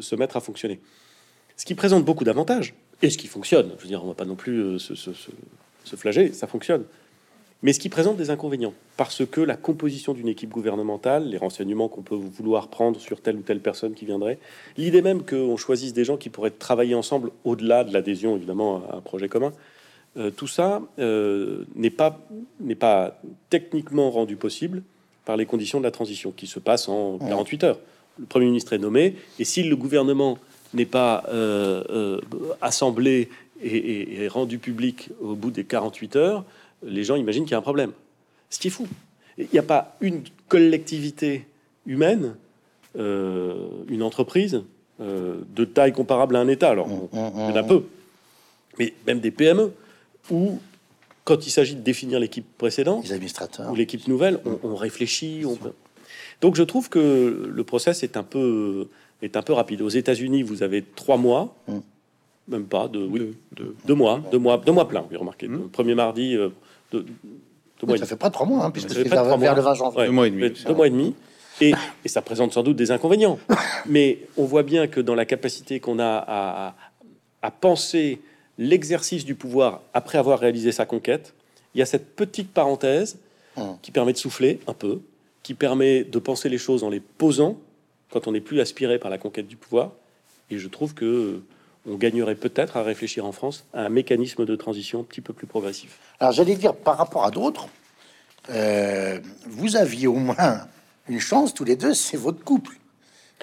se 0.00 0.16
mettre 0.16 0.36
à 0.36 0.40
fonctionner. 0.40 0.80
Ce 1.56 1.64
qui 1.64 1.74
présente 1.74 2.04
beaucoup 2.04 2.24
d'avantages 2.24 2.74
et 3.02 3.10
ce 3.10 3.18
qui 3.18 3.26
fonctionne. 3.26 3.70
Je 3.78 3.82
veux 3.82 3.88
dire, 3.88 4.02
on 4.04 4.08
va 4.08 4.14
pas 4.14 4.24
non 4.24 4.34
plus 4.34 4.78
se, 4.78 4.94
se 4.94 5.96
flageller, 5.96 6.32
ça 6.32 6.46
fonctionne. 6.46 6.84
Mais 7.62 7.72
ce 7.72 7.78
qui 7.78 7.88
présente 7.88 8.16
des 8.16 8.30
inconvénients, 8.30 8.74
parce 8.96 9.24
que 9.24 9.40
la 9.40 9.56
composition 9.56 10.14
d'une 10.14 10.26
équipe 10.26 10.50
gouvernementale, 10.50 11.28
les 11.28 11.38
renseignements 11.38 11.88
qu'on 11.88 12.02
peut 12.02 12.16
vouloir 12.16 12.68
prendre 12.68 12.98
sur 12.98 13.20
telle 13.20 13.36
ou 13.36 13.42
telle 13.42 13.60
personne 13.60 13.94
qui 13.94 14.04
viendrait, 14.04 14.38
l'idée 14.76 15.00
même 15.00 15.22
qu'on 15.24 15.56
choisisse 15.56 15.92
des 15.92 16.04
gens 16.04 16.16
qui 16.16 16.28
pourraient 16.28 16.50
travailler 16.50 16.96
ensemble 16.96 17.30
au-delà 17.44 17.84
de 17.84 17.92
l'adhésion 17.92 18.34
évidemment 18.34 18.82
à 18.90 18.96
un 18.96 19.00
projet 19.00 19.28
commun, 19.28 19.52
euh, 20.18 20.30
tout 20.30 20.46
ça 20.46 20.82
euh, 20.98 21.64
n'est 21.74 21.90
pas, 21.90 22.20
n'est 22.60 22.74
pas 22.74 23.18
techniquement 23.48 24.10
rendu 24.10 24.36
possible 24.36 24.82
par 25.24 25.38
les 25.38 25.46
conditions 25.46 25.78
de 25.78 25.84
la 25.84 25.90
transition 25.90 26.32
qui 26.32 26.46
se 26.46 26.58
passe 26.58 26.88
en 26.88 27.18
48 27.18 27.64
heures. 27.64 27.78
Le 28.18 28.26
Premier 28.26 28.46
ministre 28.46 28.74
est 28.74 28.78
nommé, 28.78 29.16
et 29.38 29.44
si 29.44 29.62
le 29.62 29.74
gouvernement 29.74 30.38
n'est 30.74 30.84
pas 30.84 31.24
euh, 31.28 32.20
assemblé 32.60 33.30
et, 33.62 34.28
rendu 34.28 34.58
public 34.58 35.08
au 35.22 35.34
bout 35.34 35.50
des 35.50 35.64
48 35.64 36.16
heures, 36.16 36.44
les 36.84 37.04
gens 37.04 37.16
imaginent 37.16 37.44
qu'il 37.44 37.52
y 37.52 37.54
a 37.54 37.58
un 37.58 37.62
problème. 37.62 37.92
Ce 38.50 38.58
qui 38.58 38.68
est 38.68 38.72
fou. 38.72 38.86
Il 39.38 39.48
n'y 39.50 39.58
a 39.58 39.62
pas 39.62 39.96
une 40.00 40.24
collectivité 40.48 41.46
humaine, 41.86 42.34
une 42.96 44.02
entreprise 44.02 44.62
de 44.98 45.64
taille 45.64 45.92
comparable 45.92 46.36
à 46.36 46.40
un 46.40 46.48
État. 46.48 46.70
Alors, 46.70 46.88
il 47.12 47.18
y 47.18 47.52
en 47.52 47.56
a 47.56 47.62
peu, 47.62 47.84
mais 48.78 48.92
même 49.06 49.20
des 49.20 49.30
PME, 49.30 49.72
où, 50.30 50.58
quand 51.24 51.46
il 51.46 51.50
s'agit 51.50 51.74
de 51.74 51.80
définir 51.80 52.20
l'équipe 52.20 52.46
précédente, 52.58 53.06
ou 53.70 53.74
l'équipe 53.74 54.06
nouvelle, 54.08 54.40
on, 54.62 54.74
réfléchit. 54.74 55.44
On... 55.46 55.58
Donc, 56.40 56.56
je 56.56 56.62
trouve 56.62 56.88
que 56.88 57.50
le 57.52 57.64
process 57.64 58.02
est 58.02 58.16
un 58.16 58.22
peu, 58.22 58.88
est 59.22 59.36
un 59.36 59.42
peu 59.42 59.52
rapide. 59.52 59.82
Aux 59.82 59.88
États-Unis, 59.88 60.42
vous 60.42 60.62
avez 60.62 60.82
trois 60.82 61.16
mois. 61.16 61.54
Mm 61.68 61.78
même 62.48 62.64
pas, 62.64 62.88
de, 62.88 62.98
oui, 62.98 63.36
de, 63.56 63.74
deux 63.84 63.94
mois, 63.94 64.20
deux 64.30 64.38
mois, 64.38 64.58
deux 64.58 64.72
mois 64.72 64.88
plein, 64.88 65.04
oui, 65.10 65.16
remarquez. 65.16 65.46
Le 65.46 65.68
premier 65.68 65.94
mardi, 65.94 66.36
euh, 66.36 66.50
de, 66.92 67.04
mois 67.86 67.96
ça 67.98 68.06
fait 68.06 68.16
pas 68.16 68.30
trois 68.30 68.46
mois, 68.46 68.64
hein, 68.64 68.70
puisque 68.70 68.90
c'est 68.90 69.08
vers, 69.08 69.36
vers, 69.38 69.54
le 69.54 69.62
20 69.62 69.74
janvier. 69.74 70.06
deux 70.06 70.12
mois 70.12 70.26
et 70.26 70.30
demi. 70.30 70.50
Deux 70.66 70.74
mois 70.74 70.86
et 70.86 70.90
demi. 70.90 71.14
Et, 71.60 71.72
et, 72.04 72.08
ça 72.08 72.22
présente 72.22 72.52
sans 72.52 72.62
doute 72.62 72.76
des 72.76 72.90
inconvénients. 72.90 73.38
Mais 73.86 74.20
on 74.36 74.44
voit 74.44 74.62
bien 74.62 74.86
que 74.86 75.00
dans 75.00 75.14
la 75.14 75.24
capacité 75.24 75.80
qu'on 75.80 75.98
a 75.98 76.24
à, 76.26 76.74
à 77.42 77.50
penser 77.50 78.20
l'exercice 78.58 79.24
du 79.24 79.34
pouvoir 79.34 79.82
après 79.94 80.18
avoir 80.18 80.38
réalisé 80.38 80.72
sa 80.72 80.86
conquête, 80.86 81.34
il 81.74 81.78
y 81.78 81.82
a 81.82 81.86
cette 81.86 82.14
petite 82.14 82.52
parenthèse 82.52 83.18
hum. 83.56 83.76
qui 83.82 83.90
permet 83.90 84.12
de 84.12 84.18
souffler 84.18 84.60
un 84.66 84.74
peu, 84.74 85.00
qui 85.42 85.54
permet 85.54 86.04
de 86.04 86.18
penser 86.18 86.48
les 86.48 86.58
choses 86.58 86.84
en 86.84 86.90
les 86.90 87.00
posant 87.00 87.58
quand 88.10 88.26
on 88.26 88.32
n'est 88.32 88.40
plus 88.40 88.60
aspiré 88.60 88.98
par 88.98 89.10
la 89.10 89.18
conquête 89.18 89.48
du 89.48 89.56
pouvoir. 89.56 89.92
Et 90.50 90.58
je 90.58 90.68
trouve 90.68 90.94
que 90.94 91.42
on 91.86 91.96
gagnerait 91.96 92.36
peut-être 92.36 92.76
à 92.76 92.82
réfléchir 92.82 93.26
en 93.26 93.32
France 93.32 93.64
à 93.74 93.82
un 93.82 93.88
mécanisme 93.88 94.44
de 94.44 94.54
transition 94.54 95.00
un 95.00 95.04
petit 95.04 95.20
peu 95.20 95.32
plus 95.32 95.46
progressif. 95.46 95.98
Alors 96.20 96.32
j'allais 96.32 96.54
dire 96.54 96.74
par 96.74 96.96
rapport 96.96 97.24
à 97.24 97.30
d'autres, 97.30 97.66
euh, 98.50 99.18
vous 99.46 99.76
aviez 99.76 100.06
au 100.06 100.14
moins 100.14 100.66
une 101.08 101.20
chance 101.20 101.54
tous 101.54 101.64
les 101.64 101.76
deux, 101.76 101.94
c'est 101.94 102.16
votre 102.16 102.44
couple. 102.44 102.76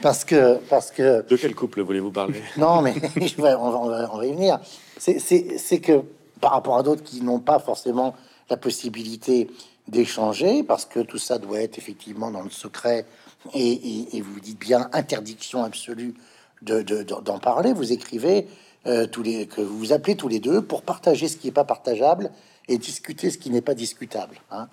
Parce 0.02 0.24
que, 0.24 0.56
parce 0.69 0.91
que... 0.91 1.28
De 1.28 1.36
quel 1.36 1.54
couple 1.54 1.82
voulez-vous 1.82 2.12
parler? 2.12 2.41
Non, 2.58 2.82
mais 2.82 2.93
on, 3.38 3.41
va, 3.41 3.60
on, 3.60 4.17
va, 4.17 4.26
y 4.26 4.32
venir. 4.32 4.60
C'est 5.00 5.80
que 5.80 6.04
par 6.42 6.52
rapport 6.52 6.78
à 6.78 6.84
d'autres 6.84 7.04
qui 7.04 7.22
n'ont 7.22 7.40
pas 7.40 7.60
forcément 7.60 8.16
la 8.50 8.58
possibilité 8.58 9.50
d'échanger, 9.88 10.64
parce 10.64 10.86
que 10.86 11.00
tout 11.00 11.18
ça 11.18 11.38
doit 11.40 11.62
être 11.62 11.78
effectivement 11.78 12.32
dans 12.32 12.42
le 12.42 12.50
secret, 12.50 13.06
et, 13.54 14.22
vous 14.22 14.40
dites 14.40 14.60
bien 14.60 14.90
interdiction 14.94 15.64
absolue 15.64 16.14
d'en 16.62 17.40
parler. 17.40 17.74
Vous 17.74 17.92
écrivez 17.92 18.48
euh, 18.86 19.08
tous 19.08 19.24
les, 19.24 19.48
que 19.48 19.62
vous 19.62 19.78
vous 19.78 19.94
appelez 19.94 20.16
tous 20.16 20.28
les 20.28 20.40
deux 20.40 20.62
pour 20.62 20.82
partager 20.82 21.28
ce 21.28 21.38
qui 21.38 21.48
n'est 21.48 21.54
pas 21.54 21.64
partageable 21.64 22.32
et 22.68 22.78
discuter 22.78 23.30
ce 23.30 23.38
qui 23.38 23.50
n'est 23.50 23.62
pas 23.62 23.74
discutable. 23.74 24.40
Hein. 24.52 24.68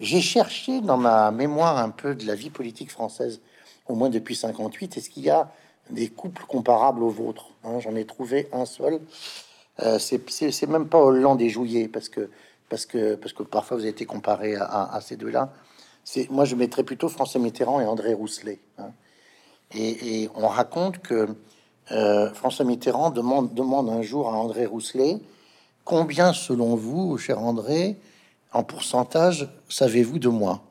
J'ai 0.00 0.20
cherché 0.20 0.80
dans 0.80 0.96
ma 0.96 1.30
mémoire 1.30 1.78
un 1.78 1.90
peu 1.90 2.14
de 2.14 2.26
la 2.26 2.34
vie 2.34 2.50
politique 2.50 2.90
française, 2.90 3.40
au 3.86 3.94
moins 3.94 4.10
depuis 4.10 4.36
58. 4.36 4.96
Est-ce 4.96 5.10
qu'il 5.10 5.24
y 5.24 5.30
a 5.30 5.50
des 5.90 6.08
couples 6.08 6.44
comparables 6.46 7.02
aux 7.02 7.10
vôtres 7.10 7.50
hein? 7.64 7.78
J'en 7.80 7.94
ai 7.94 8.04
trouvé 8.04 8.48
un 8.52 8.66
seul. 8.66 9.00
Euh, 9.80 9.98
c'est 9.98 10.66
même 10.68 10.88
pas 10.88 10.98
Hollande 10.98 11.40
et 11.42 11.48
Jouillet, 11.48 11.88
parce 11.88 12.08
que, 12.08 12.30
parce 12.68 12.86
que, 12.86 13.14
parce 13.14 13.32
que 13.32 13.42
parfois 13.42 13.76
vous 13.76 13.82
avez 13.82 13.90
été 13.90 14.06
comparé 14.06 14.56
à, 14.56 14.98
ces 15.02 15.16
deux-là. 15.16 15.52
Moi, 16.30 16.44
je 16.44 16.54
mettrais 16.54 16.84
plutôt 16.84 17.08
François 17.08 17.40
Mitterrand 17.40 17.80
et 17.80 17.84
André 17.84 18.14
Rousselet. 18.14 18.60
Hein. 18.78 18.90
Et, 19.74 20.28
on 20.34 20.48
raconte 20.48 20.98
que 20.98 21.28
euh, 21.92 22.32
François 22.32 22.64
Mitterrand 22.64 23.10
demande, 23.10 23.90
un 23.90 24.02
jour 24.02 24.28
à 24.28 24.32
André 24.32 24.66
Rousselet 24.66 25.20
Combien, 25.84 26.32
selon 26.32 26.74
vous, 26.74 27.16
cher 27.16 27.38
André, 27.40 27.96
en 28.52 28.64
pourcentage, 28.64 29.48
savez-vous 29.68 30.18
de 30.18 30.28
moi? 30.28 30.62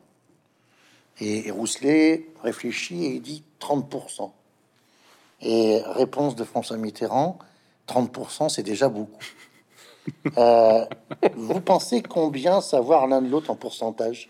Et, 1.22 1.50
Rousselet 1.52 2.28
réfléchit 2.44 3.06
et 3.06 3.20
dit 3.20 3.42
30%. 3.62 4.32
Et 5.42 5.82
réponse 5.86 6.36
de 6.36 6.44
François 6.44 6.76
Mitterrand, 6.76 7.40
30%, 7.88 8.50
c'est 8.50 8.64
déjà 8.64 8.90
beaucoup. 8.90 9.20
Euh, 10.38 10.86
vous 11.36 11.62
pensez 11.62 12.04
combien 12.04 12.62
savoir 12.62 13.08
l'un 13.08 13.24
de 13.24 13.28
l'autre 13.28 13.50
en 13.50 13.56
pourcentage? 13.56 14.30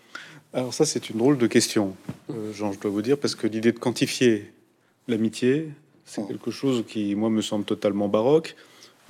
Alors 0.54 0.72
ça, 0.72 0.86
c'est 0.86 1.10
une 1.10 1.18
drôle 1.18 1.36
de 1.36 1.46
question, 1.46 1.94
euh, 2.30 2.50
Jean, 2.54 2.72
je 2.72 2.78
dois 2.78 2.90
vous 2.90 3.02
dire, 3.02 3.18
parce 3.18 3.34
que 3.34 3.46
l'idée 3.46 3.72
de 3.72 3.78
quantifier 3.78 4.54
l'amitié, 5.06 5.68
c'est 6.06 6.22
mmh. 6.22 6.28
quelque 6.28 6.50
chose 6.50 6.84
qui, 6.88 7.14
moi, 7.14 7.28
me 7.28 7.42
semble 7.42 7.66
totalement 7.66 8.08
baroque. 8.08 8.56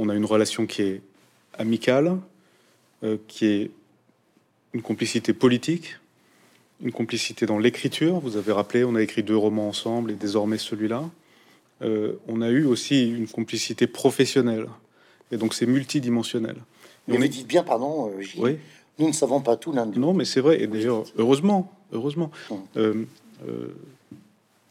On 0.01 0.09
a 0.09 0.15
une 0.17 0.25
relation 0.25 0.67
qui 0.67 0.83
est 0.83 1.03
amicale, 1.57 2.19
euh, 3.05 3.17
qui 3.29 3.47
est 3.47 3.71
une 4.73 4.83
complicité 4.83 5.33
politique, 5.33 5.99
une 6.83 6.93
complicité 6.93 7.47
dans 7.47 7.59
l'écriture. 7.59 8.19
Vous 8.21 8.37
avez 8.37 8.53
rappelé, 8.53 8.85
on 8.85 8.95
a 8.95 9.03
écrit 9.03 9.23
deux 9.23 9.37
romans 9.37 9.69
ensemble 9.69 10.11
et 10.11 10.15
désormais 10.15 10.59
celui-là. 10.59 11.05
Euh, 11.83 12.15
on 12.27 12.41
a 12.41 12.49
eu 12.49 12.65
aussi 12.65 13.11
une 13.11 13.29
complicité 13.29 13.87
professionnelle. 13.87 14.67
Et 15.31 15.37
donc 15.37 15.55
c'est 15.55 15.67
multidimensionnel. 15.67 16.57
Mais 17.09 17.19
on 17.19 17.23
est... 17.23 17.29
dit 17.29 17.45
bien, 17.45 17.63
pardon, 17.63 18.11
euh, 18.11 18.23
oui. 18.39 18.59
nous 18.99 19.09
ne 19.09 19.13
savons 19.13 19.41
pas 19.41 19.57
tout 19.57 19.73
l'un 19.73 19.87
Non, 19.87 20.15
mais 20.15 20.25
c'est 20.25 20.41
vrai. 20.41 20.63
Et 20.63 20.67
d'ailleurs, 20.67 21.05
heureusement, 21.17 21.73
heureusement. 21.93 22.31
Euh, 22.77 23.05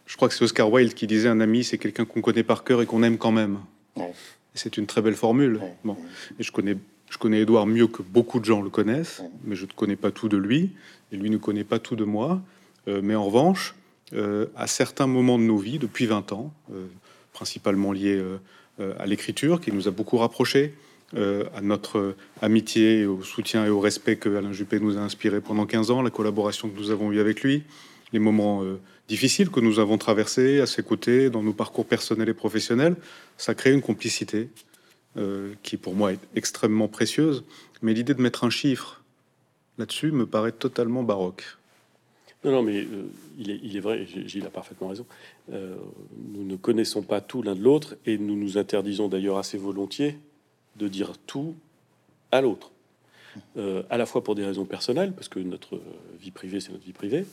je 0.06 0.16
crois 0.16 0.28
que 0.28 0.34
c'est 0.34 0.44
Oscar 0.44 0.72
Wilde 0.72 0.94
qui 0.94 1.08
disait 1.08 1.30
un 1.30 1.40
ami, 1.40 1.64
c'est 1.64 1.78
quelqu'un 1.78 2.06
qu'on 2.06 2.22
connaît 2.22 2.44
par 2.44 2.64
cœur 2.64 2.82
et 2.82 2.86
qu'on 2.86 3.04
aime 3.04 3.18
quand 3.18 3.32
même. 3.32 3.60
C'est 4.54 4.78
une 4.78 4.86
très 4.86 5.02
belle 5.02 5.16
formule. 5.16 5.62
Bon. 5.84 5.98
Et 6.40 6.44
je 6.44 6.52
connais, 6.52 6.78
je 7.10 7.18
connais 7.18 7.42
Édouard 7.42 7.68
mieux 7.68 7.88
que 7.88 8.02
beaucoup 8.02 8.40
de 8.40 8.46
gens 8.46 8.62
le 8.62 8.70
connaissent, 8.70 9.22
mais 9.44 9.56
je 9.56 9.66
ne 9.66 9.72
connais 9.72 9.96
pas 9.96 10.12
tout 10.12 10.30
de 10.30 10.38
lui, 10.38 10.72
et 11.12 11.18
lui 11.18 11.30
ne 11.30 11.38
connaît 11.38 11.64
pas 11.64 11.80
tout 11.80 11.96
de 11.96 12.06
moi. 12.06 12.42
mais 12.88 13.16
en 13.16 13.26
revanche, 13.26 13.76
euh, 14.14 14.46
à 14.56 14.68
certains 14.68 15.08
moments 15.08 15.40
de 15.40 15.44
nos 15.44 15.58
vies, 15.58 15.80
depuis 15.80 16.06
20 16.06 16.32
ans, 16.32 16.54
euh, 16.72 16.86
principalement 17.34 17.92
liés 17.92 18.22
euh, 18.80 18.94
à 19.00 19.06
l'écriture, 19.08 19.60
qui 19.60 19.72
nous 19.72 19.88
a 19.88 19.92
beaucoup 19.92 20.18
rapprochés, 20.18 20.74
à 21.14 21.62
notre 21.62 22.14
amitié, 22.42 23.06
au 23.06 23.24
soutien 23.24 23.64
et 23.64 23.70
au 23.70 23.80
respect 23.80 24.18
que 24.18 24.36
Alain 24.36 24.52
Juppé 24.52 24.82
nous 24.82 24.98
a 24.98 25.00
inspiré 25.00 25.40
pendant 25.40 25.66
15 25.66 25.90
ans, 25.90 26.02
la 26.02 26.10
collaboration 26.10 26.68
que 26.68 26.78
nous 26.78 26.90
avons 26.90 27.10
eue 27.14 27.22
avec 27.22 27.42
lui, 27.42 27.64
les 28.12 28.20
moments 28.20 28.64
difficiles 29.08 29.50
que 29.50 29.62
nous 29.62 29.80
avons 29.80 29.98
traversés 29.98 30.60
à 30.60 30.66
ses 30.66 30.84
côtés 30.84 31.30
dans 31.30 31.42
nos 31.42 31.54
parcours 31.54 31.86
personnels 31.86 32.28
et 32.28 32.34
professionnels, 32.34 32.98
ça 33.38 33.56
crée 33.56 33.72
une 33.72 33.82
complicité 33.82 34.50
qui 35.64 35.78
pour 35.78 35.96
moi 35.96 36.12
est 36.12 36.20
extrêmement 36.36 36.90
précieuse. 36.90 37.46
Mais 37.82 37.94
l'idée 37.94 38.16
de 38.16 38.22
mettre 38.22 38.44
un 38.44 38.50
chiffre 38.50 39.02
là-dessus 39.78 40.12
me 40.12 40.26
paraît 40.26 40.52
totalement 40.52 41.04
baroque. 41.04 41.46
Non, 42.46 42.52
non, 42.52 42.62
mais 42.62 42.82
euh, 42.82 43.08
il, 43.40 43.76
est, 43.76 43.80
vrai, 43.80 44.06
Gilles 44.06 44.46
a 44.46 44.52
parfaitement 44.52 44.90
raison. 44.90 45.08
Euh, 45.52 45.76
nous 46.32 46.44
ne 46.44 46.56
connaissons 46.56 47.02
pas 47.02 47.20
tout 47.20 47.42
l'un 47.42 47.56
de 47.56 47.62
l'autre 47.62 47.96
et 48.06 48.20
nous 48.20 48.36
nous 48.36 48.60
interdisons 48.60 49.08
d'ailleurs 49.08 49.40
assez 49.40 49.58
volontiers 49.58 50.20
de 50.76 50.88
dire 50.88 51.14
tout 51.26 51.56
à 52.32 52.42
l'autre. 52.42 52.72
Euh, 53.58 53.82
à 53.90 53.98
la 53.98 54.06
fois 54.06 54.24
pour 54.24 54.36
des 54.36 54.46
raisons 54.46 54.66
personnelles, 54.66 55.12
parce 55.14 55.28
que 55.28 55.40
notre 55.40 55.82
vie 56.22 56.30
privée, 56.30 56.60
c'est 56.60 56.72
notre 56.72 56.86
vie 56.86 56.94
privée, 56.94 57.26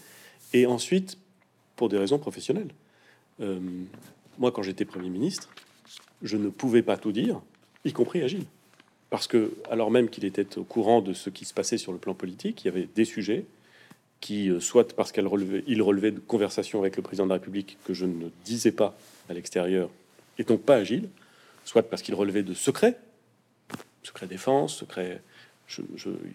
et 0.55 0.65
ensuite 0.65 1.19
pour 1.77 1.91
des 1.91 1.99
raisons 1.99 2.19
professionnelles. 2.19 2.71
moi, 4.39 4.51
quand 4.51 4.63
j'étais 4.63 4.87
Premier 4.87 5.11
ministre, 5.11 5.51
je 6.23 6.39
ne 6.39 6.49
pouvais 6.49 6.83
pas 6.83 6.97
tout 6.97 7.13
dire, 7.13 7.43
y 7.85 7.93
compris 7.93 8.23
à 8.23 8.29
Gilles. 8.29 8.47
Parce 9.11 9.27
que, 9.27 9.53
alors 9.71 9.91
même 9.91 10.09
qu'il 10.09 10.25
était 10.25 10.57
au 10.57 10.65
courant 10.65 11.03
de 11.03 11.13
ce 11.13 11.29
qui 11.29 11.45
se 11.45 11.53
passait 11.53 11.77
sur 11.77 11.93
le 11.93 11.99
plan 11.99 12.15
politique, 12.15 12.65
il 12.65 12.69
y 12.69 12.71
avait 12.71 12.89
des 12.95 13.05
sujets 13.05 13.45
qui, 14.23 14.49
euh, 14.49 14.61
soit 14.61 14.95
parce 14.95 15.13
qu'il 15.13 15.27
relevait, 15.27 15.65
il 15.67 15.83
relevait 15.83 16.13
de 16.13 16.21
conversations 16.21 16.79
avec 16.79 16.97
le 16.97 17.03
président 17.03 17.25
de 17.25 17.31
la 17.31 17.35
République 17.35 17.77
que 17.85 17.93
je 17.93 18.07
ne 18.07 18.29
disais 18.47 18.73
pas 18.73 18.97
à 19.29 19.35
l'extérieur, 19.35 19.91
et 20.39 20.45
donc 20.45 20.63
pas 20.63 20.77
agile, 20.77 21.11
soit 21.67 21.83
parce 21.83 22.01
qu'il 22.01 22.15
relevait 22.15 22.45
de 22.45 22.55
secrets, 22.55 22.99
secret 24.03 24.27
défense, 24.27 24.77
secret. 24.77 25.21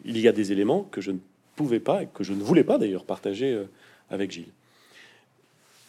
il 0.05 0.19
y 0.19 0.27
a 0.27 0.31
des 0.33 0.51
éléments 0.51 0.83
que 0.83 1.01
je 1.01 1.11
ne 1.11 1.19
pouvais 1.55 1.79
pas 1.79 2.03
et 2.03 2.07
que 2.13 2.23
je 2.23 2.33
ne 2.33 2.43
voulais 2.43 2.65
pas 2.65 2.77
d'ailleurs 2.77 3.05
partager 3.05 3.53
euh, 3.53 3.63
avec 4.11 4.31
Gilles. 4.31 4.51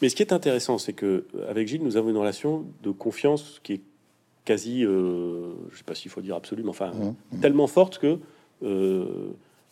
Mais 0.00 0.08
ce 0.08 0.14
qui 0.14 0.22
est 0.22 0.32
intéressant, 0.32 0.78
c'est 0.78 0.92
que 0.92 1.26
euh, 1.34 1.50
avec 1.50 1.66
Gilles, 1.66 1.82
nous 1.82 1.96
avons 1.96 2.10
une 2.10 2.16
relation 2.16 2.64
de 2.84 2.92
confiance 2.92 3.60
qui 3.64 3.74
est 3.74 3.82
quasi, 4.44 4.82
je 4.82 5.52
je 5.72 5.76
sais 5.76 5.84
pas 5.84 5.96
s'il 5.96 6.12
faut 6.12 6.22
dire 6.22 6.36
absolument, 6.36 6.70
enfin 6.70 6.92
mmh, 6.92 7.14
mmh. 7.32 7.40
tellement 7.40 7.66
forte 7.66 7.98
que 7.98 8.18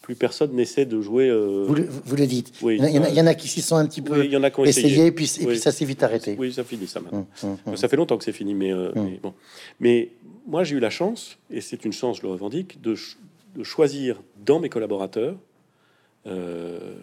plus 0.07 0.15
personne 0.15 0.53
n'essaie 0.53 0.87
de 0.87 1.01
jouer. 1.01 1.29
Euh, 1.29 1.65
vous, 1.67 1.75
le, 1.75 1.89
vous, 2.05 2.15
le, 2.15 2.29
dites. 2.29 2.53
Oui, 2.63 2.79
il, 2.81 2.91
y 2.91 3.21
en 3.21 3.27
a, 3.27 3.35
qui 3.35 3.49
s'y 3.49 3.61
sont 3.61 3.75
un 3.75 3.85
petit 3.89 4.01
peu 4.01 4.25
il 4.25 4.31
y 4.31 4.37
en 4.37 4.45
a 4.45 4.53
qui 4.53 4.61
ont 4.61 4.65
essayé, 4.65 5.07
et 5.07 5.11
puis, 5.11 5.29
et 5.41 5.47
puis 5.47 5.59
ça 5.59 5.73
s'est 5.73 5.85
vite 5.85 6.01
arrêté. 6.05 6.37
Oui, 6.39 6.53
ça 6.53 6.63
finit 6.63 6.87
ça 6.87 7.01
maintenant. 7.01 7.27
Hum, 7.43 7.51
hum, 7.51 7.59
hum. 7.67 7.77
Ça 7.77 7.89
fait 7.89 7.97
longtemps 7.97 8.17
que 8.17 8.23
c'est 8.23 8.31
fini, 8.31 8.55
mais, 8.55 8.73
euh, 8.73 8.93
mais, 8.95 9.19
bon. 9.21 9.35
Mais 9.81 10.11
moi, 10.47 10.63
j'ai 10.63 10.77
eu 10.77 10.79
la 10.79 10.91
chance, 10.91 11.39
et 11.51 11.61
c'est 11.61 11.85
une 11.85 11.93
chance, 11.93 12.19
je 12.19 12.23
le 12.23 12.29
revendique, 12.29 12.81
de, 12.81 12.95
de 13.57 13.65
choisir 13.65 14.23
dans 14.45 14.61
mes 14.61 14.69
collaborateurs 14.69 15.35
euh, 16.29 16.95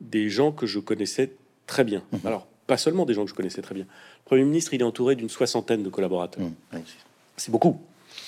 des 0.00 0.28
gens 0.28 0.52
que 0.52 0.66
je 0.66 0.78
connaissais 0.78 1.32
très 1.66 1.82
bien. 1.82 2.04
Alors, 2.24 2.46
pas 2.68 2.76
seulement 2.76 3.06
des 3.06 3.14
gens 3.14 3.24
que 3.24 3.30
je 3.30 3.34
connaissais 3.34 3.60
très 3.60 3.74
bien. 3.74 3.86
Le 3.86 4.24
Premier 4.24 4.44
ministre, 4.44 4.72
il 4.72 4.82
est 4.82 4.84
entouré 4.84 5.16
d'une 5.16 5.30
soixantaine 5.30 5.82
de 5.82 5.88
collaborateurs. 5.88 6.46
C'est 7.36 7.50
beaucoup. 7.50 7.80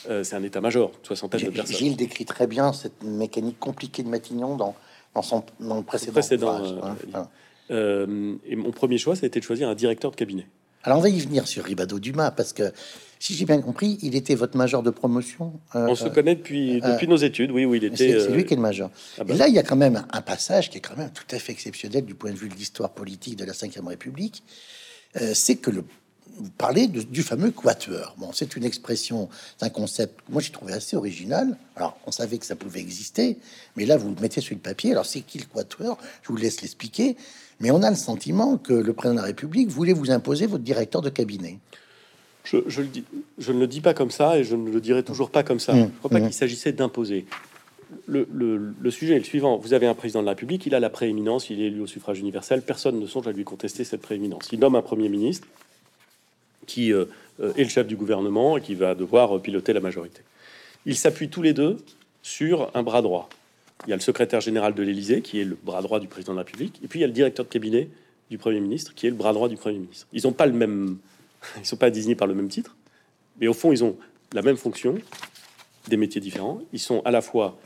Euh, 0.08 0.24
c'est 0.24 0.36
un 0.36 0.42
état-major, 0.42 0.92
soixantaine 1.02 1.42
de 1.42 1.50
personnes. 1.50 1.76
Gilles 1.76 1.96
décrit 1.96 2.24
très 2.24 2.46
bien 2.46 2.72
cette 2.72 3.02
mécanique 3.02 3.58
compliquée 3.58 4.02
de 4.02 4.08
Matignon 4.08 4.56
dans, 4.56 4.74
dans, 5.14 5.22
son, 5.22 5.44
dans 5.60 5.76
le 5.76 5.82
précédent. 5.82 6.62
Euh, 6.62 6.80
hein, 7.14 7.28
euh, 7.70 8.34
et 8.46 8.56
mon 8.56 8.70
premier 8.70 8.98
choix, 8.98 9.16
ça 9.16 9.24
a 9.24 9.26
été 9.26 9.40
de 9.40 9.44
choisir 9.44 9.68
un 9.68 9.74
directeur 9.74 10.10
de 10.10 10.16
cabinet. 10.16 10.46
Alors 10.84 10.98
on 10.98 11.02
va 11.02 11.08
y 11.08 11.18
venir 11.18 11.46
sur 11.48 11.64
Ribado 11.64 11.98
Dumas, 11.98 12.30
parce 12.30 12.52
que 12.52 12.72
si 13.18 13.34
j'ai 13.34 13.44
bien 13.44 13.60
compris, 13.60 13.98
il 14.00 14.14
était 14.14 14.36
votre 14.36 14.56
major 14.56 14.82
de 14.82 14.90
promotion. 14.90 15.52
on 15.74 15.94
se 15.96 16.08
connaît 16.08 16.36
depuis, 16.36 16.80
depuis 16.80 17.08
nos 17.08 17.16
études, 17.16 17.50
oui, 17.50 17.64
oui, 17.64 17.78
il 17.78 17.84
était. 17.84 18.20
C'est 18.20 18.30
lui 18.30 18.44
qui 18.44 18.54
est 18.54 18.56
le 18.56 18.62
major. 18.62 18.90
Ah 19.18 19.24
bah. 19.24 19.34
Et 19.34 19.36
là, 19.36 19.48
il 19.48 19.54
y 19.54 19.58
a 19.58 19.64
quand 19.64 19.76
même 19.76 20.06
un 20.10 20.22
passage 20.22 20.70
qui 20.70 20.78
est 20.78 20.80
quand 20.80 20.96
même 20.96 21.10
tout 21.10 21.26
à 21.34 21.38
fait 21.38 21.52
exceptionnel 21.52 22.04
du 22.04 22.14
point 22.14 22.30
de 22.30 22.36
vue 22.36 22.48
de 22.48 22.54
l'histoire 22.54 22.90
politique 22.90 23.36
de 23.36 23.44
la 23.44 23.52
Ve 23.52 23.86
République. 23.86 24.44
c'est 25.34 25.56
que 25.56 25.70
le 25.70 25.84
vous 26.38 26.50
parlez 26.56 26.86
du 26.86 27.22
fameux 27.22 27.50
quatuor. 27.50 28.14
Bon, 28.18 28.30
c'est 28.32 28.56
une 28.56 28.64
expression, 28.64 29.28
c'est 29.56 29.66
un 29.66 29.70
concept 29.70 30.20
que 30.20 30.32
moi 30.32 30.40
j'ai 30.40 30.52
trouvé 30.52 30.72
assez 30.72 30.96
original. 30.96 31.56
Alors, 31.76 31.98
on 32.06 32.12
savait 32.12 32.38
que 32.38 32.46
ça 32.46 32.56
pouvait 32.56 32.80
exister, 32.80 33.38
mais 33.76 33.86
là, 33.86 33.96
vous 33.96 34.08
le 34.08 34.20
mettez 34.20 34.40
sur 34.40 34.54
le 34.54 34.60
papier. 34.60 34.92
Alors, 34.92 35.06
c'est 35.06 35.20
qui 35.20 35.38
le 35.38 35.44
quatuor? 35.44 35.98
Je 36.22 36.28
vous 36.28 36.36
laisse 36.36 36.62
l'expliquer. 36.62 37.16
Mais 37.60 37.70
on 37.70 37.82
a 37.82 37.90
le 37.90 37.96
sentiment 37.96 38.56
que 38.56 38.72
le 38.72 38.92
président 38.92 39.14
de 39.14 39.20
la 39.20 39.26
République 39.26 39.68
voulait 39.68 39.92
vous 39.92 40.10
imposer 40.10 40.46
votre 40.46 40.62
directeur 40.62 41.02
de 41.02 41.10
cabinet. 41.10 41.58
Je, 42.44 42.80
le 42.80 42.86
dis, 42.86 43.04
je 43.36 43.52
ne 43.52 43.60
le 43.60 43.66
dis 43.66 43.80
pas 43.80 43.92
comme 43.92 44.10
ça 44.10 44.38
et 44.38 44.44
je 44.44 44.56
ne 44.56 44.70
le 44.70 44.80
dirai 44.80 45.02
toujours 45.02 45.30
pas 45.30 45.42
comme 45.42 45.60
ça. 45.60 45.74
Mmh. 45.74 45.76
je 45.76 45.82
ne 45.82 45.88
crois 45.88 46.10
pas 46.10 46.20
mmh. 46.20 46.24
qu'il 46.24 46.32
s'agissait 46.32 46.72
d'imposer. 46.72 47.26
Le, 48.06 48.26
le, 48.30 48.90
sujet 48.90 49.14
est 49.14 49.18
le 49.18 49.24
suivant. 49.24 49.56
Vous 49.58 49.72
avez 49.72 49.86
un 49.86 49.94
président 49.94 50.20
de 50.20 50.26
la 50.26 50.32
République, 50.32 50.66
il 50.66 50.74
a 50.74 50.80
la 50.80 50.90
prééminence, 50.90 51.50
il 51.50 51.60
est 51.60 51.66
élu 51.66 51.80
au 51.80 51.86
suffrage 51.86 52.18
universel, 52.20 52.62
personne 52.62 53.00
ne 53.00 53.06
songe 53.06 53.26
à 53.28 53.32
lui 53.32 53.44
contester 53.44 53.84
cette 53.84 54.02
prééminence. 54.02 54.48
Il 54.52 54.60
nomme 54.60 54.76
un 54.76 54.82
Premier 54.82 55.08
ministre, 55.08 55.46
qui 56.68 56.92
euh, 56.92 57.06
euh, 57.40 57.52
est 57.56 57.64
le 57.64 57.68
chef 57.68 57.88
du 57.88 57.96
gouvernement 57.96 58.56
et 58.56 58.60
qui 58.60 58.76
va 58.76 58.94
devoir 58.94 59.36
euh, 59.36 59.40
piloter 59.40 59.72
la 59.72 59.80
majorité. 59.80 60.20
Ils 60.86 60.94
s'appuient 60.94 61.30
tous 61.30 61.42
les 61.42 61.52
deux 61.52 61.78
sur 62.22 62.70
un 62.74 62.84
bras 62.84 63.02
droit. 63.02 63.28
Il 63.86 63.90
y 63.90 63.92
a 63.92 63.96
le 63.96 64.02
secrétaire 64.02 64.40
général 64.40 64.74
de 64.74 64.82
l'Élysée, 64.82 65.22
qui 65.22 65.40
est 65.40 65.44
le 65.44 65.56
bras 65.60 65.82
droit 65.82 65.98
du 65.98 66.06
président 66.06 66.32
de 66.32 66.38
la 66.38 66.44
République, 66.44 66.78
et 66.84 66.88
puis 66.88 67.00
il 67.00 67.02
y 67.02 67.04
a 67.04 67.08
le 67.08 67.12
directeur 67.12 67.44
de 67.44 67.50
cabinet 67.50 67.88
du 68.30 68.38
Premier 68.38 68.60
ministre, 68.60 68.94
qui 68.94 69.06
est 69.06 69.10
le 69.10 69.16
bras 69.16 69.32
droit 69.32 69.48
du 69.48 69.56
Premier 69.56 69.78
ministre. 69.78 70.06
Ils 70.12 70.24
n'ont 70.24 70.32
pas 70.32 70.46
le 70.46 70.52
même, 70.52 70.98
ils 71.58 71.66
sont 71.66 71.76
pas 71.76 71.90
désignés 71.90 72.14
par 72.14 72.28
le 72.28 72.34
même 72.34 72.48
titre, 72.48 72.76
mais 73.40 73.48
au 73.48 73.54
fond, 73.54 73.72
ils 73.72 73.82
ont 73.82 73.96
la 74.32 74.42
même 74.42 74.56
fonction, 74.56 74.96
des 75.88 75.96
métiers 75.96 76.20
différents. 76.20 76.60
Ils 76.72 76.80
sont 76.80 77.00
à 77.06 77.10
la 77.10 77.22
fois 77.22 77.58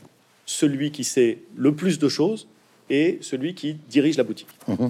celui 0.45 0.91
qui 0.91 1.03
sait 1.03 1.39
le 1.55 1.75
plus 1.75 1.99
de 1.99 2.07
choses 2.07 2.47
et 2.89 3.17
celui 3.21 3.53
qui 3.53 3.73
dirige 3.89 4.17
la 4.17 4.23
boutique. 4.23 4.47
Mmh 4.67 4.87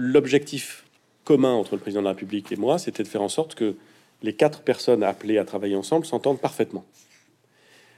L'objectif 0.00 0.84
commun 1.28 1.52
entre 1.52 1.74
le 1.74 1.80
président 1.80 2.00
de 2.00 2.06
la 2.06 2.12
République 2.12 2.50
et 2.52 2.56
moi, 2.56 2.78
c'était 2.78 3.02
de 3.02 3.08
faire 3.08 3.20
en 3.20 3.28
sorte 3.28 3.54
que 3.54 3.74
les 4.22 4.32
quatre 4.32 4.62
personnes 4.62 5.02
appelées 5.02 5.36
à 5.36 5.44
travailler 5.44 5.76
ensemble 5.76 6.06
s'entendent 6.06 6.40
parfaitement. 6.40 6.86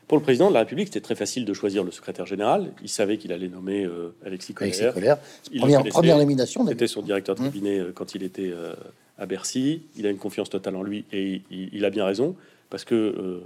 Pour 0.09 0.19
le 0.19 0.25
président 0.25 0.49
de 0.49 0.55
la 0.55 0.61
République, 0.61 0.89
c'était 0.89 1.01
très 1.01 1.15
facile 1.15 1.45
de 1.45 1.55
choisir 1.55 1.85
le 1.85 1.93
secrétaire 1.93 2.27
général. 2.27 2.73
Il 2.83 2.89
savait 2.89 3.19
qu'il 3.19 3.33
allait 3.33 3.49
nommer 3.49 3.85
euh, 3.85 4.13
Alexis 4.27 4.53
Colère. 4.53 4.93
Première, 4.93 5.85
première, 5.85 6.19
nomination. 6.19 6.67
C'était 6.67 6.89
son 6.89 7.03
directeur 7.03 7.37
de 7.37 7.43
mmh. 7.43 7.45
cabinet 7.45 7.79
euh, 7.79 7.93
quand 7.95 8.17
il 8.17 8.25
était 8.25 8.51
euh, 8.53 8.75
à 9.17 9.27
Bercy. 9.27 9.83
Il 9.97 10.09
a 10.09 10.11
une 10.11 10.19
confiance 10.19 10.51
totale 10.51 10.75
en 10.75 10.83
lui 10.83 11.05
et 11.13 11.43
il, 11.53 11.85
a 11.85 11.91
bien 11.91 12.05
raison 12.05 12.35
parce 12.69 12.85
que 12.85 13.41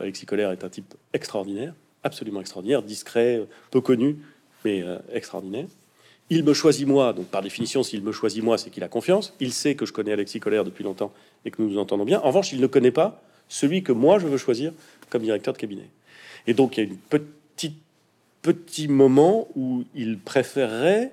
Alexis 0.00 0.26
Colère 0.26 0.50
est 0.50 0.64
un 0.64 0.68
type 0.68 0.94
extraordinaire, 1.12 1.72
absolument 2.02 2.40
extraordinaire, 2.40 2.82
discret, 2.82 3.46
peu 3.70 3.80
connu, 3.80 4.16
mais 4.64 4.84
extraordinaire. 5.12 5.66
Il 6.30 6.44
me 6.44 6.52
choisit 6.52 6.86
moi, 6.86 7.12
donc 7.12 7.26
par 7.26 7.42
définition, 7.42 7.82
s'il 7.82 8.02
me 8.02 8.12
choisit 8.12 8.42
moi, 8.42 8.58
c'est 8.58 8.70
qu'il 8.70 8.84
a 8.84 8.88
confiance. 8.88 9.34
Il 9.40 9.52
sait 9.52 9.74
que 9.74 9.86
je 9.86 9.92
connais 9.92 10.12
Alexis 10.12 10.40
Colère 10.40 10.64
depuis 10.64 10.84
longtemps 10.84 11.12
et 11.44 11.50
que 11.50 11.62
nous 11.62 11.70
nous 11.70 11.78
entendons 11.78 12.04
bien. 12.04 12.20
En 12.20 12.28
revanche, 12.28 12.52
il 12.52 12.60
ne 12.60 12.66
connaît 12.66 12.90
pas 12.90 13.22
celui 13.48 13.82
que 13.82 13.92
moi 13.92 14.18
je 14.18 14.26
veux 14.26 14.36
choisir 14.36 14.72
comme 15.08 15.22
directeur 15.22 15.54
de 15.54 15.58
cabinet. 15.58 15.88
Et 16.46 16.54
donc 16.54 16.76
il 16.76 16.84
y 16.84 16.86
a 16.86 16.90
une 16.90 16.96
petite 16.96 17.76
petit 18.42 18.88
moment 18.88 19.48
où 19.56 19.84
il 19.94 20.18
préférerait 20.18 21.12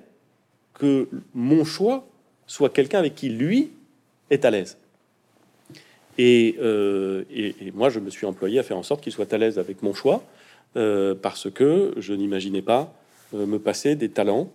que 0.74 1.08
mon 1.34 1.64
choix 1.64 2.06
soit 2.46 2.70
quelqu'un 2.70 2.98
avec 2.98 3.14
qui 3.14 3.28
lui 3.28 3.70
est 4.30 4.44
à 4.44 4.50
l'aise. 4.50 4.78
Euh, 6.18 7.24
et, 7.30 7.54
moi, 7.74 7.90
je 7.90 8.00
me 8.00 8.10
suis 8.10 8.26
employé 8.26 8.58
à 8.58 8.62
faire 8.62 8.78
en 8.78 8.82
sorte 8.82 9.02
qu'il 9.02 9.12
soit 9.12 9.32
à 9.32 9.38
l'aise 9.38 9.58
avec 9.58 9.82
mon 9.82 9.92
choix, 9.92 10.24
euh, 10.76 11.14
parce 11.14 11.50
que 11.50 11.92
je 11.98 12.14
n'imaginais 12.14 12.62
pas 12.62 12.94
euh, 13.34 13.46
me 13.46 13.58
passer 13.58 13.96
des 13.96 14.08
talents 14.08 14.50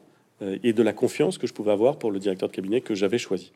et 0.63 0.73
de 0.73 0.83
la 0.83 0.93
confiance 0.93 1.37
que 1.37 1.47
je 1.47 1.53
pouvais 1.53 1.71
avoir 1.71 1.97
pour 1.97 2.11
le 2.11 2.19
directeur 2.19 2.49
de 2.49 2.53
cabinet 2.53 2.81
que 2.81 2.95
j'avais 2.95 3.17
choisi. 3.17 3.51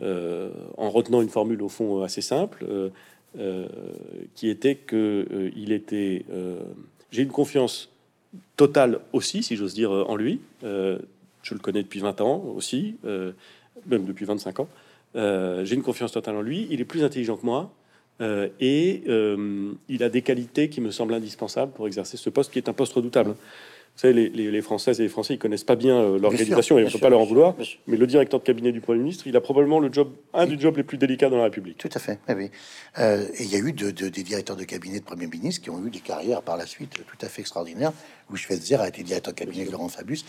en 0.00 0.90
retenant 0.90 1.22
une 1.22 1.28
formule 1.28 1.62
au 1.62 1.68
fond 1.68 2.02
assez 2.02 2.22
simple, 2.22 2.64
qui 4.34 4.48
était 4.48 4.74
que 4.74 5.50
il 5.56 5.72
était. 5.72 6.24
J'ai 7.10 7.22
une 7.22 7.28
confiance 7.28 7.90
totale 8.56 9.00
aussi, 9.12 9.42
si 9.42 9.56
j'ose 9.56 9.74
dire, 9.74 9.92
en 9.92 10.16
lui. 10.16 10.40
je 10.62 11.54
le 11.54 11.58
connais 11.60 11.82
depuis 11.82 12.00
20 12.00 12.20
ans 12.20 12.44
aussi, 12.56 12.96
même 13.04 14.04
depuis 14.04 14.24
25 14.24 14.60
ans. 14.60 14.68
Euh, 15.16 15.64
j'ai 15.64 15.74
une 15.74 15.82
confiance 15.82 16.12
totale 16.12 16.36
en 16.36 16.42
lui. 16.42 16.66
Il 16.70 16.80
est 16.80 16.84
plus 16.84 17.04
intelligent 17.04 17.36
que 17.36 17.46
moi. 17.46 17.70
Euh, 18.20 18.48
et 18.60 19.02
euh, 19.08 19.72
il 19.88 20.02
a 20.02 20.10
des 20.10 20.20
qualités 20.20 20.68
qui 20.68 20.80
me 20.80 20.90
semblent 20.90 21.14
indispensables 21.14 21.72
pour 21.72 21.86
exercer 21.86 22.18
ce 22.18 22.28
poste 22.28 22.52
qui 22.52 22.58
est 22.58 22.68
un 22.68 22.74
poste 22.74 22.92
redoutable. 22.92 23.34
Savez, 24.00 24.30
les, 24.30 24.50
les, 24.50 24.62
Françaises 24.62 24.98
et 24.98 25.02
les 25.02 25.10
Français, 25.10 25.34
ils 25.34 25.38
connaissent 25.38 25.62
pas 25.62 25.76
bien 25.76 26.16
l'organisation 26.16 26.78
et 26.78 26.84
on 26.84 26.86
ne 26.86 26.90
peut 26.90 26.98
pas 26.98 27.10
leur 27.10 27.20
en 27.20 27.26
vouloir. 27.26 27.54
Mais 27.86 27.98
le 27.98 28.06
directeur 28.06 28.40
de 28.40 28.44
cabinet 28.46 28.72
du 28.72 28.80
Premier 28.80 29.00
ministre, 29.00 29.26
il 29.26 29.36
a 29.36 29.42
probablement 29.42 29.78
le 29.78 29.92
job, 29.92 30.10
un 30.32 30.46
des 30.46 30.58
jobs 30.58 30.74
les 30.78 30.84
plus 30.84 30.96
délicats 30.96 31.28
dans 31.28 31.36
la 31.36 31.44
République. 31.44 31.76
Tout 31.76 31.90
à 31.92 31.98
fait. 31.98 32.18
Oui, 32.30 32.50
et 32.98 33.42
il 33.42 33.50
y 33.50 33.56
a 33.56 33.58
eu 33.58 33.74
de, 33.74 33.90
des 33.90 34.22
directeurs 34.22 34.56
de 34.56 34.64
cabinet 34.64 35.00
de 35.00 35.04
Premier 35.04 35.26
ministre 35.26 35.62
qui 35.62 35.68
ont 35.68 35.84
eu 35.84 35.90
des 35.90 36.00
carrières 36.00 36.40
par 36.40 36.56
la 36.56 36.64
suite 36.64 36.94
tout 36.94 37.18
à 37.26 37.28
fait 37.28 37.42
extraordinaires. 37.42 37.92
Louis 38.30 38.38
Schweitzer 38.38 38.76
a 38.76 38.88
été 38.88 39.02
directeur 39.02 39.34
de 39.34 39.38
cabinet 39.38 39.66
de 39.66 39.70
Laurent 39.70 39.90
Fabius. 39.90 40.24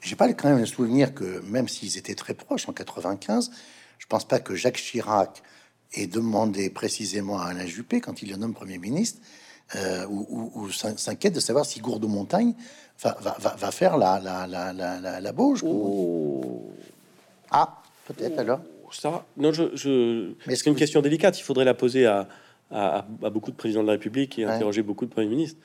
J'ai 0.00 0.16
pas 0.16 0.32
quand 0.32 0.48
même 0.48 0.58
le 0.58 0.66
souvenir 0.66 1.14
que 1.14 1.42
même 1.48 1.68
s'ils 1.68 1.98
étaient 1.98 2.16
très 2.16 2.34
proches 2.34 2.68
en 2.68 2.72
95, 2.72 3.52
je 3.98 4.06
pense 4.06 4.26
pas 4.26 4.40
que 4.40 4.56
Jacques 4.56 4.78
Chirac 4.78 5.44
ait 5.94 6.08
demandé 6.08 6.70
précisément 6.70 7.38
à 7.38 7.44
Alain 7.44 7.66
Juppé, 7.66 8.00
quand 8.00 8.20
il 8.20 8.30
le 8.30 8.36
nomme 8.36 8.52
Premier 8.52 8.78
ministre, 8.78 9.20
euh, 9.76 10.06
ou, 10.06 10.70
s'inquiète 10.70 11.34
de 11.34 11.40
savoir 11.40 11.66
si 11.66 11.80
Gourde 11.80 12.04
Montagne 12.04 12.54
va, 13.02 13.16
va, 13.20 13.70
faire 13.70 13.96
la, 13.96 14.20
la, 14.20 14.46
la, 14.46 14.72
la, 14.72 15.20
la 15.20 15.32
Bauge. 15.32 15.62
Oh. 15.64 16.70
Ah, 17.50 17.82
peut-être 18.06 18.38
alors. 18.38 18.60
Ça, 18.92 19.24
non, 19.38 19.52
je, 19.52 19.74
je... 19.74 20.32
c'est 20.46 20.66
une 20.66 20.74
question 20.74 21.00
délicate. 21.00 21.38
Il 21.38 21.42
faudrait 21.42 21.64
la 21.64 21.74
poser 21.74 22.04
à, 22.06 22.28
à, 22.70 23.04
beaucoup 23.30 23.50
de 23.50 23.56
présidents 23.56 23.82
de 23.82 23.86
la 23.86 23.92
République 23.92 24.38
et 24.38 24.44
interroger 24.44 24.82
beaucoup 24.82 25.06
de 25.06 25.10
premiers 25.10 25.28
ministres. 25.28 25.58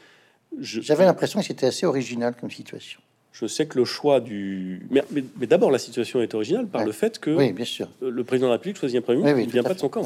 J'avais 0.60 1.06
l'impression 1.06 1.42
que 1.42 1.46
c'était 1.46 1.68
assez 1.68 1.86
original 1.86 2.36
comme 2.40 2.50
situation 2.50 3.02
je 3.40 3.46
sais 3.46 3.68
que 3.68 3.78
le 3.78 3.86
choix 3.86 4.20
du. 4.20 4.88
Mais, 4.90 5.04
mais, 5.12 5.46
d'abord, 5.46 5.70
la 5.70 5.78
situation 5.78 6.22
est 6.22 6.34
originale 6.34 6.66
par 6.68 6.84
le 6.84 6.92
fait 6.92 7.20
que 7.20 7.30
oui, 7.30 7.52
bien 7.52 7.66
sûr. 7.66 7.88
le 8.02 8.24
président 8.24 8.48
de 8.48 8.52
la 8.52 8.58
République 8.58 8.78
choisit 8.78 8.98
un 8.98 9.02
premier 9.02 9.20
ministre 9.20 9.42
qui 9.42 9.48
ne 9.48 9.52
vient 9.52 9.64
pas 9.64 9.76
de 9.76 9.80
son 9.80 9.90
camp. 9.90 10.04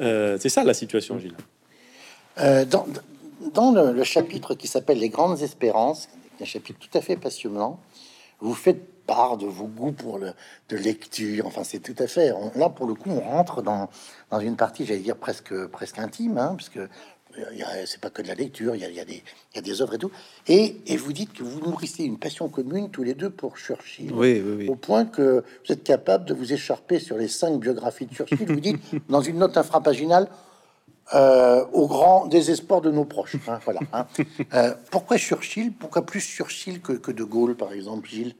Euh, 0.00 0.36
c'est 0.38 0.48
ça 0.48 0.62
la 0.62 0.74
situation 0.74 1.14
originale. 1.14 1.40
Euh, 2.38 2.64
dans, 2.64 2.86
dans 3.52 3.72
le, 3.72 4.04
chapitre 4.04 4.54
qui 4.54 4.66
s'appelle 4.66 4.98
Les 4.98 5.08
Grandes 5.08 5.40
Espérances, 5.42 6.08
un 6.40 6.44
chapitre 6.44 6.78
tout 6.80 6.98
à 6.98 7.00
fait 7.00 7.16
passionnant, 7.16 7.78
vous 8.40 8.54
faites 8.54 9.04
part 9.06 9.36
de 9.36 9.46
vos 9.46 9.66
goûts 9.66 9.92
pour 9.92 10.18
le, 10.18 10.32
de 10.68 10.76
lecture. 10.76 11.46
Enfin, 11.46 11.62
c'est 11.62 11.78
tout 11.78 11.94
à 12.02 12.06
fait. 12.06 12.32
là, 12.56 12.68
pour 12.68 12.86
le 12.86 12.94
coup, 12.94 13.10
on 13.10 13.20
rentre 13.20 13.62
dans, 13.62 13.88
dans 14.30 14.40
une 14.40 14.56
partie, 14.56 14.84
j'allais 14.86 15.00
dire 15.00 15.16
presque, 15.16 15.66
presque 15.66 15.98
intime, 15.98 16.38
hein, 16.38 16.54
parce 16.56 16.70
que 16.70 16.88
c'est 17.86 18.00
pas 18.00 18.10
que 18.10 18.22
de 18.22 18.28
la 18.28 18.34
lecture, 18.34 18.74
il 18.74 18.82
y 18.82 18.84
a, 18.84 18.88
il 18.88 18.94
y 18.94 19.00
a, 19.00 19.04
des, 19.04 19.22
il 19.52 19.56
y 19.56 19.58
a 19.58 19.62
des 19.62 19.82
œuvres 19.82 19.94
et 19.94 19.98
tout. 19.98 20.10
Et, 20.46 20.76
et, 20.86 20.96
vous 20.96 21.12
dites 21.12 21.32
que 21.32 21.42
vous 21.42 21.60
nourrissez 21.60 22.04
une 22.04 22.18
passion 22.18 22.48
commune 22.48 22.90
tous 22.90 23.02
les 23.02 23.14
deux 23.14 23.30
pour 23.30 23.56
Churchill. 23.56 24.12
Oui, 24.12 24.40
oui, 24.44 24.54
oui. 24.58 24.68
Au 24.68 24.76
point 24.76 25.04
que 25.04 25.44
vous 25.66 25.72
êtes 25.72 25.84
capable 25.84 26.26
de 26.26 26.34
vous 26.34 26.52
écharper 26.52 26.98
sur 26.98 27.16
les 27.16 27.28
cinq 27.28 27.58
biographies 27.58 28.06
de 28.06 28.14
Churchill. 28.14 28.46
vous 28.46 28.60
dites, 28.60 28.80
dans 29.08 29.20
une 29.20 29.38
note 29.38 29.56
infrapaginale, 29.56 30.28
euh, 31.12 31.64
au 31.72 31.86
grand 31.86 32.26
désespoir 32.26 32.80
de 32.80 32.90
nos 32.90 33.04
proches. 33.04 33.36
Hein, 33.48 33.60
voilà. 33.64 33.80
Hein. 33.92 34.06
Euh, 34.54 34.74
pourquoi 34.90 35.16
Churchill? 35.16 35.72
Pourquoi 35.72 36.06
plus 36.06 36.20
Churchill 36.20 36.80
que, 36.80 36.92
que 36.92 37.10
De 37.10 37.24
Gaulle, 37.24 37.56
par 37.56 37.72
exemple, 37.72 38.08
Gilles? 38.08 38.34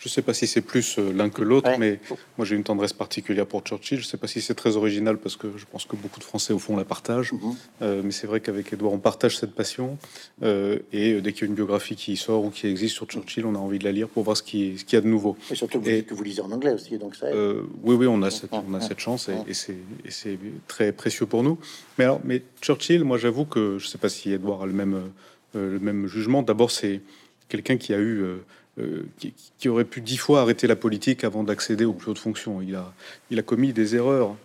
Je 0.00 0.08
ne 0.08 0.10
sais 0.10 0.22
pas 0.22 0.32
si 0.32 0.46
c'est 0.46 0.62
plus 0.62 0.98
euh, 0.98 1.12
l'un 1.12 1.28
que 1.28 1.42
l'autre, 1.42 1.70
mais 1.78 2.00
moi 2.38 2.46
j'ai 2.46 2.56
une 2.56 2.64
tendresse 2.64 2.94
particulière 2.94 3.46
pour 3.46 3.60
Churchill. 3.60 3.98
Je 3.98 4.04
ne 4.04 4.08
sais 4.08 4.16
pas 4.16 4.28
si 4.28 4.40
c'est 4.40 4.54
très 4.54 4.78
original 4.78 5.18
parce 5.18 5.36
que 5.36 5.48
je 5.58 5.66
pense 5.70 5.84
que 5.84 5.94
beaucoup 5.94 6.18
de 6.18 6.24
Français 6.24 6.54
au 6.54 6.58
fond 6.58 6.74
la 6.74 6.86
partagent. 6.86 7.34
Mhm. 7.34 7.40
Euh, 7.82 8.00
mais 8.02 8.10
c'est 8.10 8.26
vrai 8.26 8.40
qu'avec 8.40 8.72
Edouard, 8.72 8.94
on 8.94 8.98
partage 8.98 9.36
cette 9.36 9.54
passion. 9.54 9.98
Euh, 10.42 10.78
et 10.94 11.20
dès 11.20 11.34
qu'il 11.34 11.42
y 11.42 11.44
a 11.44 11.48
une 11.48 11.54
biographie 11.54 11.96
qui 11.96 12.16
sort 12.16 12.46
ou 12.46 12.48
qui 12.48 12.66
existe 12.66 12.94
sur 12.94 13.04
Churchill, 13.04 13.44
on 13.44 13.54
a 13.54 13.58
envie 13.58 13.78
de 13.78 13.84
la 13.84 13.92
lire 13.92 14.08
pour 14.08 14.22
voir 14.22 14.38
ce 14.38 14.42
qu'il 14.42 14.74
y 14.90 14.96
a 14.96 15.00
de 15.02 15.06
nouveau. 15.06 15.36
Et 15.50 15.54
surtout 15.54 15.82
que 15.82 16.14
vous 16.14 16.22
lisez 16.22 16.40
en 16.40 16.50
anglais 16.50 16.72
aussi, 16.72 16.96
donc 16.96 17.14
ça. 17.14 17.26
oui, 17.82 17.94
oui, 17.94 18.06
on 18.06 18.22
a 18.22 18.30
cette, 18.30 18.54
on 18.54 18.72
a 18.72 18.80
cette 18.80 19.00
chance 19.00 19.28
et, 19.28 19.50
et 19.50 20.10
c'est 20.10 20.38
très 20.66 20.92
précieux 20.92 21.26
pour 21.26 21.42
nous. 21.42 21.58
Mais 21.98 22.04
alors, 22.04 22.22
mais 22.24 22.42
Churchill, 22.62 23.04
moi 23.04 23.18
j'avoue 23.18 23.44
que 23.44 23.76
je 23.78 23.84
ne 23.84 23.88
sais 23.90 23.98
pas 23.98 24.08
si 24.08 24.32
Edouard 24.32 24.62
a 24.62 24.66
le 24.66 24.72
même, 24.72 25.10
le 25.52 25.78
même 25.78 26.06
jugement. 26.06 26.42
D'abord, 26.42 26.70
c'est 26.70 27.02
quelqu'un 27.50 27.76
qui 27.76 27.92
a 27.92 27.98
eu 27.98 28.24
euh, 28.78 29.02
qui, 29.58 29.68
aurait 29.68 29.84
pu 29.84 30.00
dix 30.00 30.16
fois 30.16 30.42
arrêter 30.42 30.66
la 30.66 30.76
politique 30.76 31.24
avant 31.24 31.42
d'accéder 31.42 31.84
aux 31.84 31.92
plus 31.92 32.12
hautes 32.12 32.18
fonctions. 32.18 32.62
Il 32.62 32.76
a, 32.76 32.92
il 33.30 33.38
a 33.38 33.42
commis 33.42 33.72
des 33.72 33.96
erreurs 33.96 34.36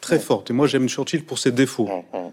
très 0.00 0.18
fortes. 0.18 0.50
Et 0.50 0.54
moi, 0.54 0.66
j'aime 0.66 0.88
Churchill 0.88 1.24
pour 1.24 1.38
ses 1.38 1.52
défauts. 1.52 1.88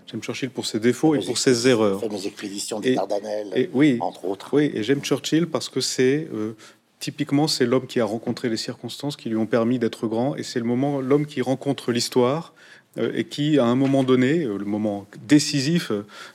J'aime 0.09 0.21
Churchill 0.21 0.49
pour 0.49 0.65
ses 0.65 0.79
défauts 0.79 1.15
et 1.15 1.19
pour 1.19 1.37
ses 1.37 1.67
erreurs. 1.67 2.01
Les 2.09 2.27
expéditions 2.27 2.79
des 2.79 2.95
Dardanelles, 2.95 3.51
et, 3.55 3.69
oui, 3.73 3.97
entre 3.99 4.25
autres. 4.25 4.49
Oui, 4.53 4.71
et 4.73 4.83
j'aime 4.83 5.01
Churchill 5.01 5.47
parce 5.47 5.69
que 5.69 5.81
c'est 5.81 6.27
euh, 6.33 6.55
typiquement 6.99 7.47
c'est 7.47 7.65
l'homme 7.65 7.85
qui 7.85 7.99
a 7.99 8.05
rencontré 8.05 8.49
les 8.49 8.57
circonstances 8.57 9.17
qui 9.17 9.29
lui 9.29 9.37
ont 9.37 9.45
permis 9.45 9.79
d'être 9.79 10.07
grand, 10.07 10.35
et 10.35 10.43
c'est 10.43 10.59
le 10.59 10.65
moment 10.65 11.01
l'homme 11.01 11.25
qui 11.25 11.41
rencontre 11.41 11.91
l'histoire 11.91 12.53
euh, 12.97 13.11
et 13.13 13.25
qui, 13.25 13.59
à 13.59 13.65
un 13.65 13.75
moment 13.75 14.03
donné, 14.03 14.45
le 14.45 14.65
moment 14.65 15.05
décisif 15.27 15.91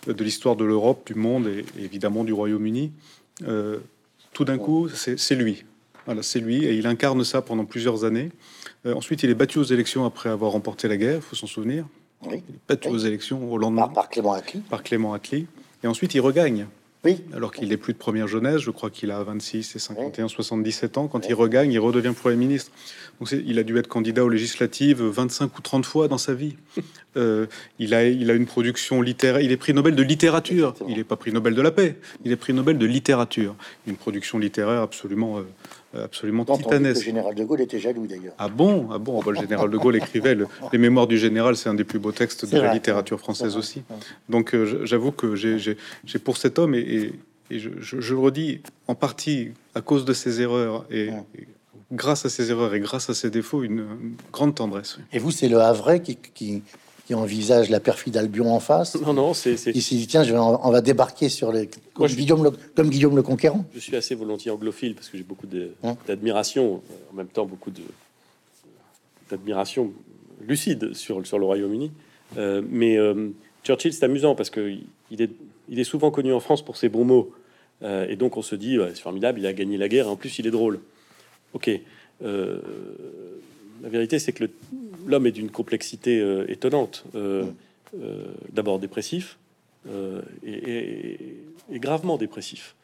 de 0.07 0.25
l'histoire 0.25 0.55
de 0.55 0.65
l'Europe, 0.65 1.07
du 1.07 1.15
monde 1.15 1.49
et 1.49 1.65
évidemment 1.83 2.25
du 2.25 2.35
Royaume-Uni, 2.35 2.93
tout 4.33 4.45
d'un 4.45 4.59
coup, 4.59 4.89
c'est 4.89 5.35
lui. 5.35 5.65
Voilà, 6.07 6.23
c'est 6.23 6.41
lui, 6.41 6.65
et 6.65 6.75
il 6.75 6.87
incarne 6.87 7.23
ça 7.23 7.43
pendant 7.43 7.65
plusieurs 7.65 8.05
années. 8.05 8.31
Euh, 8.87 8.95
ensuite, 8.95 9.23
il 9.23 9.31
est 9.31 9.35
battu 9.35 9.59
aux 9.59 9.65
élections 9.65 10.05
après 10.05 10.31
avoir 10.31 10.51
remporté 10.51 10.89
la 10.89 10.97
guerre, 10.97 11.17
il 11.17 11.23
faut 11.23 11.37
s'en 11.37 11.47
souvenir. 11.47 11.87
Il 12.27 12.35
est 12.35 12.43
battu 12.69 12.89
aux 12.89 12.99
élections 12.99 13.53
au 13.53 13.57
lendemain. 13.59 13.89
Par, 13.89 14.09
Clément 14.09 14.33
Attlee. 14.33 14.61
Par 14.69 14.83
Clément. 14.83 15.17
Et 15.17 15.87
ensuite, 15.87 16.15
il 16.15 16.21
regagne. 16.21 16.67
Oui. 17.05 17.25
Alors 17.35 17.53
qu'il 17.53 17.69
n'est 17.69 17.77
plus 17.77 17.93
de 17.93 17.99
première 17.99 18.29
jeunesse, 18.29 18.59
je 18.59 18.71
crois 18.71 18.89
qu'il 18.89 19.11
a 19.11 19.23
26 19.23 19.75
et 19.75 19.79
51, 19.81 20.29
77 20.29 20.99
ans. 20.99 21.09
Quand 21.09 21.29
il 21.29 21.35
regagne, 21.35 21.73
il 21.73 21.81
redevient 21.81 22.13
Premier 22.15 22.37
ministre. 22.37 22.71
Donc 23.21 23.31
il 23.33 23.59
a 23.59 23.63
dû 23.63 23.79
être 23.79 23.89
candidat 23.89 24.25
aux 24.25 24.29
législatives 24.29 25.03
25 25.03 25.59
ou 25.59 25.63
30 25.63 25.87
fois 25.87 26.09
dans 26.09 26.19
sa 26.19 26.35
vie. 26.35 26.57
Euh, 27.17 27.45
il, 27.79 27.93
a, 27.93 28.09
il 28.09 28.31
a 28.31 28.35
une 28.35 28.47
production 28.47 29.03
littéraire. 29.03 29.43
Il 29.43 29.53
est 29.53 29.59
prix 29.59 29.75
Nobel 29.75 29.95
de 29.95 30.03
littérature. 30.03 30.75
Il 30.89 30.97
n'est 30.97 31.05
pas 31.05 31.17
prix 31.17 31.31
Nobel 31.31 31.55
de 31.55 31.61
la 31.61 31.71
paix. 31.71 31.97
Il 32.25 32.33
est 32.33 32.37
prix 32.37 32.55
Nobel 32.55 32.79
de 32.79 32.87
littérature. 32.87 33.55
Une 33.87 33.97
production 33.97 34.39
littéraire 34.39 34.81
absolument, 34.81 35.39
euh, 35.95 36.05
absolument 36.05 36.47
titanesque. 36.47 37.01
Le 37.01 37.05
général 37.05 37.35
de 37.35 37.45
Gaulle 37.45 37.61
était 37.61 37.79
jaloux 37.79 38.07
d'ailleurs. 38.07 38.33
Ah 38.39 38.49
bon? 38.49 38.89
Ah 38.91 38.99
bon? 38.99 39.21
Le 39.29 39.39
général 39.39 39.69
de 39.69 39.77
Gaulle 39.77 39.97
écrivait 39.97 40.39
Les 40.73 40.79
Mémoires 40.79 41.07
du 41.07 41.19
général. 41.19 41.57
C'est 41.57 41.69
un 41.69 41.75
des 41.75 41.85
plus 41.85 41.99
beaux 41.99 42.13
textes 42.13 42.51
de 42.51 42.59
la 42.59 42.73
littérature 42.73 43.19
française 43.19 43.59
aussi. 43.59 43.83
Donc 44.31 44.55
euh, 44.55 44.87
j'avoue 44.87 45.13
que 45.13 45.35
j'ai 45.37 46.19
pour 46.25 46.39
cet 46.39 46.59
homme 46.59 46.75
et, 46.75 47.13
je, 47.51 47.69
le 47.97 48.19
redis 48.19 48.63
en 48.89 48.95
partie 48.95 49.51
à 49.75 49.83
cause 49.83 50.07
de 50.07 50.15
ses 50.15 50.41
erreurs 50.41 50.87
et 50.91 51.11
grâce 51.93 52.25
à 52.25 52.29
ses 52.31 52.51
erreurs 52.51 52.75
et 52.75 52.81
grâce 52.81 53.09
à 53.11 53.15
ses 53.15 53.31
défauts, 53.31 53.63
une, 53.63 53.87
grande 54.33 54.55
tendresse. 54.55 54.99
Et 55.13 55.19
vous, 55.19 55.31
c'est 55.31 55.49
le 55.49 55.61
Havre 55.61 55.99
qui, 55.99 56.17
qui, 56.17 56.63
envisage 57.15 57.69
la 57.69 57.79
perfide 57.79 58.17
Albion 58.17 58.55
en 58.55 58.59
face 58.59 58.99
Non, 59.03 59.13
non, 59.13 59.35
c'est... 59.35 59.53
Il 59.67 59.83
s'est 59.83 59.97
dit, 59.97 60.07
tiens, 60.07 60.25
je 60.25 60.33
vais 60.33 60.39
on 60.39 60.71
va 60.71 60.81
débarquer 60.81 61.29
sur 61.29 61.53
les... 61.53 61.69
Comme, 61.93 62.07
Guillaume, 62.07 62.43
le, 62.43 62.53
comme 62.75 62.89
Guillaume 62.89 63.17
le 63.17 63.23
Conquérant. 63.23 63.67
Je 63.75 63.81
suis 63.81 63.95
assez 63.95 64.15
volontiers 64.15 64.51
anglophile 64.51 64.95
parce 64.95 65.11
que 65.11 65.19
j'ai 65.19 65.23
beaucoup 65.23 65.47
hein 65.85 65.95
d'admiration, 66.07 66.81
en 67.13 67.15
même 67.15 67.27
temps 67.27 67.45
beaucoup 67.45 67.71
d'admiration 69.31 69.93
lucide 70.41 70.95
sur, 70.95 71.27
sur 71.27 71.39
le 71.39 71.45
Royaume-Uni. 71.45 71.93
Euh, 72.39 72.63
mais 72.67 72.97
euh, 72.97 73.29
Churchill, 73.63 73.93
c'est 73.93 74.07
amusant 74.07 74.35
parce 74.35 74.49
que 74.49 74.75
il 75.11 75.21
est, 75.21 75.33
il 75.69 75.79
est 75.79 75.85
souvent 75.85 76.11
connu 76.11 76.33
en 76.33 76.41
France 76.41 76.65
pour 76.65 76.79
ses 76.79 76.89
bons 76.89 77.05
mots. 77.05 77.35
Euh, 77.83 78.07
et 78.09 78.17
donc 78.17 78.39
on 78.39 78.43
se 78.43 78.55
dit, 78.55 78.79
c'est 78.95 79.03
formidable, 79.03 79.39
il 79.41 79.47
a 79.47 79.53
gagné 79.53 79.77
la 79.77 79.89
guerre, 79.89 80.09
en 80.09 80.17
plus 80.17 80.39
il 80.39 80.47
est 80.47 80.51
drôle. 80.51 80.81
Ok. 81.55 81.71
Euh, 82.25 82.59
la 83.83 83.89
vérité, 83.89 84.19
c'est 84.19 84.33
que 84.33 84.45
l'homme 85.07 85.27
est 85.27 85.33
d'une 85.33 85.51
complexité 85.51 86.21
euh, 86.21 86.51
étonnante. 86.51 87.05
Euh, 87.15 87.45
d'abord 88.53 88.79
dépressif 88.79 89.37
et, 90.47 91.19
gravement 91.73 92.17
dépressif. 92.17 92.75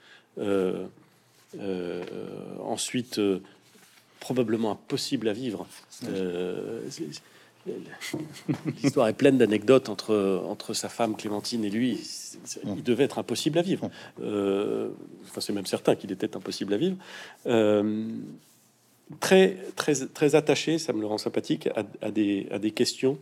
ensuite, 2.61 3.19
probablement 4.21 4.73
impossible 4.73 5.29
à 5.29 5.33
vivre. 5.33 5.67
l'histoire 8.83 9.09
est 9.09 9.15
pleine 9.15 9.39
d'anecdotes 9.39 9.89
entre, 9.89 10.43
entre 10.47 10.75
sa 10.75 10.89
femme 10.89 11.17
Clémentine 11.17 11.65
et 11.65 11.71
lui. 11.71 11.99
Il 12.65 12.83
devait 12.83 13.05
être 13.05 13.19
impossible 13.19 13.59
à 13.59 13.63
vivre. 13.63 13.91
Euh, 14.23 14.89
enfin, 15.25 15.41
c'est 15.41 15.53
même 15.53 15.67
certain 15.67 15.95
qu'il 15.95 16.13
était 16.13 16.37
impossible 16.37 16.75
à 16.75 16.77
vivre. 16.77 16.97
Euh, 17.47 18.07
très, 19.21 19.57
très, 19.77 19.95
très 20.07 20.35
attaché, 20.35 20.79
ça 20.79 20.93
me 20.93 21.01
le 21.01 21.07
rend 21.07 21.19
sympathique, 21.19 21.69
à, 22.01 22.11
des, 22.11 22.47
à 22.51 22.59
des 22.59 22.71
questions 22.71 23.19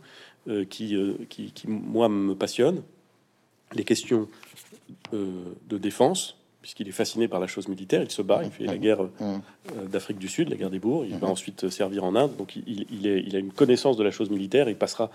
euh, 0.47 0.65
qui, 0.65 0.95
qui, 1.29 1.51
qui, 1.51 1.67
moi, 1.67 2.09
me 2.09 2.35
passionnent. 2.35 2.83
Les 3.73 3.83
questions 3.83 4.29
de 5.11 5.77
défense, 5.77 6.37
puisqu'il 6.67 6.89
est 6.89 6.91
fasciné 6.91 7.29
par 7.29 7.39
la 7.39 7.47
chose 7.47 7.69
militaire. 7.69 8.03
Il 8.03 8.11
se 8.11 8.21
bat, 8.21 8.41
il 8.43 8.51
fait 8.51 8.65
la 8.65 8.77
guerre 8.77 9.01
euh, 9.21 9.37
d'Afrique 9.89 10.17
du 10.17 10.27
Sud, 10.27 10.49
la 10.49 10.57
guerre 10.57 10.69
des 10.69 10.79
bourgs. 10.79 11.05
Il 11.09 11.17
va 11.17 11.27
ensuite 11.27 11.69
servir 11.69 12.03
en 12.03 12.13
Inde. 12.13 12.35
Donc 12.35 12.57
il, 12.57 13.07
est, 13.07 13.23
il, 13.25 13.37
a 13.37 13.39
une 13.39 13.53
connaissance 13.53 13.95
de 13.95 14.03
la 14.03 14.11
chose 14.11 14.29
militaire. 14.29 14.67
Il 14.67 14.75
passera, 14.75 15.09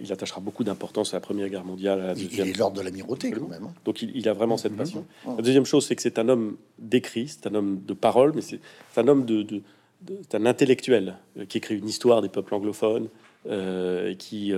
il 0.00 0.12
attachera 0.12 0.40
beaucoup 0.40 0.62
d'importance 0.62 1.12
à 1.12 1.16
la 1.16 1.20
Première 1.20 1.48
Guerre 1.48 1.64
mondiale. 1.64 2.00
À 2.00 2.06
la 2.06 2.14
deuxième. 2.14 2.46
Il 2.46 2.50
est 2.50 2.56
l'ordre 2.56 2.76
de 2.76 2.82
l'amirauté 2.82 3.32
quand 3.32 3.48
même. 3.48 3.64
Hein. 3.64 3.74
Donc 3.84 4.00
il, 4.02 4.28
a 4.28 4.32
vraiment 4.32 4.56
cette 4.56 4.76
passion. 4.76 5.04
La 5.26 5.42
deuxième 5.42 5.64
chose, 5.64 5.84
c'est 5.84 5.96
que 5.96 6.02
c'est 6.02 6.20
un 6.20 6.28
homme 6.28 6.56
d'écrit, 6.78 7.26
c'est 7.26 7.48
un 7.48 7.54
homme 7.56 7.82
de 7.84 7.94
parole, 7.94 8.32
mais 8.36 8.42
c'est 8.42 8.60
un 8.96 9.08
homme 9.08 9.24
de, 9.24 9.42
de, 9.42 9.60
un 10.32 10.46
intellectuel 10.46 11.16
euh, 11.38 11.44
qui 11.44 11.58
écrit 11.58 11.76
une 11.76 11.88
histoire 11.88 12.22
des 12.22 12.28
peuples 12.28 12.54
anglophones, 12.54 13.08
euh, 13.48 14.14
qui, 14.14 14.52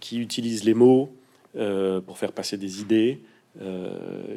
qui 0.00 0.18
utilise 0.18 0.64
les 0.64 0.74
mots 0.74 1.14
pour 1.54 2.18
faire 2.18 2.32
passer 2.32 2.56
des 2.56 2.80
idées. 2.80 3.20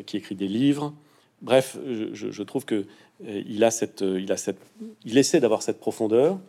qui 0.05 0.17
écrit 0.17 0.35
des 0.35 0.47
livres, 0.47 0.93
Bref, 1.41 1.77
je, 2.13 2.43
trouve 2.43 2.65
que 2.65 2.85
euh, 3.25 3.43
il 3.47 3.63
a 3.63 3.71
cette, 3.71 4.01
euh, 4.01 4.19
il 4.19 4.31
a 4.31 4.37
cette, 4.37 4.59
il 5.05 5.17
essaie 5.17 5.39
d'avoir 5.39 5.61
cette 5.61 5.79
profondeur. 5.79 6.39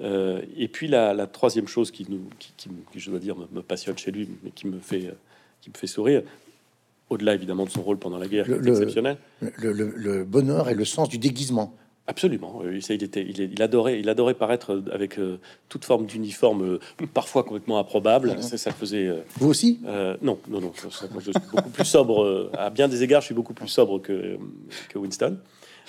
Euh, 0.00 0.40
et 0.56 0.68
puis 0.68 0.88
la, 0.88 1.26
troisième 1.26 1.68
chose 1.68 1.90
qui 1.90 2.06
nous, 2.08 2.22
qui, 2.38 2.70
je 2.96 3.10
dois 3.10 3.18
dire, 3.18 3.36
me, 3.36 3.60
passionne 3.60 3.98
chez 3.98 4.10
lui, 4.10 4.28
mais 4.42 4.50
qui 4.50 4.66
me 4.66 4.78
fait, 4.78 5.14
qui 5.60 5.68
me 5.68 5.76
fait 5.76 5.86
sourire, 5.86 6.22
au-delà 7.10 7.34
évidemment 7.34 7.66
de 7.66 7.70
son 7.70 7.82
rôle 7.82 7.98
pendant 7.98 8.18
la 8.18 8.28
guerre, 8.28 8.50
exceptionnel. 8.50 9.18
le, 9.40 10.24
bonheur 10.24 10.70
et 10.70 10.74
le 10.74 10.86
sens 10.86 11.10
du 11.10 11.18
déguisement. 11.18 11.74
Absolument. 12.10 12.62
il, 12.64 13.04
était, 13.04 13.22
il, 13.24 13.62
adorait, 13.62 14.00
il 14.00 14.08
adorait 14.08 14.34
paraître 14.34 14.82
avec 14.90 15.16
euh, 15.20 15.38
toute 15.68 15.84
forme 15.84 16.06
d'uniforme, 16.06 16.64
euh, 16.64 17.06
parfois 17.14 17.44
complètement 17.44 17.78
improbable. 17.78 18.42
Ça, 18.42 18.58
ça 18.58 18.72
faisait. 18.72 19.06
Euh, 19.06 19.20
Vous 19.36 19.48
aussi? 19.48 19.78
Non, 20.20 20.40
non, 20.48 20.60
non. 20.60 20.72
je 20.74 20.88
suis 20.88 21.06
beaucoup 21.52 21.70
plus 21.70 21.84
sobre. 21.84 22.50
à 22.58 22.68
bien 22.70 22.88
des 22.88 23.04
égards, 23.04 23.20
je 23.20 23.26
suis 23.26 23.34
beaucoup 23.34 23.54
plus 23.54 23.68
sobre 23.68 24.02
que, 24.02 24.38
que 24.88 24.98
Winston. 24.98 25.38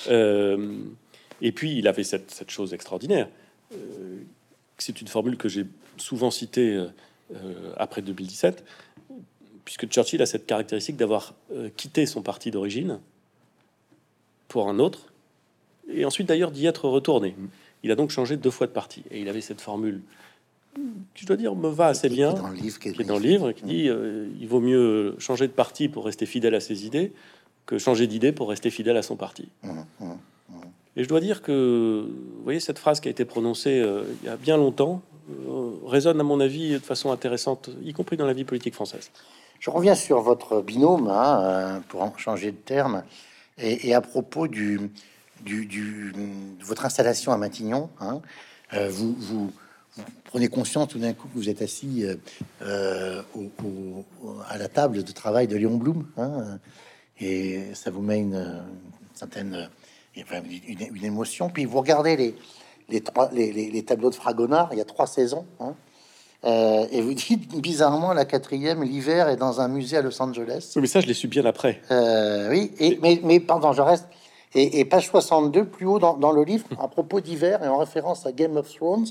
et 0.08 1.52
puis, 1.54 1.80
il 1.80 1.88
avait 1.88 2.04
cette, 2.04 2.30
cette 2.30 2.52
chose 2.52 2.76
extraordinaire. 2.76 3.28
C'est 4.78 5.02
une 5.02 5.08
formule 5.08 5.38
que 5.38 5.50
j'ai 5.50 5.66
souvent 5.98 6.30
citée 6.30 6.86
après 7.78 8.04
2017, 8.04 8.64
puisque 9.66 9.88
Churchill 9.88 10.22
a 10.22 10.28
cette 10.28 10.46
caractéristique 10.46 10.98
d'avoir 10.98 11.34
quitté 11.78 12.06
son 12.06 12.22
parti 12.22 12.52
d'origine 12.52 13.00
pour 14.48 14.70
un 14.70 14.78
autre 14.78 15.11
et 15.94 16.06
ensuite 16.06 16.28
d'ailleurs 16.28 16.52
d'y 16.52 16.66
être 16.66 16.88
retourné. 16.88 17.36
Il 17.84 17.92
a 17.92 17.96
donc 17.96 18.12
changé 18.12 18.38
deux 18.38 18.52
fois 18.52 18.68
de 18.68 18.72
parti. 18.72 19.04
Et 19.12 19.22
il 19.22 19.30
avait 19.30 19.42
cette 19.42 19.62
formule 19.62 20.02
qui, 21.16 21.24
je 21.24 21.28
dois 21.28 21.36
dire, 21.36 21.56
me 21.56 21.70
va 21.70 21.88
assez 21.88 22.10
bien, 22.10 22.34
dans 22.34 22.48
le 22.48 22.56
livre, 22.56 22.80
qui 22.80 22.90
est 22.90 23.04
dans 23.04 23.18
le 23.18 23.24
livre, 23.24 23.52
qui 23.52 23.64
dit 23.64 23.90
euh, 23.90 24.28
il 24.40 24.48
vaut 24.48 24.62
mieux 24.62 25.16
changer 25.20 25.48
de 25.48 25.54
parti 25.54 25.90
pour 25.90 26.06
rester 26.06 26.26
fidèle 26.26 26.56
à 26.56 26.60
ses 26.60 26.86
idées 26.86 27.12
que 27.66 27.78
changer 27.78 28.08
d'idée 28.08 28.32
pour 28.32 28.50
rester 28.50 28.70
fidèle 28.70 28.98
à 28.98 29.02
son 29.02 29.16
parti. 29.16 29.50
Mmh, 29.64 29.70
mmh, 30.00 30.06
mmh. 30.06 30.54
Et 30.98 31.04
je 31.04 31.10
dois 31.10 31.20
dire 31.20 31.42
que, 31.42 32.06
vous 32.08 32.44
voyez, 32.44 32.60
cette 32.60 32.80
phrase 32.80 33.00
qui 33.00 33.08
a 33.08 33.12
été 33.12 33.26
prononcée 33.26 33.80
euh, 33.80 34.04
il 34.22 34.28
y 34.28 34.30
a 34.30 34.38
bien 34.38 34.58
longtemps 34.58 35.02
euh, 35.30 35.72
résonne, 35.86 36.20
à 36.20 36.24
mon 36.24 36.40
avis, 36.40 36.74
de 36.74 36.80
façon 36.80 37.12
intéressante, 37.12 37.70
y 37.84 37.94
compris 37.94 38.18
dans 38.18 38.26
la 38.26 38.34
vie 38.34 38.44
politique 38.44 38.74
française. 38.74 39.12
Je 39.60 39.70
reviens 39.70 39.96
sur 39.96 40.22
votre 40.22 40.62
binôme, 40.62 41.08
hein, 41.10 41.82
pour 41.90 42.02
en 42.02 42.18
changer 42.18 42.52
de 42.52 42.58
terme, 42.58 43.04
et, 43.58 43.90
et 43.90 43.94
à 43.94 44.02
propos 44.02 44.48
du, 44.48 44.92
du, 45.44 46.14
de 46.16 46.64
votre 46.64 46.86
installation 46.86 47.32
à 47.32 47.38
Matignon, 47.38 47.90
hein, 48.00 48.22
euh, 48.74 48.90
vous, 48.90 49.16
vous, 49.18 49.52
prenez 50.26 50.48
conscience 50.48 50.90
tout 50.90 51.00
d'un 51.00 51.14
coup 51.14 51.28
que 51.28 51.38
vous 51.38 51.50
êtes 51.50 51.62
assis 51.62 52.04
euh, 52.04 52.16
euh, 52.62 53.22
à 54.50 54.58
la 54.58 54.68
table 54.68 55.04
de 55.04 55.12
travail 55.12 55.48
de 55.48 55.58
Léon 55.58 55.78
Blum, 55.78 56.06
hein, 56.18 56.60
et 57.20 57.74
ça 57.74 57.92
vous 57.92 58.02
met 58.02 58.20
une, 58.20 58.64
certaine 59.14 59.70
une, 60.16 61.04
émotion. 61.04 61.50
Puis 61.50 61.66
vous 61.66 61.80
regardez 61.80 62.16
les, 62.16 62.36
les, 62.90 63.02
trois, 63.02 63.30
les, 63.32 63.84
tableaux 63.84 64.10
de 64.10 64.16
Fragonard, 64.16 64.70
il 64.72 64.78
y 64.78 64.82
a 64.82 64.86
trois 64.86 65.08
saisons, 65.08 65.46
hein, 65.60 65.76
et 66.92 67.02
vous 67.02 67.14
dites 67.14 67.56
bizarrement 67.62 68.14
la 68.14 68.26
quatrième, 68.26 68.84
l'hiver 68.84 69.28
est 69.28 69.38
dans 69.38 69.62
un 69.62 69.68
musée 69.68 69.98
à 69.98 70.02
Los 70.02 70.20
Angeles. 70.22 70.72
Oui, 70.76 70.82
mais 70.82 70.88
ça, 70.88 71.02
je 71.02 71.08
l'ai 71.08 71.14
su 71.14 71.28
bien 71.28 71.46
après. 71.46 71.82
oui, 72.50 72.72
et, 72.80 72.98
mais, 73.02 73.20
mais 73.24 73.40
pendant, 73.40 73.74
je 73.74 73.82
reste 73.82 74.08
et, 74.54 74.86
page 74.86 75.08
62, 75.08 75.66
plus 75.66 75.86
haut 75.86 76.00
dans, 76.00 76.32
le 76.32 76.44
livre, 76.44 76.66
à 76.80 76.88
propos 76.88 77.22
d'hiver 77.22 77.64
et 77.64 77.68
en 77.68 77.78
référence 77.78 78.26
à 78.26 78.32
Game 78.32 78.58
of 78.58 78.74
Thrones, 78.74 79.08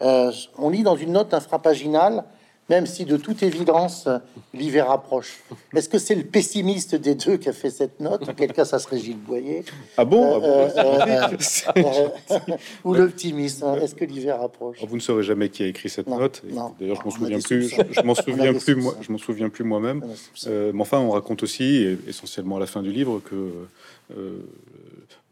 euh, 0.00 0.32
on 0.56 0.70
lit 0.70 0.82
dans 0.82 0.96
une 0.96 1.12
note 1.12 1.34
infrapaginale, 1.34 2.24
même 2.70 2.86
si 2.86 3.04
de 3.04 3.16
toute 3.16 3.42
évidence 3.42 4.08
l'hiver 4.54 4.90
approche. 4.90 5.40
Est-ce 5.74 5.88
que 5.88 5.98
c'est 5.98 6.14
le 6.14 6.22
pessimiste 6.22 6.94
des 6.94 7.16
deux 7.16 7.36
qui 7.36 7.48
a 7.48 7.52
fait 7.52 7.68
cette 7.68 8.00
note? 8.00 8.26
En 8.26 8.32
quel 8.32 8.52
cas, 8.52 8.64
ça 8.64 8.78
serait 8.78 8.98
Gilles 8.98 9.18
Boyer. 9.18 9.64
Ah 9.98 10.04
bon, 10.04 10.40
euh, 10.42 10.68
ah 10.76 11.30
euh, 11.76 12.08
Ou 12.84 12.94
l'optimiste 12.94 13.64
hein? 13.64 13.74
Est-ce 13.82 13.96
que 13.96 14.04
l'hiver 14.04 14.40
approche? 14.40 14.78
Vous 14.86 14.96
ne 14.96 15.00
saurez 15.00 15.24
jamais 15.24 15.48
qui 15.48 15.64
a 15.64 15.66
écrit 15.66 15.90
cette 15.90 16.06
note. 16.06 16.42
D'ailleurs, 16.78 17.00
je 17.00 17.04
m'en 17.04 17.10
souviens 17.10 17.40
plus. 17.40 17.68
Je, 17.90 18.02
m'en 18.02 18.14
souviens 18.14 18.54
plus. 18.54 18.76
Moi, 18.76 18.94
je 19.00 19.12
m'en 19.12 19.18
souviens 19.18 19.48
plus 19.50 19.64
moi-même. 19.64 20.02
mais 20.46 20.80
enfin, 20.80 21.00
on 21.00 21.10
raconte 21.10 21.42
aussi, 21.42 21.98
essentiellement 22.08 22.56
à 22.56 22.60
la 22.60 22.66
fin 22.66 22.82
du 22.82 22.92
livre, 22.92 23.20
que 23.20 23.66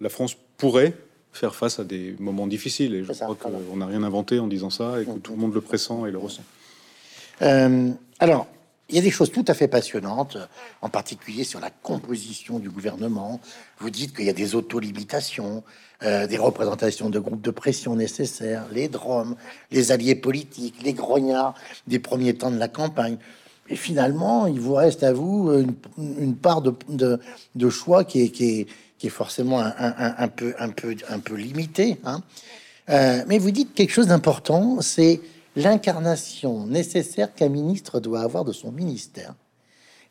la 0.01 0.09
France 0.09 0.37
pourrait 0.57 0.95
faire 1.33 1.55
face 1.55 1.79
à 1.79 1.85
des 1.85 2.15
moments 2.19 2.47
difficiles. 2.47 2.95
Et 2.95 3.05
je 3.05 3.13
crois 3.13 3.37
qu'on 3.37 3.77
n'a 3.77 3.87
rien 3.87 4.03
inventé 4.03 4.39
en 4.39 4.47
disant 4.47 4.71
ça 4.71 5.01
et 5.01 5.05
que 5.05 5.19
tout 5.19 5.33
le 5.33 5.39
monde 5.39 5.55
le 5.55 5.61
pressent 5.61 6.07
et 6.07 6.11
le 6.11 6.19
ressent. 6.19 6.43
Euh, 7.43 7.91
alors, 8.19 8.47
il 8.89 8.97
y 8.97 8.99
a 8.99 9.03
des 9.03 9.11
choses 9.11 9.31
tout 9.31 9.45
à 9.47 9.55
fait 9.55 9.69
passionnantes, 9.69 10.39
en 10.81 10.89
particulier 10.89 11.45
sur 11.45 11.61
la 11.61 11.71
composition 11.71 12.59
du 12.59 12.71
gouvernement. 12.71 13.41
Vous 13.79 13.91
dites 13.91 14.17
qu'il 14.17 14.25
y 14.25 14.31
a 14.31 14.35
des 14.35 14.55
auto-limitations, 14.55 15.63
euh, 16.03 16.27
des 16.27 16.39
représentations 16.39 17.11
de 17.11 17.19
groupes 17.19 17.43
de 17.43 17.51
pression 17.51 17.97
nécessaires, 17.97 18.65
les 18.73 18.89
dromes, 18.89 19.37
les 19.71 19.93
alliés 19.93 20.15
politiques, 20.15 20.77
les 20.83 20.95
grognards 20.95 21.55
des 21.87 21.99
premiers 21.99 22.35
temps 22.35 22.51
de 22.51 22.59
la 22.59 22.69
campagne. 22.69 23.19
Finalement, 23.75 24.47
il 24.47 24.61
vous 24.61 24.75
reste 24.75 25.03
à 25.03 25.13
vous 25.13 25.51
une, 25.99 26.35
part 26.35 26.63
de, 26.63 27.71
choix 27.71 28.05
qui 28.05 28.23
est, 28.23 29.09
forcément 29.09 29.61
un, 29.61 30.29
peu, 30.29 30.55
un, 30.59 30.71
peu, 30.71 30.97
un 31.09 31.19
peu 31.19 31.35
limité. 31.35 31.99
Hein. 32.05 32.23
Euh, 32.89 33.23
mais 33.27 33.39
vous 33.39 33.51
dites 33.51 33.75
quelque 33.75 33.93
chose 33.93 34.07
d'important, 34.07 34.81
c'est 34.81 35.21
l'incarnation 35.57 36.67
nécessaire 36.67 37.35
qu'un 37.35 37.49
ministre 37.49 38.01
doit 38.01 38.21
avoir 38.21 38.45
de 38.45 38.53
son 38.53 38.73
ministère. 38.73 39.35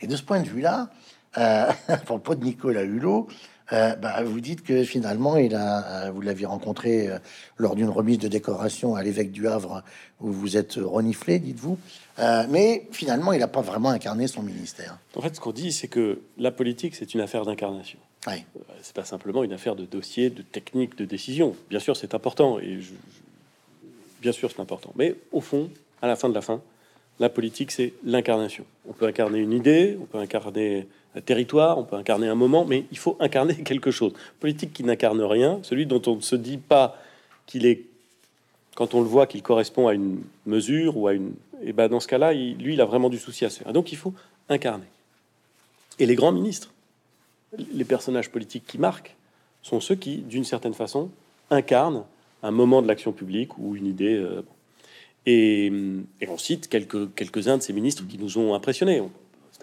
Et 0.02 0.08
de 0.08 0.16
ce 0.16 0.24
point 0.24 0.42
de 0.42 0.48
vue-là, 0.48 0.90
euh, 1.38 1.72
à 1.88 1.98
propos 1.98 2.36
de 2.36 2.44
Nicolas 2.44 2.84
Hulot, 2.84 3.28
euh, 3.74 3.96
bah, 3.96 4.24
vous 4.24 4.40
dites 4.40 4.64
que 4.64 4.84
finalement, 4.84 5.38
il 5.38 5.56
a, 5.56 6.06
euh, 6.06 6.12
vous 6.12 6.22
l'aviez 6.22 6.46
rencontré 6.46 7.10
lors 7.58 7.76
d'une 7.76 7.90
remise 7.90 8.20
de 8.20 8.28
décoration 8.28 8.96
à 8.96 9.04
l'évêque 9.04 9.32
du 9.32 9.48
Havre, 9.48 9.84
où 10.22 10.32
vous 10.32 10.56
êtes 10.56 10.76
reniflé, 10.76 11.40
dites-vous. 11.40 11.78
Mais 12.18 12.88
finalement, 12.92 13.34
il 13.34 13.40
n'a 13.40 13.48
pas 13.48 13.62
vraiment 13.62 13.90
incarné 13.90 14.28
son 14.28 14.44
ministère. 14.44 14.98
En 15.16 15.22
fait, 15.22 15.36
ce 15.36 15.40
qu'on 15.40 15.52
dit, 15.52 15.72
c'est 15.72 15.88
que 15.88 16.22
la 16.38 16.52
politique, 16.52 16.96
c'est 16.96 17.14
une 17.14 17.22
affaire 17.22 17.46
d'incarnation. 17.46 18.00
Oui. 18.28 18.44
C'est 18.82 18.96
pas 18.96 19.06
simplement 19.06 19.44
une 19.44 19.54
affaire 19.54 19.76
de 19.76 19.86
dossier, 19.86 20.30
de 20.30 20.42
technique, 20.42 20.98
de 20.98 21.06
décision. 21.06 21.56
Bien 21.70 21.80
sûr, 21.80 21.96
c'est 21.96 22.14
important, 22.14 22.60
et 22.60 22.80
bien 24.22 24.32
sûr, 24.32 24.52
c'est 24.52 24.62
important. 24.62 24.92
Mais 24.96 25.16
au 25.32 25.42
fond, 25.42 25.70
à 26.02 26.08
la 26.08 26.16
fin 26.16 26.30
de 26.30 26.34
la 26.34 26.42
fin, 26.42 26.62
la 27.20 27.30
politique, 27.30 27.72
c'est 27.72 27.94
l'incarnation. 28.04 28.66
On 28.88 28.94
peut 28.94 29.08
incarner 29.08 29.40
une 29.40 29.54
idée, 29.54 29.98
on 30.00 30.06
peut 30.06 30.20
incarner 30.20 30.88
territoire, 31.26 31.78
on 31.78 31.84
peut 31.84 31.96
incarner 31.96 32.28
un 32.28 32.36
moment, 32.36 32.66
mais 32.66 32.86
il 32.92 32.98
faut 32.98 33.18
incarner 33.22 33.56
quelque 33.56 33.92
chose. 33.92 34.14
Politique 34.40 34.74
qui 34.74 34.84
n'incarne 34.84 35.22
rien, 35.22 35.60
celui 35.64 35.86
dont 35.86 36.02
on 36.08 36.16
ne 36.16 36.22
se 36.22 36.36
dit 36.36 36.58
pas 36.58 36.98
qu'il 37.46 37.66
est, 37.66 37.82
quand 38.76 38.94
on 38.94 39.02
le 39.02 39.08
voit, 39.08 39.26
qu'il 39.26 39.42
correspond 39.42 39.88
à 39.88 39.94
une 39.94 40.22
mesure 40.46 40.98
ou 40.98 41.08
à 41.08 41.14
une, 41.14 41.34
et 41.62 41.74
ben 41.74 41.88
dans 41.88 42.00
ce 42.00 42.08
cas-là, 42.08 42.34
lui, 42.34 42.74
il 42.74 42.82
a 42.82 42.86
vraiment 42.86 43.10
du 43.10 43.18
souci 43.18 43.46
à 43.46 43.50
se 43.50 43.64
faire. 43.64 43.74
Donc 43.74 43.92
il 43.92 43.98
faut 43.98 44.14
incarner. 44.50 44.86
Et 46.00 46.06
les 46.06 46.16
grands 46.16 46.32
ministres, 46.32 46.74
les 47.58 47.86
personnages 47.86 48.30
politiques 48.30 48.66
qui 48.68 48.78
marquent, 48.78 49.16
sont 49.64 49.80
ceux 49.80 49.96
qui, 49.96 50.18
d'une 50.18 50.46
certaine 50.46 50.74
façon, 50.74 51.10
incarnent 51.50 52.06
un 52.44 52.52
moment 52.52 52.82
de 52.82 52.88
l'action 52.88 53.12
publique 53.12 53.58
ou 53.58 53.76
une 53.76 53.88
idée. 53.88 54.16
Euh, 54.16 54.44
et, 55.26 55.66
et, 56.22 56.30
on 56.30 56.38
cite 56.38 56.70
quelques, 56.70 57.14
quelques-uns 57.16 57.58
de 57.58 57.64
ces 57.64 57.74
ministres 57.74 58.04
qui 58.08 58.18
nous 58.18 58.38
ont 58.38 58.54
impressionnés 58.54 59.02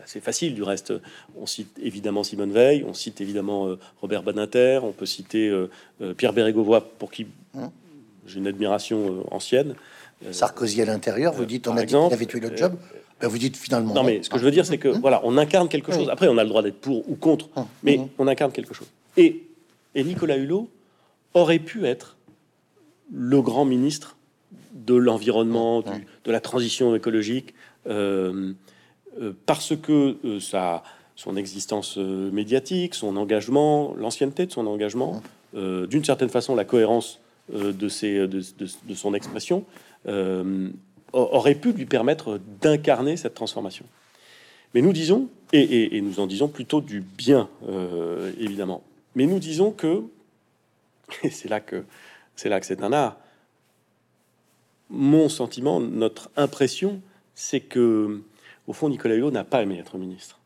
c'est 0.07 0.21
facile 0.21 0.55
du 0.55 0.63
reste. 0.63 0.93
On 1.37 1.47
cite 1.47 1.79
évidemment 1.83 2.25
Simone 2.25 2.53
Veil, 2.53 2.85
on 2.87 2.95
cite 2.95 3.21
évidemment 3.21 3.67
euh, 3.67 3.79
Robert 4.01 4.23
Badinter, 4.23 4.81
on 4.83 4.93
peut 4.93 5.07
citer 5.07 5.49
euh, 5.49 5.71
euh, 6.01 6.15
Pierre 6.15 6.33
Bérégovoy, 6.33 6.81
pour 6.99 7.11
qui 7.11 7.27
hein 7.57 7.71
j'ai 8.27 8.39
une 8.39 8.47
admiration 8.47 9.23
ancienne. 9.31 9.75
Sarkozy 10.33 10.83
à 10.83 10.87
l'intérieur, 10.87 11.33
vous 11.33 11.45
dites 11.45 11.69
on 11.69 11.77
a 11.77 11.85
dit 11.85 11.95
qu'il 11.95 12.13
avait 12.13 12.27
tué 12.27 12.41
le 12.41 12.57
job. 12.57 12.75
Ben, 13.21 13.29
vous 13.29 13.39
dites 13.39 13.57
finalement. 13.57 13.95
Non, 13.95 14.03
mais 14.03 14.23
ce 14.23 14.29
que 14.29 14.39
je 14.39 14.45
veux 14.45 14.51
dire, 14.51 14.67
c'est 14.67 14.79
que 14.79 14.89
voilà, 14.89 15.21
on 15.25 15.39
incarne 15.39 15.69
quelque 15.69 15.93
chose. 15.93 16.09
Après, 16.11 16.29
on 16.29 16.37
a 16.37 16.43
le 16.43 16.49
droit 16.49 16.63
d'être 16.63 16.81
pour 16.81 17.09
ou 17.09 17.15
contre, 17.15 17.49
mais 17.83 18.01
on 18.19 18.27
incarne 18.27 18.53
quelque 18.53 18.75
chose. 18.75 18.89
Et, 19.17 19.43
et 19.95 20.05
Nicolas 20.05 20.37
Hulot 20.37 20.69
aurait 21.35 21.59
pu 21.59 21.85
être 21.87 22.17
le 23.13 23.43
grand 23.43 23.65
ministre 23.65 24.17
de 24.73 24.95
l'environnement, 24.95 25.83
de 25.83 26.33
la 26.33 26.41
transition 26.41 26.95
écologique, 26.95 27.55
euh, 27.87 28.53
euh, 29.21 29.33
parce 29.47 29.77
que 29.77 30.17
euh, 30.25 30.41
ça, 30.41 30.83
son 31.15 31.37
existence 31.37 31.97
médiatique, 31.97 32.95
son 32.95 33.17
engagement, 33.17 33.95
l'ancienneté 33.97 34.47
de 34.47 34.53
son 34.53 34.67
engagement, 34.67 35.23
d'une 35.55 36.05
certaine 36.05 36.31
façon 36.31 36.57
la 36.57 36.65
cohérence 36.65 37.21
de, 37.53 37.89
ses, 37.89 38.27
de, 38.27 38.95
son 38.95 39.15
expression, 39.15 39.65
aurait 41.13 41.55
pu 41.55 41.73
lui 41.73 41.87
permettre 41.87 42.41
d'incarner 42.61 43.17
cette 43.17 43.35
transformation. 43.35 43.87
Mais 44.75 44.83
nous 44.83 44.93
disons, 44.93 45.29
et, 45.53 45.97
et, 45.97 46.01
nous 46.01 46.19
en 46.19 46.27
disons 46.27 46.49
plutôt 46.49 46.81
du 46.81 47.01
bien, 47.01 47.49
évidemment, 48.39 48.83
mais 49.15 49.27
nous 49.27 49.39
disons 49.39 49.71
que, 49.71 50.03
et 51.23 51.31
c'est 51.31 51.49
là 51.49 51.61
que 51.61 51.85
c'est 52.37 52.49
là 52.49 52.61
que 52.61 52.67
c'est 52.67 52.83
un 52.83 52.93
art, 52.93 53.17
mon 54.91 55.29
sentiment, 55.29 55.81
notre 55.81 56.31
impression, 56.37 57.01
c'est 57.35 57.61
que, 57.61 58.23
au 58.67 58.73
fond, 58.73 58.89
Nicolas 58.89 59.15
Hulot 59.15 59.31
n'a 59.31 59.45
pas 59.45 59.63
aimé 59.63 59.79
être 59.79 59.99
ministre. 59.99 60.41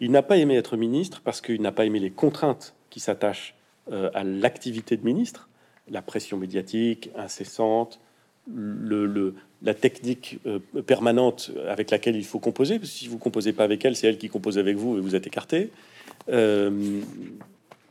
Il 0.00 0.10
n'a 0.10 0.22
pas 0.22 0.38
aimé 0.38 0.56
être 0.56 0.76
ministre 0.76 1.20
parce 1.22 1.40
qu'il 1.40 1.62
n'a 1.62 1.70
pas 1.70 1.84
aimé 1.84 2.00
les 2.00 2.10
contraintes 2.10 2.74
qui 2.90 2.98
s'attachent 2.98 3.54
euh, 3.92 4.10
à 4.12 4.24
l'activité 4.24 4.96
de 4.96 5.04
ministre, 5.04 5.48
la 5.88 6.02
pression 6.02 6.36
médiatique 6.36 7.10
incessante, 7.16 8.00
le, 8.52 9.34
la 9.62 9.74
technique 9.74 10.38
euh, 10.46 10.58
permanente 10.86 11.50
avec 11.68 11.90
laquelle 11.90 12.16
il 12.16 12.24
faut 12.24 12.38
composer. 12.38 12.80
si 12.82 13.08
vous 13.08 13.18
composez 13.18 13.52
pas 13.52 13.64
avec 13.64 13.84
elle, 13.84 13.96
c'est 13.96 14.08
elle 14.08 14.18
qui 14.18 14.28
compose 14.28 14.58
avec 14.58 14.76
vous 14.76 14.98
et 14.98 15.00
vous 15.00 15.14
êtes 15.14 15.26
écarté. 15.26 15.70
Euh, 16.28 17.00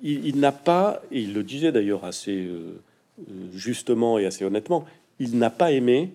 il, 0.01 0.25
il 0.25 0.39
n'a 0.39 0.51
pas, 0.51 1.01
et 1.11 1.21
il 1.21 1.33
le 1.33 1.43
disait 1.43 1.71
d'ailleurs 1.71 2.05
assez 2.05 2.49
justement 3.53 4.17
et 4.17 4.25
assez 4.25 4.43
honnêtement, 4.43 4.85
il 5.19 5.37
n'a 5.37 5.49
pas 5.49 5.71
aimé 5.71 6.13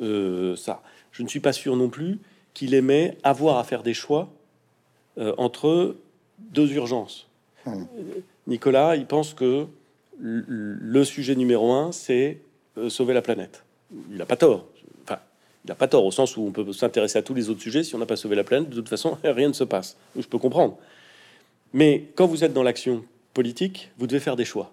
euh, 0.00 0.56
ça. 0.56 0.82
Je 1.12 1.22
ne 1.22 1.28
suis 1.28 1.40
pas 1.40 1.52
sûr 1.52 1.76
non 1.76 1.88
plus 1.88 2.18
qu'il 2.54 2.74
aimait 2.74 3.16
avoir 3.22 3.58
à 3.58 3.64
faire 3.64 3.82
des 3.82 3.94
choix 3.94 4.30
euh, 5.18 5.34
entre 5.36 5.96
deux 6.38 6.72
urgences. 6.72 7.28
Hmm. 7.66 7.84
Nicolas, 8.46 8.96
il 8.96 9.06
pense 9.06 9.34
que 9.34 9.66
le 10.20 11.04
sujet 11.04 11.36
numéro 11.36 11.72
un, 11.72 11.92
c'est 11.92 12.40
euh, 12.76 12.88
sauver 12.88 13.14
la 13.14 13.22
planète. 13.22 13.64
Il 14.10 14.16
n'a 14.16 14.26
pas 14.26 14.36
tort. 14.36 14.66
Enfin, 15.04 15.18
il 15.64 15.68
n'a 15.68 15.74
pas 15.74 15.88
tort 15.88 16.04
au 16.04 16.10
sens 16.10 16.36
où 16.36 16.42
on 16.42 16.50
peut 16.50 16.72
s'intéresser 16.72 17.18
à 17.18 17.22
tous 17.22 17.34
les 17.34 17.50
autres 17.50 17.60
sujets. 17.60 17.84
Si 17.84 17.94
on 17.94 17.98
n'a 17.98 18.06
pas 18.06 18.16
sauvé 18.16 18.36
la 18.36 18.44
planète, 18.44 18.68
de 18.68 18.74
toute 18.74 18.88
façon, 18.88 19.18
rien 19.24 19.48
ne 19.48 19.52
se 19.52 19.64
passe. 19.64 19.96
Je 20.16 20.26
peux 20.26 20.38
comprendre. 20.38 20.78
Mais 21.72 22.06
quand 22.14 22.26
vous 22.26 22.44
êtes 22.44 22.52
dans 22.52 22.62
l'action 22.62 23.04
politique, 23.34 23.90
vous 23.98 24.06
devez 24.06 24.20
faire 24.20 24.36
des 24.36 24.44
choix. 24.44 24.72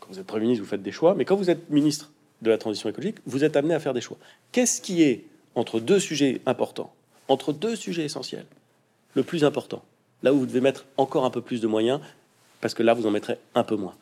Quand 0.00 0.08
vous 0.10 0.18
êtes 0.18 0.26
Premier 0.26 0.44
ministre, 0.44 0.64
vous 0.64 0.70
faites 0.70 0.82
des 0.82 0.92
choix. 0.92 1.14
Mais 1.14 1.24
quand 1.24 1.36
vous 1.36 1.50
êtes 1.50 1.70
ministre 1.70 2.10
de 2.42 2.50
la 2.50 2.58
transition 2.58 2.88
écologique, 2.88 3.16
vous 3.26 3.44
êtes 3.44 3.56
amené 3.56 3.74
à 3.74 3.80
faire 3.80 3.94
des 3.94 4.00
choix. 4.00 4.16
Qu'est-ce 4.52 4.80
qui 4.80 5.02
est 5.02 5.24
entre 5.54 5.80
deux 5.80 5.98
sujets 5.98 6.40
importants, 6.46 6.92
entre 7.26 7.52
deux 7.52 7.76
sujets 7.76 8.04
essentiels, 8.04 8.46
le 9.14 9.22
plus 9.22 9.44
important, 9.44 9.82
là 10.22 10.32
où 10.32 10.38
vous 10.38 10.46
devez 10.46 10.60
mettre 10.60 10.84
encore 10.96 11.24
un 11.24 11.30
peu 11.30 11.40
plus 11.40 11.60
de 11.60 11.66
moyens, 11.66 12.00
parce 12.60 12.74
que 12.74 12.82
là, 12.82 12.94
vous 12.94 13.06
en 13.06 13.10
mettrez 13.10 13.38
un 13.54 13.64
peu 13.64 13.76
moins. 13.76 13.94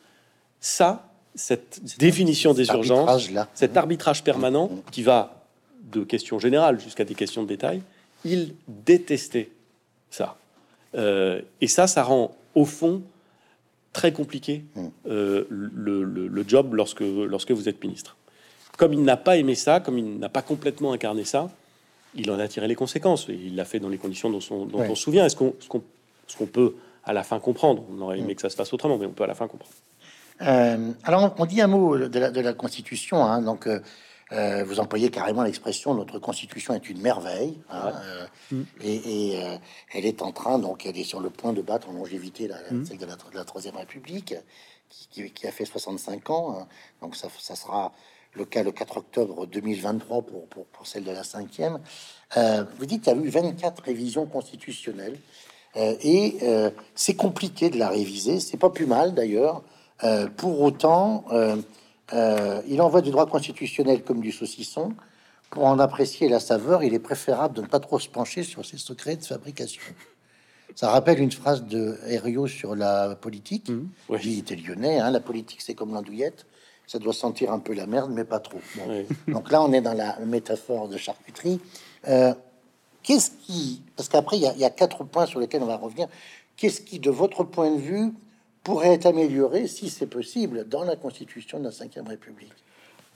Ça, 0.59 1.09
cette 1.37 1.97
définition 1.97 2.53
des 2.53 2.67
urgences, 2.67 3.29
cet 3.53 3.77
arbitrage 3.77 4.23
permanent 4.23 4.69
qui 4.91 5.03
va 5.03 5.45
de 5.91 6.03
questions 6.03 6.39
générales 6.39 6.79
jusqu'à 6.79 7.05
des 7.05 7.15
questions 7.15 7.43
de 7.43 7.47
détail, 7.47 7.81
il 8.25 8.53
détestait 8.67 9.49
ça. 10.09 10.37
Euh, 10.95 11.41
et 11.61 11.67
ça, 11.67 11.87
ça 11.87 12.03
rend 12.03 12.35
au 12.55 12.65
fond 12.65 13.01
très 13.93 14.11
compliqué 14.11 14.63
mm. 14.75 14.87
euh, 15.07 15.45
le, 15.49 16.03
le, 16.03 16.45
job 16.47 16.73
lorsque, 16.73 17.01
lorsque 17.01 17.51
vous 17.51 17.69
êtes 17.69 17.81
ministre. 17.83 18.17
Comme 18.77 18.93
il 18.93 19.03
n'a 19.03 19.17
pas 19.17 19.37
aimé 19.37 19.55
ça, 19.55 19.79
comme 19.79 19.97
il 19.97 20.19
n'a 20.19 20.29
pas 20.29 20.41
complètement 20.41 20.91
incarné 20.91 21.23
ça, 21.23 21.49
il 22.15 22.29
en 22.31 22.39
a 22.39 22.47
tiré 22.47 22.67
les 22.67 22.75
conséquences. 22.75 23.29
Et 23.29 23.33
il 23.33 23.55
l'a 23.55 23.65
fait 23.65 23.79
dans 23.79 23.89
les 23.89 23.97
conditions 23.97 24.29
dont, 24.29 24.39
on 24.73 24.95
se 24.95 25.01
souvient. 25.01 25.25
Est-ce 25.25 25.35
qu'on 25.35 26.45
peut 26.45 26.75
à 27.03 27.13
la 27.13 27.23
fin 27.23 27.39
comprendre? 27.39 27.83
On 27.91 28.01
aurait 28.01 28.19
aimé 28.19 28.35
que 28.35 28.41
ça 28.41 28.49
se 28.49 28.55
fasse 28.55 28.73
autrement, 28.73 28.97
mais 28.97 29.05
on 29.05 29.11
peut 29.11 29.23
à 29.23 29.27
la 29.27 29.35
fin 29.35 29.47
comprendre. 29.47 29.73
Euh, 30.41 30.91
alors, 31.03 31.35
on 31.37 31.45
dit 31.45 31.61
un 31.61 31.67
mot 31.67 31.97
de 31.97 32.19
la, 32.19 32.31
de 32.31 32.41
la 32.41 32.53
Constitution. 32.53 33.23
Hein, 33.23 33.41
donc, 33.41 33.67
euh, 33.67 33.79
euh, 34.33 34.63
vous 34.65 34.79
employez 34.79 35.09
carrément 35.09 35.43
l'expression 35.43 35.93
notre 35.93 36.19
Constitution 36.19 36.73
est 36.73 36.89
une 36.89 37.01
merveille. 37.01 37.57
Hein, 37.69 37.93
mm. 38.51 38.61
Et, 38.83 39.39
elle 39.93 40.05
est 40.05 40.21
en 40.21 40.31
train, 40.31 40.59
donc, 40.59 40.85
elle 40.85 40.97
est 40.97 41.03
sur 41.03 41.19
le 41.19 41.29
point 41.29 41.53
de 41.53 41.61
battre 41.61 41.89
en 41.89 41.93
longévité 41.93 42.47
la, 42.47 42.57
mm. 42.71 42.85
celle 42.85 42.97
de 42.97 43.07
la, 43.33 43.45
Troisième 43.45 43.77
République, 43.77 44.35
qui, 44.89 45.31
qui, 45.31 45.47
a 45.47 45.51
fait 45.51 45.65
65 45.65 46.29
ans. 46.29 46.57
Hein. 46.59 46.67
donc, 47.01 47.15
ça, 47.15 47.29
ça 47.39 47.55
sera 47.55 47.93
le 48.33 48.45
cas 48.45 48.61
le 48.61 48.71
4 48.71 48.97
octobre 48.97 49.47
2023 49.47 50.21
pour, 50.21 50.45
pour, 50.47 50.65
pour 50.65 50.85
celle 50.85 51.03
de 51.03 51.11
la 51.11 51.23
cinquième. 51.23 51.79
Vous 52.35 52.85
dites 52.85 53.03
qu'il 53.03 53.13
y 53.13 53.15
a 53.15 53.19
eu 53.19 53.29
24 53.29 53.81
révisions 53.81 54.27
constitutionnelles 54.27 55.17
et 55.75 56.37
c'est 56.93 57.15
compliqué 57.15 57.71
de 57.71 57.79
la 57.79 57.89
réviser. 57.89 58.39
C'est 58.39 58.57
pas 58.57 58.69
plus 58.69 58.85
mal 58.85 59.15
d'ailleurs. 59.15 59.63
Pour 60.37 60.61
autant, 60.61 61.25
il 62.13 62.81
envoie 62.81 63.01
du 63.01 63.11
droit 63.11 63.25
constitutionnel 63.25 64.03
comme 64.03 64.21
du 64.21 64.31
saucisson. 64.31 64.93
Pour 65.49 65.65
en 65.65 65.79
apprécier 65.79 66.27
la 66.27 66.39
saveur, 66.39 66.83
il 66.83 66.93
est 66.93 66.99
préférable 66.99 67.55
de 67.55 67.61
ne 67.61 67.67
pas 67.67 67.79
trop 67.79 67.99
se 67.99 68.09
pencher 68.09 68.43
sur 68.43 68.65
ses 68.65 68.77
secrets 68.77 69.15
de 69.15 69.23
fabrication. 69.23 69.81
Ça 70.75 70.89
rappelle 70.91 71.19
une 71.19 71.31
phrase 71.31 71.63
de 71.63 71.97
Herriot 72.05 72.47
sur 72.47 72.75
la 72.75 73.15
politique. 73.15 73.69
Mmh, 73.69 73.87
Il 74.23 74.39
était 74.39 74.55
lyonnais. 74.55 74.99
Hein, 74.99 75.09
la 75.09 75.21
politique, 75.21 75.61
c'est 75.61 75.73
comme 75.73 75.93
l'andouillette 75.93 76.45
ça 76.87 76.99
doit 76.99 77.13
sentir 77.13 77.51
un 77.51 77.59
peu 77.59 77.73
la 77.73 77.85
merde, 77.85 78.11
mais 78.11 78.23
pas 78.23 78.39
trop. 78.39 78.61
Donc 79.27 79.51
là, 79.51 79.61
on 79.61 79.73
est 79.73 79.81
dans 79.81 79.93
la 79.93 80.17
métaphore 80.19 80.87
de 80.87 80.97
charcuterie. 80.97 81.59
Euh, 82.07 82.33
qu'est-ce 83.03 83.31
qui, 83.45 83.83
parce 83.95 84.07
qu'après, 84.07 84.37
il 84.37 84.43
y, 84.43 84.65
a 84.65 84.69
quatre 84.69 85.03
points 85.03 85.25
sur 85.25 85.41
lesquels 85.41 85.61
on 85.61 85.67
va 85.67 85.75
revenir. 85.75 86.07
Qu'est-ce 86.55 86.81
qui, 86.81 86.99
de 86.99 87.11
votre 87.11 87.43
point 87.43 87.71
de 87.71 87.79
vue, 87.79 88.13
pourrait 88.67 88.95
être 88.95 89.05
amélioré, 89.05 89.65
si 89.65 89.89
c'est 89.89 90.07
possible, 90.07 90.67
dans 90.67 90.83
la 90.83 90.97
Constitution 90.97 91.57
de 91.57 91.63
la 91.63 91.69
Ve 91.69 92.07
République 92.09 92.51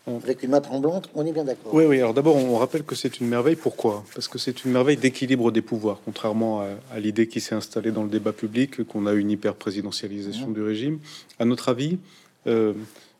avec 0.08 0.41
une 0.43 0.49
main 0.49 0.62
tremblante, 0.62 1.12
on 1.14 1.26
est 1.28 1.32
bien 1.32 1.43
d'accord. 1.43 1.76
Oui, 1.76 1.84
oui. 1.86 1.97
Alors 1.99 2.14
d'abord, 2.16 2.36
on 2.36 2.58
rappelle 2.58 2.84
que 2.84 2.95
c'est 2.95 3.20
une 3.20 3.28
merveille. 3.28 3.58
Pourquoi? 3.58 4.04
Parce 4.16 4.28
que 4.28 4.39
c'est 4.39 4.64
une 4.66 4.72
merveille 4.72 4.97
d'équilibre 4.97 5.52
des 5.52 5.62
pouvoirs, 5.62 5.99
contrairement 6.04 6.62
à, 6.62 6.99
l'idée 6.99 7.28
qui 7.28 7.39
s'est 7.39 7.54
installée 7.54 7.91
dans 7.91 8.02
le 8.02 8.10
débat 8.10 8.32
public 8.32 8.84
qu'on 8.86 9.06
a 9.06 9.14
une 9.14 9.30
hyper 9.30 9.54
présidentialisation 9.54 10.47
mmh. 10.47 10.54
du 10.54 10.62
régime. 10.64 10.99
À 11.38 11.45
notre 11.45 11.70
avis, 11.70 11.99
euh, 12.47 12.74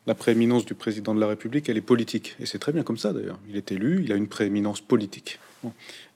la 0.08 0.14
prééminence 0.14 0.64
du 0.64 0.74
président 0.74 1.14
de 1.14 1.20
la 1.20 1.28
République, 1.28 1.68
elle 1.68 1.76
est 1.76 1.82
politique. 1.82 2.34
Et 2.40 2.46
c'est 2.46 2.58
très 2.58 2.72
bien 2.72 2.82
comme 2.82 2.98
ça, 2.98 3.12
d'ailleurs. 3.12 3.38
Il 3.48 3.56
est 3.56 3.70
élu, 3.70 4.02
il 4.04 4.10
a 4.10 4.16
une 4.16 4.28
prééminence 4.28 4.80
politique. 4.80 5.38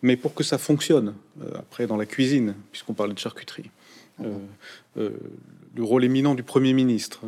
Mais 0.03 0.17
pour 0.17 0.35
que 0.35 0.43
ça 0.43 0.59
fonctionne, 0.59 1.15
euh, 1.43 1.51
après, 1.59 1.87
dans 1.87 1.97
la 1.97 2.07
cuisine, 2.07 2.55
puisqu'on 2.73 2.95
parlait 2.95 3.15
de 3.15 3.21
charcuterie, 3.21 3.71
euh, 4.25 5.11
euh, 5.77 5.81
le 5.81 5.85
rôle 5.85 6.05
éminent 6.05 6.35
du 6.35 6.43
Premier 6.43 6.73
ministre, 6.73 7.21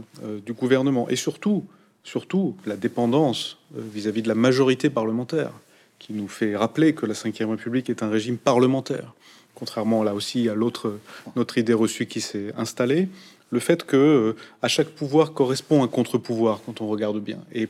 du 0.44 0.52
gouvernement, 0.52 1.08
et 1.08 1.16
surtout, 1.16 1.64
surtout 2.04 2.56
la 2.66 2.76
dépendance 2.76 3.58
vis-à-vis 3.74 4.22
de 4.22 4.28
la 4.28 4.34
majorité 4.34 4.90
parlementaire, 4.90 5.52
qui 5.98 6.12
nous 6.12 6.28
fait 6.28 6.56
rappeler 6.56 6.94
que 6.94 7.06
la 7.06 7.14
Ve 7.14 7.50
République 7.50 7.90
est 7.90 8.02
un 8.02 8.08
régime 8.08 8.38
parlementaire, 8.38 9.14
contrairement 9.54 10.02
là 10.02 10.14
aussi 10.14 10.48
à 10.48 10.54
l'autre 10.54 10.98
notre 11.36 11.58
idée 11.58 11.74
reçue 11.74 12.06
qui 12.06 12.20
s'est 12.20 12.52
installée 12.56 13.08
le 13.50 13.60
fait 13.60 13.84
que 13.84 13.96
euh, 13.96 14.36
à 14.62 14.68
chaque 14.68 14.88
pouvoir 14.88 15.32
correspond 15.32 15.82
un 15.82 15.88
contre-pouvoir 15.88 16.60
quand 16.64 16.80
on 16.80 16.88
regarde 16.88 17.20
bien. 17.20 17.38
Et, 17.54 17.68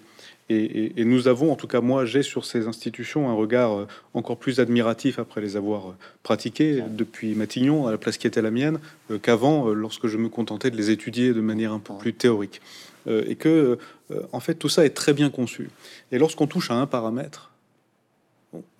et, 0.50 1.04
nous 1.04 1.28
avons, 1.28 1.52
en 1.52 1.56
tout 1.56 1.66
cas 1.66 1.80
moi, 1.80 2.04
j'ai 2.04 2.22
sur 2.22 2.44
ces 2.44 2.66
institutions 2.66 3.28
un 3.28 3.34
regard 3.34 3.72
euh, 3.72 3.86
encore 4.14 4.38
plus 4.38 4.60
admiratif 4.60 5.18
après 5.18 5.40
les 5.40 5.56
avoir 5.56 5.88
euh, 5.88 5.96
pratiquées 6.22 6.82
depuis 6.88 7.34
Matignon 7.34 7.86
à 7.86 7.90
la 7.90 7.98
place 7.98 8.16
qui 8.16 8.26
était 8.26 8.42
la 8.42 8.50
mienne 8.50 8.78
qu'avant, 9.22 9.68
lorsque 9.68 10.06
je 10.06 10.16
me 10.16 10.28
contentais 10.28 10.70
de 10.70 10.76
les 10.76 10.90
étudier 10.90 11.32
de 11.32 11.40
manière 11.40 11.72
un 11.72 11.78
peu 11.78 11.94
plus 11.98 12.14
théorique. 12.14 12.60
et 13.06 13.36
que, 13.36 13.78
en 14.32 14.40
fait, 14.40 14.54
tout 14.54 14.68
ça 14.68 14.84
est 14.84 14.90
très 14.90 15.14
bien 15.14 15.30
conçu. 15.30 15.70
Et 16.12 16.18
lorsqu'on 16.18 16.46
touche 16.46 16.70
à 16.70 16.74
un 16.74 16.86
paramètre, 16.86 17.50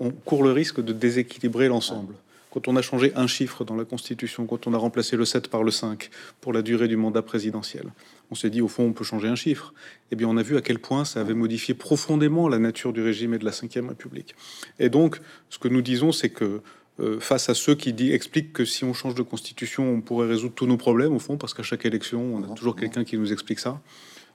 on 0.01 0.11
court 0.11 0.43
le 0.43 0.53
risque 0.53 0.83
de 0.83 0.93
déséquilibrer 0.93 1.69
l'ensemble 1.69 2.15
quand 2.51 2.69
on 2.69 2.77
a 2.77 2.83
changé 2.83 3.13
un 3.15 3.27
chiffre 3.27 3.65
dans 3.65 3.77
la 3.77 3.85
Constitution, 3.85 4.47
quand 4.47 4.67
on 4.67 4.75
a 4.75 4.79
remplacé 4.79 5.17
le 5.17 5.25
7 5.25 5.49
par 5.49 5.63
le 5.63 5.71
5 5.71 6.11
pour 6.41 6.53
la 6.53 6.63
durée 6.63 6.89
du 6.89 6.97
mandat 6.97 7.23
présidentiel, 7.23 7.85
on 8.31 8.35
s'est 8.35 8.51
dit 8.51 8.61
au 8.61 8.69
fond 8.69 8.85
on 8.85 8.93
peut 8.93 9.05
changer 9.05 9.29
un 9.29 9.37
chiffre. 9.37 9.73
Eh 10.11 10.17
bien 10.17 10.29
on 10.29 10.37
a 10.37 10.43
vu 10.43 10.57
à 10.57 10.61
quel 10.61 10.79
point 10.79 11.05
ça 11.05 11.21
avait 11.21 11.35
modifié 11.35 11.75
profondément 11.75 12.49
la 12.49 12.59
nature 12.59 12.93
du 12.93 13.03
régime 13.03 13.35
et 13.35 13.39
de 13.39 13.45
la 13.45 13.51
Ve 13.51 13.89
République. 13.89 14.35
Et 14.79 14.89
donc 14.89 15.21
ce 15.51 15.59
que 15.59 15.69
nous 15.69 15.83
disons 15.83 16.13
c'est 16.13 16.31
que 16.31 16.63
euh, 17.01 17.21
face 17.21 17.49
à 17.49 17.55
ceux 17.55 17.77
qui 17.77 17.93
dit, 17.93 18.13
expliquent 18.13 18.53
que 18.53 18.65
si 18.65 18.85
on 18.85 18.93
change 18.93 19.15
de 19.15 19.23
constitution, 19.23 19.89
on 19.89 20.01
pourrait 20.01 20.27
résoudre 20.27 20.55
tous 20.55 20.67
nos 20.67 20.77
problèmes, 20.77 21.15
au 21.15 21.21
fond, 21.21 21.37
parce 21.37 21.55
qu'à 21.55 21.63
chaque 21.63 21.87
élection, 21.87 22.35
on 22.35 22.43
a 22.43 22.55
toujours 22.57 22.75
quelqu'un 22.75 23.05
qui 23.05 23.17
nous 23.17 23.33
explique 23.33 23.61
ça. 23.61 23.81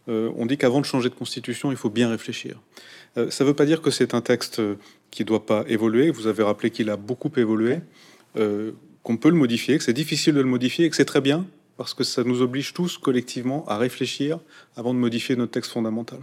on 0.07 0.45
dit 0.45 0.57
qu'avant 0.57 0.79
de 0.79 0.85
changer 0.85 1.09
de 1.09 1.15
constitution, 1.15 1.71
il 1.71 1.77
faut 1.77 1.89
bien 1.89 2.09
réfléchir. 2.09 2.61
ça 3.15 3.43
ne 3.43 3.49
veut 3.49 3.53
pas 3.53 3.65
dire 3.65 3.81
que 3.81 3.91
c'est 3.91 4.13
un 4.13 4.21
texte 4.21 4.61
qui 5.11 5.23
ne 5.23 5.27
doit 5.27 5.45
pas 5.45 5.65
évoluer. 5.67 6.09
Vous 6.09 6.27
avez 6.27 6.43
rappelé 6.43 6.71
qu'il 6.71 6.89
a 6.89 6.95
beaucoup 6.95 7.31
évolué, 7.35 7.79
qu'on 8.33 9.17
peut 9.17 9.29
le 9.29 9.35
modifier, 9.35 9.77
que 9.77 9.83
c'est 9.83 9.91
difficile 9.91 10.33
de 10.33 10.41
le 10.41 10.47
modifier 10.47 10.85
et 10.85 10.89
que 10.89 10.95
c'est 10.95 11.05
très 11.05 11.21
bien 11.21 11.45
parce 11.84 11.93
que 11.93 12.05
ça 12.05 12.23
nous 12.23 12.41
oblige 12.41 12.71
tous 12.71 12.97
collectivement 12.97 13.65
à 13.67 13.77
réfléchir 13.77 14.39
avant 14.77 14.93
de 14.93 14.99
modifier 14.99 15.36
notre 15.36 15.51
texte 15.51 15.73
fondamental. 15.73 16.19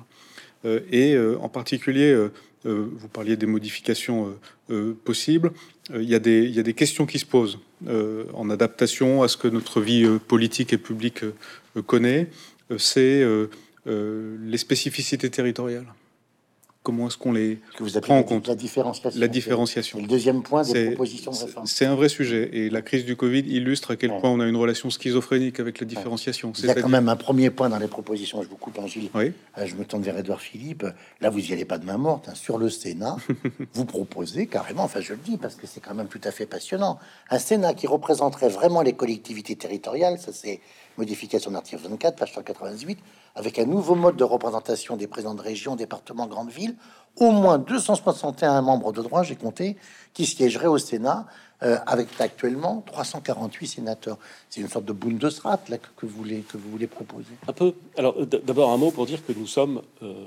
et 0.91 1.19
en 1.19 1.51
particulier, 1.51 2.29
vous 2.65 3.09
parliez 3.13 3.37
des 3.37 3.45
modifications 3.45 4.35
possibles. 5.05 5.53
Il 5.93 6.09
y, 6.09 6.15
a 6.15 6.19
des, 6.19 6.75
questions 6.75 7.05
qui 7.05 7.19
se 7.19 7.27
posent 7.27 7.59
en 7.87 8.49
adaptation 8.49 9.23
à 9.23 9.29
ce 9.29 9.37
que 9.37 9.49
notre 9.49 9.83
vie 9.83 10.07
politique 10.29 10.73
et 10.73 10.79
publique 10.79 11.25
connaît. 11.87 12.31
C'est 12.79 13.23
les 13.87 14.59
spécificités 14.59 15.29
territoriales. 15.29 15.93
Comment 16.83 17.09
est-ce 17.09 17.19
qu'on 17.19 17.33
les 17.33 17.59
que 17.77 17.85
vous 17.85 18.01
prend 18.01 18.19
en 18.19 18.23
compte 18.23 18.49
La 18.49 18.55
différenciation. 18.55 19.21
La 19.21 19.29
différenciation. 19.29 19.99
le 19.99 20.07
deuxième 20.07 20.43
point 20.43 20.63
des 20.63 20.87
propositions 20.93 21.31
de 21.31 21.37
réforme. 21.37 21.67
C'est 21.67 21.85
un 21.85 21.95
vrai 21.95 22.09
sujet. 22.09 22.49
Et 22.55 22.71
la 22.71 22.81
crise 22.81 23.05
du 23.05 23.17
Covid 23.17 23.41
illustre 23.41 23.91
à 23.91 23.97
quel 23.97 24.09
point 24.11 24.31
on 24.31 24.41
a 24.41 24.47
une 24.47 24.57
relation 24.57 24.89
schizophrénique 24.89 25.61
avec 25.61 25.79
la 25.79 25.87
différenciation. 25.87 26.55
Il 26.59 26.65
y 26.65 26.71
a 26.71 26.75
quand 26.75 26.89
même 26.89 27.11
un 27.11 27.17
premier 27.17 27.51
point 27.51 27.69
dans 27.69 27.79
les 27.79 27.87
propositions. 27.87 28.43
Je 28.43 28.49
vous 28.49 28.57
coupe, 28.57 28.79
Gilles. 28.87 29.11
Oui. 29.15 29.33
Euh, 29.59 29.67
je 29.67 29.75
me 29.75 29.85
tourne 29.85 30.03
vers 30.03 30.17
Edouard 30.17 30.41
Philippe. 30.41 30.87
Là, 31.21 31.29
vous 31.29 31.51
y 31.51 31.53
allez 31.53 31.67
pas 31.67 31.77
de 31.77 31.85
main 31.85 31.99
morte. 31.99 32.31
Hein. 32.31 32.35
Sur 32.35 32.57
le 32.57 32.71
Sénat, 32.71 33.17
vous 33.75 33.85
proposez 33.85 34.47
carrément, 34.47 34.85
enfin 34.85 35.03
je 35.03 35.13
le 35.13 35.19
dis 35.23 35.37
parce 35.37 35.57
que 35.57 35.67
c'est 35.67 35.81
quand 35.81 35.95
même 35.95 36.09
tout 36.09 36.21
à 36.25 36.31
fait 36.31 36.47
passionnant, 36.47 36.99
un 37.29 37.39
Sénat 37.39 37.75
qui 37.75 37.89
représenterait 37.89 38.49
vraiment 38.49 38.81
les 38.81 38.95
collectivités 38.95 39.55
territoriales. 39.55 40.19
Ça, 40.19 40.33
c'est 40.33 40.61
modification 40.97 41.51
de 41.51 41.57
l'article 41.57 41.83
24, 41.83 42.17
page 42.17 42.33
198 42.33 42.99
avec 43.35 43.59
un 43.59 43.65
nouveau 43.65 43.95
mode 43.95 44.17
de 44.17 44.25
représentation 44.25 44.97
des 44.97 45.07
présidents 45.07 45.35
de 45.35 45.43
région, 45.43 45.77
départements, 45.77 46.27
grandes 46.27 46.51
villes, 46.51 46.77
au 47.17 47.31
moins 47.31 47.59
261 47.59 48.63
membres 48.63 48.93
de 48.93 49.03
droit, 49.03 49.23
j'ai 49.23 49.37
compté, 49.37 49.77
qui 50.15 50.27
siégeraient 50.27 50.67
au 50.67 50.79
Sénat, 50.79 51.27
euh, 51.63 51.77
avec 51.87 52.09
actuellement 52.21 52.83
348 52.87 53.67
sénateurs. 53.67 54.19
C'est 54.49 54.61
une 54.63 54.69
sorte 54.69 54.87
de 54.87 54.93
Bundesrat 54.93 55.61
là, 55.69 55.77
que, 55.77 55.89
que, 55.97 56.07
vous 56.07 56.17
voulez, 56.17 56.41
que 56.41 56.57
vous 56.57 56.71
voulez 56.71 56.87
proposer. 56.87 57.35
Un 57.47 57.53
peu. 57.53 57.75
Alors, 57.99 58.15
d'abord 58.27 58.71
un 58.71 58.79
mot 58.79 58.91
pour 58.91 59.05
dire 59.05 59.25
que 59.27 59.33
nous 59.33 59.47
sommes 59.47 59.83
euh, 60.03 60.25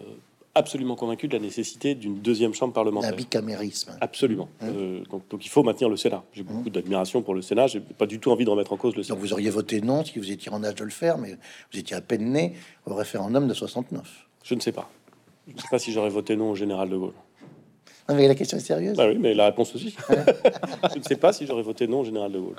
absolument 0.56 0.96
convaincu 0.96 1.28
de 1.28 1.34
la 1.34 1.42
nécessité 1.42 1.96
d'une 1.96 2.20
deuxième 2.20 2.54
chambre 2.54 2.74
parlementaire. 2.74 3.14
Un 3.14 3.16
bicamérisme. 3.16 3.98
Absolument. 4.02 4.50
Hein 4.62 4.68
euh, 4.70 5.04
donc, 5.10 5.28
donc, 5.30 5.46
il 5.46 5.50
faut 5.50 5.64
maintenir 5.64 5.90
le 5.90 5.98
Sénat. 5.98 6.24
J'ai 6.34 6.44
beaucoup 6.44 6.68
hein 6.68 6.72
d'admiration 6.72 7.22
pour 7.22 7.34
le 7.34 7.42
Sénat. 7.42 7.68
J'ai 7.68 7.80
pas 7.80 8.06
du 8.06 8.20
tout 8.20 8.32
envie 8.32 8.46
de 8.46 8.50
remettre 8.50 8.74
en 8.74 8.78
cause 8.78 8.96
le 8.96 9.04
Sénat. 9.04 9.16
Donc 9.16 9.26
vous 9.26 9.34
auriez 9.34 9.50
voté 9.50 9.82
non 9.82 10.06
si 10.06 10.20
vous 10.20 10.32
étiez 10.32 10.52
en 10.52 10.64
âge 10.64 10.76
de 10.76 10.84
le 10.84 10.92
faire, 10.92 11.18
mais 11.18 11.38
vous 11.72 11.80
étiez 11.80 11.96
à 11.96 12.02
peine 12.02 12.32
né 12.32 12.54
au 12.86 12.94
référendum 12.94 13.48
de 13.48 13.54
69. 13.54 14.28
Je 14.44 14.56
ne 14.56 14.60
sais 14.60 14.72
pas. 14.72 14.90
Je 15.48 15.54
ne 15.54 15.60
sais 15.60 15.68
pas 15.70 15.80
si 15.80 15.92
j'aurais 15.92 16.10
voté 16.10 16.36
non 16.36 16.52
au 16.52 16.56
général 16.56 16.90
de 16.90 16.98
Gaulle. 16.98 17.14
Non, 18.08 18.16
mais 18.16 18.28
la 18.28 18.36
question 18.36 18.58
est 18.58 18.62
sérieuse. 18.62 18.98
Bah 18.98 19.08
oui, 19.08 19.18
mais 19.18 19.34
la 19.34 19.46
réponse 19.46 19.74
aussi. 19.76 19.96
je 20.10 21.00
ne 21.00 21.04
sais 21.04 21.16
pas 21.16 21.32
si 21.32 21.48
j'aurais 21.48 21.64
voté 21.64 21.88
non 21.88 22.02
au 22.02 22.04
général 22.04 22.32
de 22.32 22.40
Gaulle. 22.40 22.56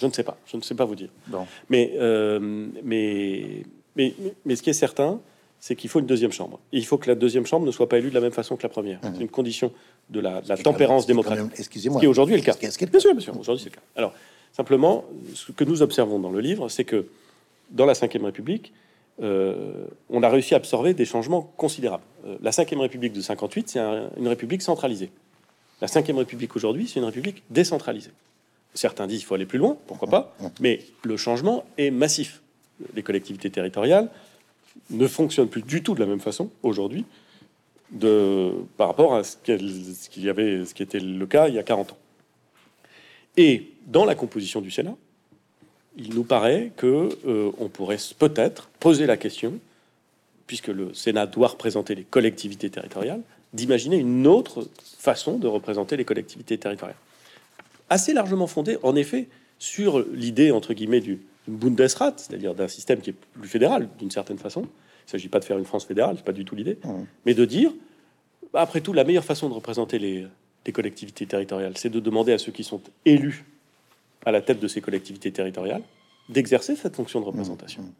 Je, 0.00 0.06
ne 0.06 0.12
sais 0.12 0.24
pas. 0.24 0.36
Je 0.46 0.56
ne 0.56 0.62
sais 0.62 0.74
pas 0.74 0.84
vous 0.84 0.96
dire. 0.96 1.10
Bon. 1.28 1.46
Mais, 1.70 1.92
euh, 1.96 2.68
mais, 2.82 3.62
mais, 3.94 4.14
mais, 4.44 4.56
ce 4.56 4.62
qui 4.62 4.70
est 4.70 4.74
certain, 4.74 5.20
c'est 5.60 5.74
qu'il 5.74 5.90
faut 5.90 6.00
une 6.00 6.06
deuxième 6.06 6.32
chambre. 6.32 6.60
il 6.72 6.86
faut 6.86 6.98
que 6.98 7.08
la 7.08 7.14
deuxième 7.14 7.46
chambre 7.46 7.66
ne 7.66 7.72
soit 7.72 7.88
pas 7.88 7.98
élue 7.98 8.10
de 8.10 8.14
la 8.14 8.20
même 8.20 8.32
façon 8.32 8.56
que 8.56 8.62
la 8.62 8.68
première. 8.68 9.00
C'est 9.02 9.20
une 9.20 9.28
condition 9.28 9.72
de 10.10 10.20
la, 10.20 10.40
tempérance 10.62 11.06
démocratique. 11.06 11.52
Excusez-moi. 11.58 11.98
Ce 11.98 12.00
qui 12.00 12.06
aujourd'hui 12.06 12.34
est 12.34 12.38
le 12.38 12.44
cas. 12.44 12.56
Bien 12.58 12.70
sûr, 12.70 13.12
bien 13.12 13.20
sûr. 13.20 13.38
Aujourd'hui, 13.38 13.62
c'est 13.64 13.70
le 13.70 13.74
cas. 13.74 13.82
Alors, 13.96 14.12
simplement, 14.52 15.04
ce 15.34 15.52
que 15.52 15.64
nous 15.64 15.82
observons 15.82 16.18
dans 16.18 16.30
le 16.30 16.40
livre, 16.40 16.68
c'est 16.68 16.84
que 16.84 17.06
dans 17.70 17.86
la 17.86 17.92
Ve 17.92 18.24
République, 18.24 18.72
euh, 19.20 19.86
on 20.10 20.22
a 20.22 20.28
réussi 20.28 20.54
à 20.54 20.58
absorber 20.58 20.94
des 20.94 21.04
changements 21.04 21.52
considérables. 21.56 22.04
Euh, 22.26 22.36
la 22.40 22.50
Ve 22.50 22.78
République 22.78 23.12
de 23.12 23.20
58, 23.20 23.68
c'est 23.68 23.80
une 24.16 24.28
république 24.28 24.62
centralisée. 24.62 25.10
La 25.80 25.88
Ve 25.88 26.16
République 26.16 26.54
aujourd'hui, 26.54 26.86
c'est 26.86 27.00
une 27.00 27.06
république 27.06 27.42
décentralisée. 27.50 28.12
Certains 28.74 29.06
disent 29.06 29.18
qu'il 29.18 29.26
faut 29.26 29.34
aller 29.34 29.46
plus 29.46 29.58
loin, 29.58 29.76
pourquoi 29.86 30.08
pas, 30.08 30.36
mais 30.60 30.80
le 31.02 31.16
changement 31.16 31.64
est 31.78 31.90
massif. 31.90 32.42
Les 32.94 33.02
collectivités 33.02 33.50
territoriales 33.50 34.08
ne 34.90 35.06
fonctionne 35.06 35.48
plus 35.48 35.62
du 35.62 35.82
tout 35.82 35.94
de 35.94 36.00
la 36.00 36.06
même 36.06 36.20
façon 36.20 36.50
aujourd'hui 36.62 37.04
par 38.76 38.88
rapport 38.88 39.14
à 39.14 39.24
ce 39.24 39.36
qu'il 39.36 40.22
y 40.22 40.28
avait, 40.28 40.64
ce 40.64 40.74
qui 40.74 40.82
était 40.82 41.00
le 41.00 41.26
cas 41.26 41.48
il 41.48 41.54
y 41.54 41.58
a 41.58 41.62
40 41.62 41.92
ans. 41.92 41.98
Et 43.36 43.68
dans 43.86 44.04
la 44.04 44.14
composition 44.14 44.60
du 44.60 44.70
Sénat, 44.70 44.96
il 45.96 46.14
nous 46.14 46.24
paraît 46.24 46.72
que 46.76 47.08
euh, 47.26 47.50
on 47.58 47.68
pourrait 47.68 47.98
peut-être 48.18 48.68
poser 48.80 49.06
la 49.06 49.16
question, 49.16 49.58
puisque 50.46 50.68
le 50.68 50.92
Sénat 50.94 51.26
doit 51.26 51.48
représenter 51.48 51.94
les 51.94 52.04
collectivités 52.04 52.70
territoriales, 52.70 53.22
d'imaginer 53.52 53.96
une 53.96 54.26
autre 54.26 54.68
façon 54.98 55.38
de 55.38 55.46
représenter 55.46 55.96
les 55.96 56.04
collectivités 56.04 56.58
territoriales. 56.58 56.98
Assez 57.90 58.12
largement 58.12 58.46
fondée, 58.46 58.76
en 58.82 58.94
effet, 58.96 59.28
sur 59.58 60.04
l'idée, 60.12 60.50
entre 60.50 60.74
guillemets, 60.74 61.00
du 61.00 61.20
Bundesrat, 61.48 62.14
c'est-à-dire 62.16 62.54
d'un 62.54 62.68
système 62.68 63.00
qui 63.00 63.10
est 63.10 63.14
plus 63.14 63.48
fédéral 63.48 63.88
d'une 63.98 64.10
certaine 64.10 64.38
façon. 64.38 64.62
Il 64.62 65.08
ne 65.08 65.10
s'agit 65.10 65.28
pas 65.28 65.40
de 65.40 65.44
faire 65.44 65.58
une 65.58 65.64
France 65.64 65.86
fédérale, 65.86 66.16
c'est 66.18 66.24
pas 66.24 66.32
du 66.32 66.44
tout 66.44 66.54
l'idée, 66.54 66.78
mmh. 66.84 66.90
mais 67.24 67.34
de 67.34 67.44
dire, 67.44 67.72
bah, 68.52 68.60
après 68.60 68.80
tout, 68.80 68.92
la 68.92 69.04
meilleure 69.04 69.24
façon 69.24 69.48
de 69.48 69.54
représenter 69.54 69.98
les, 69.98 70.26
collectivités 70.72 71.24
territoriales, 71.24 71.78
c'est 71.78 71.88
de 71.88 71.98
demander 71.98 72.30
à 72.34 72.36
ceux 72.36 72.52
qui 72.52 72.62
sont 72.62 72.82
élus 73.06 73.46
à 74.26 74.32
la 74.32 74.42
tête 74.42 74.60
de 74.60 74.68
ces 74.68 74.82
collectivités 74.82 75.32
territoriales 75.32 75.80
d'exercer 76.28 76.76
cette 76.76 76.94
fonction 76.94 77.20
de 77.20 77.24
représentation. 77.24 77.80
Mmh. 77.80 77.92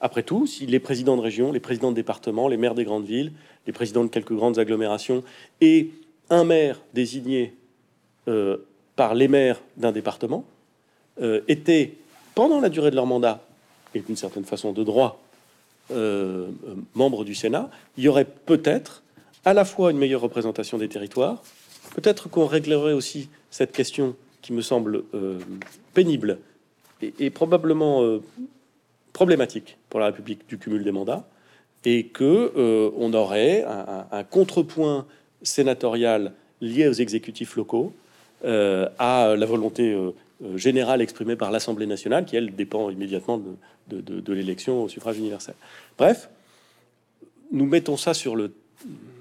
Après 0.00 0.22
tout, 0.22 0.46
si 0.46 0.64
les 0.64 0.80
présidents 0.80 1.18
de 1.18 1.20
région, 1.20 1.52
les 1.52 1.60
présidents 1.60 1.90
de 1.90 1.96
département, 1.96 2.48
les 2.48 2.56
maires 2.56 2.74
des 2.74 2.84
grandes 2.84 3.04
villes, 3.04 3.32
les 3.66 3.72
présidents 3.74 4.04
de 4.04 4.08
quelques 4.08 4.32
grandes 4.32 4.58
agglomérations 4.58 5.22
et 5.60 5.90
un 6.30 6.44
maire 6.44 6.80
désigné 6.94 7.54
euh, 8.28 8.58
par 8.96 9.14
les 9.14 9.28
maires 9.28 9.60
d'un 9.76 9.92
département 9.92 10.44
euh, 11.20 11.42
étaient 11.48 11.94
pendant 12.36 12.60
la 12.60 12.68
durée 12.68 12.90
de 12.90 12.96
leur 12.96 13.06
mandat, 13.06 13.40
et 13.94 14.00
d'une 14.00 14.14
certaine 14.14 14.44
façon 14.44 14.72
de 14.72 14.84
droit, 14.84 15.18
euh, 15.90 16.48
euh, 16.68 16.74
membres 16.94 17.24
du 17.24 17.34
Sénat, 17.34 17.70
il 17.96 18.04
y 18.04 18.08
aurait 18.08 18.26
peut-être 18.26 19.02
à 19.44 19.54
la 19.54 19.64
fois 19.64 19.90
une 19.90 19.96
meilleure 19.96 20.20
représentation 20.20 20.76
des 20.76 20.88
territoires, 20.88 21.42
peut-être 21.94 22.28
qu'on 22.28 22.46
réglerait 22.46 22.92
aussi 22.92 23.30
cette 23.50 23.72
question 23.72 24.14
qui 24.42 24.52
me 24.52 24.60
semble 24.60 25.04
euh, 25.14 25.38
pénible 25.94 26.38
et, 27.00 27.30
probablement 27.30 28.02
problématique 29.12 29.76
pour 29.90 30.00
la 30.00 30.06
République 30.06 30.46
du 30.48 30.58
cumul 30.58 30.84
des 30.84 30.92
mandats, 30.92 31.26
et 31.84 32.06
que 32.06 32.52
on 32.96 33.12
aurait 33.12 33.64
un, 33.64 34.24
contrepoint 34.24 35.06
sénatorial 35.42 36.32
lié 36.62 36.88
aux 36.88 36.94
exécutifs 36.94 37.54
locaux 37.56 37.92
à 38.42 39.34
la 39.36 39.46
volonté 39.46 39.94
générale 40.54 41.00
exprimée 41.00 41.36
par 41.36 41.50
l'Assemblée 41.50 41.86
nationale, 41.86 42.24
qui 42.24 42.36
elle 42.36 42.54
dépend 42.54 42.90
immédiatement 42.90 43.40
de, 43.88 44.32
l'élection 44.32 44.84
au 44.84 44.88
suffrage 44.88 45.18
universel. 45.18 45.54
Bref, 45.98 46.28
nous 47.52 47.66
mettons 47.66 47.96
ça 47.96 48.14
sur, 48.14 48.36
le, 48.36 48.52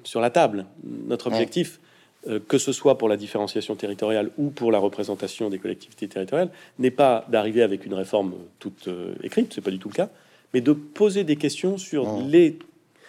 sur 0.04 0.20
la 0.20 0.30
table. 0.30 0.66
Notre 0.84 1.28
objectif, 1.28 1.80
euh, 2.28 2.40
que 2.46 2.58
ce 2.58 2.72
soit 2.72 2.98
pour 2.98 3.08
la 3.08 3.18
différenciation 3.18 3.76
territoriale 3.76 4.32
ou 4.38 4.50
pour 4.50 4.72
la 4.72 4.80
représentation 4.80 5.50
des 5.50 5.60
collectivités 5.60 6.08
territoriales, 6.08 6.50
n'est 6.80 6.92
pas 6.92 7.26
d'arriver 7.30 7.62
avec 7.62 7.86
une 7.86 7.94
réforme 7.94 8.34
toute 8.60 8.88
euh, 8.88 9.14
écrite, 9.24 9.54
c'est 9.54 9.62
pas 9.62 9.72
du 9.72 9.80
tout 9.80 9.90
le 9.90 9.96
cas, 9.96 10.10
mais 10.54 10.62
de 10.62 10.74
poser 10.74 11.24
des 11.24 11.36
questions 11.38 11.78
sur, 11.78 12.22
les, 12.28 12.58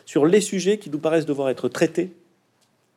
sur 0.04 0.26
les 0.26 0.40
sujets 0.40 0.78
qui 0.78 0.90
nous 0.90 0.98
paraissent 0.98 1.26
devoir 1.26 1.48
être 1.48 1.68
traités 1.68 2.12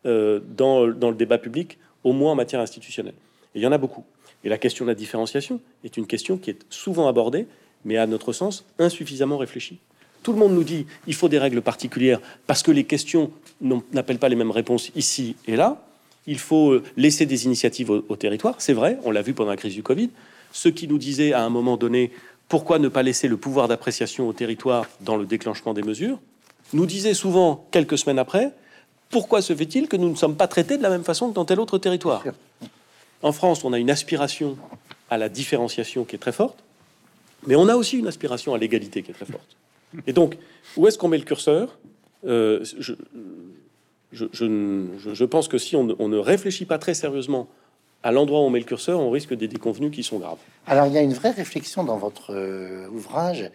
dans, 0.05 0.87
dans 0.87 1.09
le 1.09 1.15
débat 1.15 1.37
public, 1.37 1.77
au 2.03 2.13
moins 2.13 2.31
en 2.31 2.35
matière 2.35 2.61
institutionnelle. 2.61 3.13
Et 3.53 3.59
il 3.59 3.61
y 3.61 3.67
en 3.67 3.71
a 3.71 3.77
beaucoup. 3.77 4.05
Et 4.43 4.49
la 4.49 4.57
question 4.57 4.85
de 4.85 4.89
la 4.89 4.95
différenciation 4.95 5.59
est 5.83 5.97
une 5.97 6.07
question 6.07 6.37
qui 6.37 6.49
est 6.49 6.65
souvent 6.69 7.07
abordée, 7.07 7.47
mais 7.85 7.97
à 7.97 8.07
notre 8.07 8.33
sens 8.33 8.65
insuffisamment 8.77 9.37
réfléchie. 9.37 9.79
Tout 10.23 10.33
le 10.33 10.39
monde 10.39 10.53
nous 10.53 10.63
dit 10.63 10.85
il 11.07 11.13
faut 11.13 11.29
des 11.29 11.39
règles 11.39 11.61
particulières 11.61 12.19
parce 12.47 12.63
que 12.63 12.71
les 12.71 12.83
questions 12.83 13.31
n'appellent 13.61 14.19
pas 14.19 14.29
les 14.29 14.35
mêmes 14.35 14.51
réponses 14.51 14.91
ici 14.95 15.35
et 15.47 15.55
là. 15.55 15.85
Il 16.27 16.37
faut 16.37 16.71
euh, 16.71 16.83
laisser 16.95 17.25
des 17.25 17.45
initiatives 17.45 17.89
au, 17.89 18.15
territoire. 18.15 18.55
C'est 18.59 18.73
vrai, 18.73 18.99
on 19.03 19.09
l'a 19.09 19.21
vu 19.21 19.33
pendant 19.33 19.49
la 19.49 19.55
crise 19.55 19.73
du 19.73 19.81
Covid. 19.81 20.09
Ceux 20.51 20.69
qui 20.69 20.87
nous 20.87 20.97
disaient 20.97 21.33
à 21.33 21.43
un 21.43 21.49
moment 21.49 21.75
donné 21.75 22.11
pourquoi 22.49 22.77
ne 22.77 22.87
pas 22.87 23.03
laisser 23.03 23.27
le 23.27 23.37
pouvoir 23.37 23.67
d'appréciation 23.67 24.27
au 24.27 24.33
territoire 24.33 24.85
dans 25.01 25.17
le 25.17 25.25
déclenchement 25.25 25.73
des 25.73 25.81
mesures, 25.81 26.19
nous 26.73 26.85
disaient 26.85 27.13
souvent 27.13 27.65
quelques 27.71 27.97
semaines 27.97 28.19
après 28.19 28.51
pourquoi 29.09 29.41
se 29.41 29.55
fait-il 29.55 29.87
que 29.87 29.97
nous 29.97 30.09
ne 30.09 30.15
sommes 30.15 30.35
pas 30.35 30.47
traités 30.47 30.77
de 30.77 30.83
la 30.83 30.89
même 30.89 31.03
façon 31.03 31.29
que 31.29 31.33
dans 31.33 31.45
tel 31.45 31.59
autre 31.59 31.77
territoire? 31.77 32.23
En 33.21 33.31
France, 33.31 33.63
on 33.63 33.73
a 33.73 33.79
une 33.79 33.89
aspiration 33.89 34.57
à 35.09 35.17
la 35.17 35.29
différenciation 35.29 36.05
qui 36.05 36.15
est 36.15 36.19
très 36.19 36.31
forte, 36.31 36.63
mais 37.47 37.55
on 37.55 37.67
a 37.67 37.75
aussi 37.75 37.97
une 37.97 38.07
aspiration 38.07 38.53
à 38.53 38.57
l'égalité 38.57 39.01
qui 39.01 39.11
est 39.11 39.13
très 39.13 39.25
forte. 39.25 39.57
Et 40.07 40.13
donc, 40.13 40.37
où 40.77 40.87
est-ce 40.87 40.97
qu'on 40.97 41.07
met 41.07 41.17
le 41.17 41.23
curseur? 41.23 41.77
Euh, 42.25 42.63
je, 44.11 45.25
pense 45.25 45.47
que 45.47 45.57
si 45.57 45.75
on, 45.75 45.83
ne 45.83 46.17
réfléchit 46.17 46.65
pas 46.65 46.77
très 46.77 46.93
sérieusement 46.93 47.47
à 48.03 48.11
l'endroit 48.11 48.41
où 48.41 48.43
on 48.43 48.49
met 48.49 48.59
le 48.59 48.65
curseur, 48.65 48.99
on 48.99 49.09
risque 49.09 49.33
des 49.33 49.47
déconvenus 49.47 49.91
qui 49.91 50.03
sont 50.03 50.19
graves. 50.19 50.37
Alors, 50.67 50.85
il 50.85 50.93
y 50.93 50.97
a 50.97 51.01
une 51.01 51.13
vraie 51.13 51.31
réflexion 51.31 51.83
dans 51.83 51.97
votre 51.97 52.33
euh, 52.33 52.87
ouvrage 52.89 53.49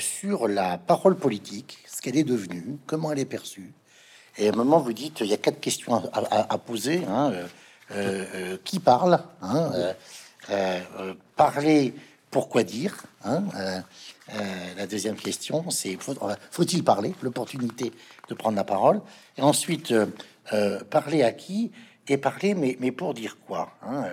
sur 0.00 0.48
la 0.48 0.78
parole 0.78 1.16
politique, 1.16 1.78
ce 1.86 2.00
qu'elle 2.00 2.16
est 2.16 2.24
devenue, 2.24 2.78
comment 2.86 3.12
elle 3.12 3.18
est 3.18 3.26
perçue. 3.26 3.72
Et 4.38 4.48
à 4.48 4.52
un 4.52 4.56
moment, 4.56 4.78
vous 4.78 4.94
dites, 4.94 5.20
il 5.20 5.26
y 5.26 5.34
a 5.34 5.36
quatre 5.36 5.60
questions 5.60 6.02
à, 6.12 6.58
poser. 6.58 7.02
Hein, 7.06 7.32
qui 8.64 8.80
parle 8.80 9.20
hein, 9.42 9.72
Parler, 11.36 11.94
pourquoi 12.30 12.62
dire 12.62 13.04
hein, 13.24 13.42
La 14.76 14.86
deuxième 14.86 15.16
question, 15.16 15.70
c'est 15.70 15.96
faut-il 16.50 16.84
parler 16.84 17.14
L'opportunité 17.22 17.92
de 18.28 18.34
prendre 18.34 18.56
la 18.56 18.64
parole. 18.64 19.00
Et 19.36 19.42
ensuite, 19.42 19.94
parler 20.90 21.22
à 21.22 21.32
qui 21.32 21.72
et 22.08 22.16
parler, 22.18 22.54
mais, 22.54 22.76
mais 22.80 22.92
pour 22.92 23.14
dire 23.14 23.36
quoi 23.46 23.70
hein 23.82 24.04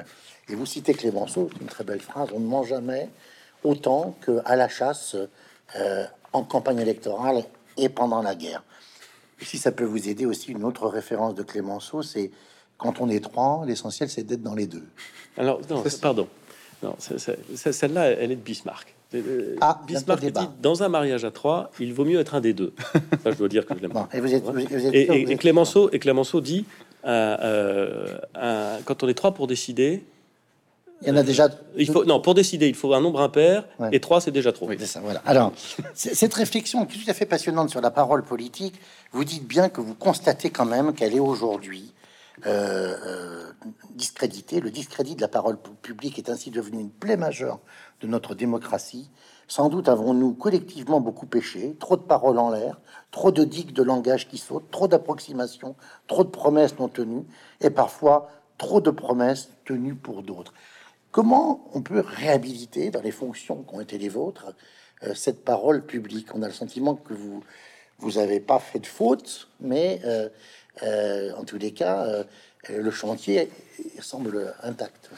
Et 0.49 0.55
vous 0.55 0.65
citez 0.65 0.93
Clémenceau, 0.93 1.49
une 1.61 1.67
très 1.67 1.83
belle 1.83 2.01
phrase 2.01 2.29
on 2.33 2.39
ne 2.39 2.47
ment 2.47 2.63
jamais 2.63 3.09
autant 3.63 4.15
qu'à 4.25 4.55
la 4.55 4.67
chasse 4.67 5.15
euh, 5.75 6.05
en 6.33 6.43
campagne 6.43 6.79
électorale 6.79 7.43
et 7.77 7.89
pendant 7.89 8.21
la 8.21 8.35
guerre. 8.35 8.63
Si 9.41 9.57
ça 9.57 9.71
peut 9.71 9.83
vous 9.83 10.07
aider 10.09 10.25
aussi, 10.25 10.51
une 10.51 10.63
autre 10.63 10.87
référence 10.87 11.35
de 11.35 11.43
Clémenceau, 11.43 12.01
c'est 12.01 12.31
quand 12.77 13.01
on 13.01 13.09
est 13.09 13.19
trois, 13.19 13.63
l'essentiel 13.65 14.09
c'est 14.09 14.23
d'être 14.23 14.43
dans 14.43 14.55
les 14.55 14.67
deux. 14.67 14.83
Alors, 15.37 15.59
non, 15.69 15.83
pardon, 16.01 16.27
non, 16.81 16.95
celle-là, 16.99 18.11
elle 18.11 18.31
est 18.31 18.35
de 18.35 18.41
Bismarck. 18.41 18.93
Euh, 19.15 19.55
ah, 19.61 19.79
Bismarck 19.85 20.21
dit 20.25 20.49
dans 20.61 20.83
un 20.83 20.89
mariage 20.89 21.23
à 21.23 21.31
trois, 21.31 21.71
il 21.79 21.93
vaut 21.93 22.05
mieux 22.05 22.19
être 22.19 22.35
un 22.35 22.41
des 22.41 22.53
deux. 22.53 22.73
Ça, 23.23 23.31
je 23.31 23.37
dois 23.37 23.47
dire 23.47 23.65
que 23.65 23.75
je 23.75 23.81
l'aime. 23.81 23.93
et, 24.11 24.19
vous 24.19 24.33
êtes, 24.33 24.43
vous 24.43 24.59
êtes 24.59 24.93
et, 24.93 25.37
Clémenceau, 25.37 25.89
et 25.91 25.99
Clémenceau 25.99 26.41
dit 26.41 26.65
euh, 27.05 28.07
euh, 28.37 28.77
quand 28.85 29.03
on 29.03 29.07
est 29.07 29.13
trois 29.13 29.33
pour 29.33 29.47
décider, 29.47 30.03
il 31.01 31.09
y 31.09 31.11
en 31.11 31.17
a 31.17 31.23
déjà. 31.23 31.49
Il 31.75 31.89
faut 31.89 32.05
non 32.05 32.21
pour 32.21 32.33
décider, 32.33 32.67
il 32.67 32.75
faut 32.75 32.93
un 32.93 33.01
nombre 33.01 33.21
impair 33.21 33.65
et 33.91 33.99
trois 33.99 34.21
c'est 34.21 34.31
déjà 34.31 34.51
trop. 34.51 34.67
Oui, 34.67 34.79
ça. 34.79 35.01
Voilà. 35.01 35.21
Alors 35.25 35.53
cette 35.93 36.33
réflexion 36.33 36.85
qui 36.85 36.99
est 36.99 37.03
tout 37.03 37.11
à 37.11 37.13
fait 37.13 37.25
passionnante 37.25 37.69
sur 37.69 37.81
la 37.81 37.91
parole 37.91 38.23
politique, 38.23 38.75
vous 39.11 39.25
dites 39.25 39.45
bien 39.45 39.69
que 39.69 39.81
vous 39.81 39.95
constatez 39.95 40.49
quand 40.49 40.65
même 40.65 40.93
qu'elle 40.93 41.13
est 41.13 41.19
aujourd'hui 41.19 41.91
euh, 42.45 43.51
discréditée. 43.91 44.59
Le 44.59 44.71
discrédit 44.71 45.15
de 45.15 45.21
la 45.21 45.27
parole 45.27 45.57
publique 45.81 46.17
est 46.17 46.29
ainsi 46.29 46.51
devenu 46.51 46.79
une 46.79 46.89
plaie 46.89 47.17
majeure 47.17 47.59
de 48.01 48.07
notre 48.07 48.35
démocratie. 48.35 49.09
Sans 49.47 49.69
doute 49.69 49.87
avons-nous 49.87 50.33
collectivement 50.33 50.99
beaucoup 50.99 51.25
péché, 51.25 51.75
trop 51.79 51.95
de 51.95 52.01
paroles 52.01 52.39
en 52.39 52.49
l'air, 52.49 52.81
trop 53.11 53.31
de 53.31 53.43
digues 53.43 53.73
de 53.73 53.83
langage 53.83 54.27
qui 54.27 54.37
sautent, 54.37 54.71
trop 54.71 54.87
d'approximations, 54.87 55.75
trop 56.07 56.23
de 56.23 56.29
promesses 56.29 56.79
non 56.79 56.87
tenues, 56.87 57.25
et 57.61 57.69
parfois 57.69 58.29
trop 58.57 58.81
de 58.81 58.89
promesses 58.89 59.49
tenues 59.65 59.95
pour 59.95 60.23
d'autres. 60.23 60.53
Comment 61.11 61.69
on 61.73 61.81
peut 61.81 62.03
réhabiliter 62.05 62.89
dans 62.89 63.01
les 63.01 63.11
fonctions 63.11 63.63
qui 63.63 63.75
ont 63.75 63.81
été 63.81 63.97
les 63.97 64.09
vôtres 64.09 64.53
euh, 65.03 65.13
cette 65.13 65.43
parole 65.45 65.85
publique? 65.85 66.33
On 66.33 66.41
a 66.41 66.47
le 66.47 66.53
sentiment 66.53 66.95
que 66.95 67.13
vous 67.13 67.43
vous 67.99 68.17
avez 68.17 68.39
pas 68.39 68.59
fait 68.59 68.79
de 68.79 68.85
faute, 68.85 69.49
mais 69.59 70.01
euh, 70.03 70.27
euh, 70.27 70.29
en 70.81 71.43
tous 71.45 71.57
les 71.57 71.71
cas, 71.71 72.25
le 72.69 72.91
chantier 72.91 73.49
semble 73.99 74.53
intact. 74.63 75.09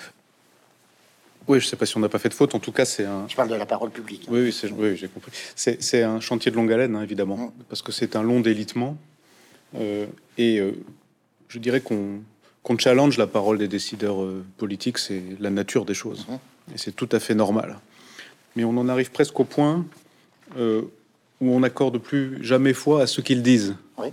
Oui, 1.48 1.60
je 1.60 1.68
sais 1.68 1.76
pas 1.76 1.86
si 1.86 1.96
on 1.98 2.00
n'a 2.00 2.10
pas 2.10 2.20
fait 2.20 2.30
de 2.30 2.34
faute. 2.34 2.56
En 2.56 2.60
tout 2.60 2.72
cas, 2.72 2.86
c'est 2.86 3.06
un. 3.06 3.28
Je 3.28 3.36
parle 3.36 3.50
de 3.50 3.56
la 3.56 3.66
parole 3.66 3.92
publique. 3.92 4.26
Oui, 4.30 4.42
oui, 4.42 4.72
oui 4.78 4.98
j'ai 4.98 5.08
compris. 5.08 5.32
C'est 5.56 6.04
un 6.04 6.20
chantier 6.20 6.52
de 6.52 6.56
longue 6.56 6.72
haleine, 6.72 6.96
hein, 6.96 7.04
évidemment, 7.04 7.38
mm. 7.38 7.52
parce 7.70 7.82
que 7.82 7.92
c'est 7.92 8.16
un 8.16 8.24
long 8.24 8.40
délitement. 8.40 8.98
Euh, 9.76 10.06
et 10.38 10.60
euh, 10.60 10.72
je 11.50 11.60
dirais 11.60 11.82
qu'on 11.82 12.24
challenge 12.78 13.18
la 13.18 13.28
parole 13.28 13.58
des 13.58 13.68
décideurs 13.68 14.22
euh, 14.24 14.44
politiques, 14.58 14.98
c'est 14.98 15.22
la 15.40 15.50
nature 15.50 15.86
des 15.86 15.94
choses. 15.94 16.26
Mm-hmm. 16.28 16.74
Et 16.76 16.78
c'est 16.78 16.96
tout 16.96 17.10
à 17.12 17.20
fait 17.20 17.36
normal. 17.36 17.78
Mais 18.56 18.64
on 18.64 18.76
en 18.78 18.90
arrive 18.90 19.12
presque 19.12 19.40
au 19.40 19.44
point 19.44 19.86
où 20.58 21.52
on 21.52 21.60
n'accorde 21.60 21.98
plus 21.98 22.44
jamais 22.44 22.74
foi 22.74 23.02
à 23.02 23.08
ce 23.08 23.20
qu'ils 23.20 23.44
disent. 23.44 23.76
Oui. 23.98 24.08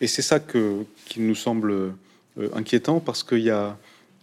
Et 0.00 0.06
c'est 0.06 0.22
ça 0.22 0.40
qui 0.40 1.20
nous 1.20 1.34
semble 1.34 1.92
inquiétant, 2.54 3.00
parce 3.00 3.22
qu'il 3.22 3.40
y 3.40 3.50
a 3.50 3.76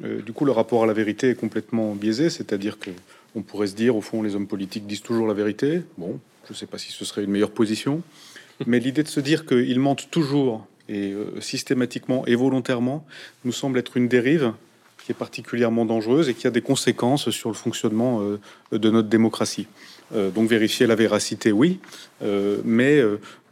euh, 0.04 0.22
du 0.22 0.34
coup, 0.34 0.46
le 0.46 0.52
rapport 0.52 0.84
à 0.84 0.88
la 0.88 0.94
vérité 0.94 1.30
est 1.30 1.36
complètement 1.36 1.94
biaisé, 1.94 2.30
c'est-à-dire 2.30 2.80
que 2.80 2.92
on 3.36 3.42
pourrait 3.42 3.68
se 3.68 3.76
dire, 3.76 3.96
au 3.96 4.02
fond, 4.02 4.24
les 4.24 4.36
hommes 4.36 4.48
politiques 4.48 4.88
disent 4.88 5.02
toujours 5.02 5.28
la 5.28 5.34
vérité. 5.34 5.82
Bon, 5.98 6.20
je 6.48 6.54
ne 6.54 6.58
sais 6.58 6.66
pas 6.66 6.78
si 6.78 6.92
ce 6.92 7.06
serait 7.06 7.24
une 7.24 7.32
meilleure 7.32 7.52
position, 7.52 8.02
mais 8.66 8.80
l'idée 8.80 9.04
de 9.04 9.08
se 9.08 9.20
dire 9.20 9.46
qu'ils 9.46 9.80
mentent 9.80 10.10
toujours 10.10 10.66
et 10.88 11.12
euh, 11.12 11.40
systématiquement 11.40 12.26
et 12.26 12.36
volontairement 12.36 13.06
nous 13.46 13.52
semble 13.52 13.78
être 13.78 13.98
une 13.98 14.08
dérive 14.08 14.54
qui 15.06 15.12
est 15.12 15.16
particulièrement 15.16 15.86
dangereuse 15.86 16.28
et 16.28 16.34
qui 16.34 16.48
a 16.48 16.50
des 16.50 16.62
conséquences 16.62 17.30
sur 17.30 17.50
le 17.50 17.56
fonctionnement 17.56 18.22
euh, 18.22 18.40
de 18.72 18.90
notre 18.90 19.10
démocratie. 19.10 19.68
donc 20.12 20.50
vérifier 20.50 20.88
la 20.88 20.96
véracité, 20.96 21.52
oui, 21.52 21.80
mais 22.66 23.00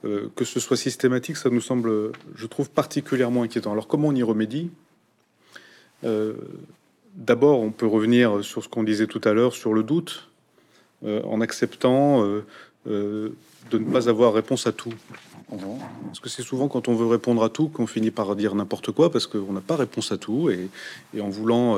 que 0.03 0.45
ce 0.45 0.59
soit 0.59 0.77
systématique, 0.77 1.37
ça 1.37 1.49
nous 1.49 1.61
semble, 1.61 2.11
je 2.35 2.45
trouve, 2.45 2.69
particulièrement 2.69 3.43
inquiétant. 3.43 3.71
Alors 3.71 3.87
comment 3.87 4.09
on 4.09 4.15
y 4.15 4.23
remédie? 4.23 4.69
Euh, 6.03 6.33
d'abord, 7.15 7.59
on 7.59 7.71
peut 7.71 7.87
revenir 7.87 8.43
sur 8.43 8.63
ce 8.63 8.69
qu'on 8.69 8.83
disait 8.83 9.07
tout 9.07 9.21
à 9.23 9.33
l'heure 9.33 9.53
sur 9.53 9.73
le 9.73 9.83
doute, 9.83 10.29
euh, 11.05 11.21
en 11.23 11.41
acceptant 11.41 12.23
euh, 12.23 12.43
de 12.85 13.77
ne 13.77 13.91
pas 13.91 14.09
avoir 14.09 14.33
réponse 14.33 14.67
à 14.67 14.71
tout. 14.71 14.93
Parce 16.05 16.19
que 16.19 16.27
c'est 16.27 16.41
souvent 16.41 16.67
quand 16.67 16.89
on 16.89 16.95
veut 16.95 17.05
répondre 17.05 17.41
à 17.41 17.49
tout 17.49 17.69
qu'on 17.69 17.87
finit 17.87 18.11
par 18.11 18.35
dire 18.35 18.53
n'importe 18.53 18.91
quoi 18.91 19.09
parce 19.09 19.27
qu'on 19.27 19.53
n'a 19.53 19.61
pas 19.61 19.77
réponse 19.77 20.11
à 20.11 20.17
tout 20.17 20.49
et, 20.49 20.69
en 21.21 21.29
voulant 21.29 21.77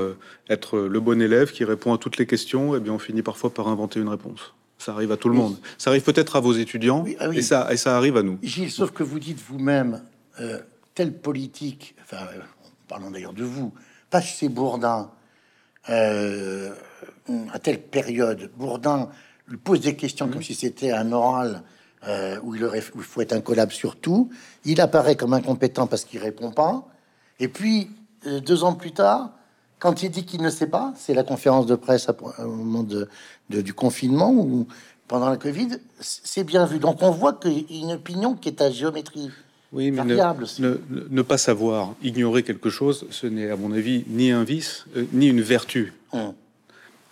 être 0.50 0.80
le 0.80 1.00
bon 1.00 1.22
élève 1.22 1.52
qui 1.52 1.64
répond 1.64 1.94
à 1.94 2.00
toutes 2.00 2.18
les 2.18 2.26
questions, 2.26 2.74
et 2.74 2.78
eh 2.78 2.80
bien 2.80 2.94
on 2.94 3.00
finit 3.00 3.22
parfois 3.22 3.52
par 3.52 3.68
inventer 3.68 4.00
une 4.00 4.10
réponse. 4.10 4.54
Ça 4.80 4.94
arrive 4.94 5.12
à 5.12 5.18
tout 5.18 5.30
le 5.30 5.36
monde. 5.36 5.58
Ça 5.78 5.92
arrive 5.92 6.02
peut-être 6.02 6.36
à 6.36 6.40
vos 6.40 6.54
étudiants 6.54 7.06
ah 7.20 7.28
et, 7.34 7.44
ça, 7.44 7.72
et 7.72 7.78
ça 7.78 7.96
arrive 7.96 8.18
à 8.18 8.24
nous. 8.24 8.40
Gilles, 8.42 8.72
sauf 8.72 8.92
que 8.92 9.04
vous 9.04 9.20
dites 9.20 9.40
vous-même, 9.48 10.02
telle 10.96 11.14
politique, 11.14 11.96
enfin, 12.02 12.26
parlons 12.88 13.12
d'ailleurs 13.12 13.34
de 13.34 13.44
vous, 13.44 13.74
pas 14.10 14.22
chez 14.22 14.50
Bourdin 14.50 15.12
euh, 15.90 16.74
à 17.54 17.60
telle 17.60 17.82
période. 17.82 18.52
Bourdin 18.58 19.10
lui 19.48 19.58
pose 19.58 19.82
des 19.82 19.96
questions 19.96 20.28
comme 20.28 20.44
si 20.44 20.54
c'était 20.54 20.92
un 20.92 21.12
oral 21.12 21.64
euh, 22.08 22.40
où, 22.44 22.56
il 22.56 22.64
aurait, 22.64 22.84
où 22.96 23.00
il 23.00 23.04
faut 23.04 23.22
être 23.22 23.34
incollable 23.34 23.72
sur 23.72 23.96
tout. 23.96 24.30
Il 24.66 24.82
apparaît 24.82 25.16
comme 25.16 25.34
incompétent 25.34 25.88
parce 25.88 26.06
qu'il 26.06 26.20
répond 26.20 26.52
pas. 26.52 26.88
Et 27.40 27.48
puis, 27.48 27.90
euh, 28.28 28.40
deux 28.40 28.64
ans 28.64 28.74
plus 28.74 28.92
tard, 28.92 29.32
quand 29.80 30.04
il 30.04 30.12
dit 30.12 30.26
qu'il 30.26 30.42
ne 30.42 30.50
sait 30.50 30.68
pas, 30.68 30.94
c'est 30.98 31.14
la 31.14 31.24
conférence 31.24 31.66
de 31.66 31.76
presse 31.76 32.08
au 32.40 32.48
moment 32.48 32.84
de, 32.84 33.08
du 33.50 33.74
confinement 33.74 34.32
ou 34.32 34.68
pendant 35.08 35.30
la 35.30 35.38
Covid, 35.38 35.70
c'est 36.00 36.44
bien 36.44 36.66
vu. 36.66 36.80
Donc 36.80 37.02
on 37.02 37.12
voit 37.12 37.34
qu'il 37.34 37.72
y 37.72 37.82
a 37.82 37.84
une 37.86 37.94
opinion 37.94 38.36
qui 38.36 38.50
est 38.50 38.62
à 38.62 38.70
géométrie 38.70 39.32
oui, 39.72 39.92
mais 39.92 40.02
ne, 40.04 41.22
pas 41.22 41.38
savoir, 41.38 41.94
ignorer 42.02 42.42
quelque 42.42 42.72
chose, 42.72 43.06
ce 43.12 43.28
n'est 43.28 43.52
à 43.52 43.56
mon 43.56 43.72
avis 43.72 44.04
ni 44.08 44.32
un 44.32 44.44
vice, 44.44 44.86
euh, 44.98 45.06
ni 45.14 45.28
une 45.28 45.42
vertu. 45.42 45.94
Hum. 46.12 46.34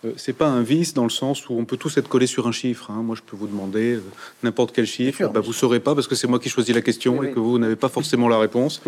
Euh, 0.04 0.12
c'est 0.16 0.32
pas 0.32 0.46
un 0.46 0.62
vice 0.62 0.94
dans 0.94 1.04
le 1.04 1.10
sens 1.10 1.48
où 1.48 1.54
on 1.54 1.64
peut 1.64 1.76
tous 1.76 1.96
être 1.96 2.08
collés 2.08 2.26
sur 2.26 2.46
un 2.46 2.52
chiffre. 2.52 2.90
Hein. 2.90 3.02
Moi, 3.02 3.16
je 3.16 3.22
peux 3.22 3.36
vous 3.36 3.46
demander 3.48 3.94
euh, 3.94 4.02
n'importe 4.42 4.72
quel 4.72 4.86
chiffre, 4.86 5.28
bah, 5.28 5.40
vous 5.40 5.52
saurez 5.52 5.80
pas 5.80 5.94
parce 5.94 6.06
que 6.06 6.14
c'est 6.14 6.28
moi 6.28 6.38
qui 6.38 6.48
choisis 6.48 6.74
la 6.74 6.82
question 6.82 7.22
et 7.22 7.32
que 7.32 7.38
vous 7.40 7.58
n'avez 7.58 7.76
pas 7.76 7.88
forcément 7.88 8.28
la 8.28 8.38
réponse. 8.38 8.82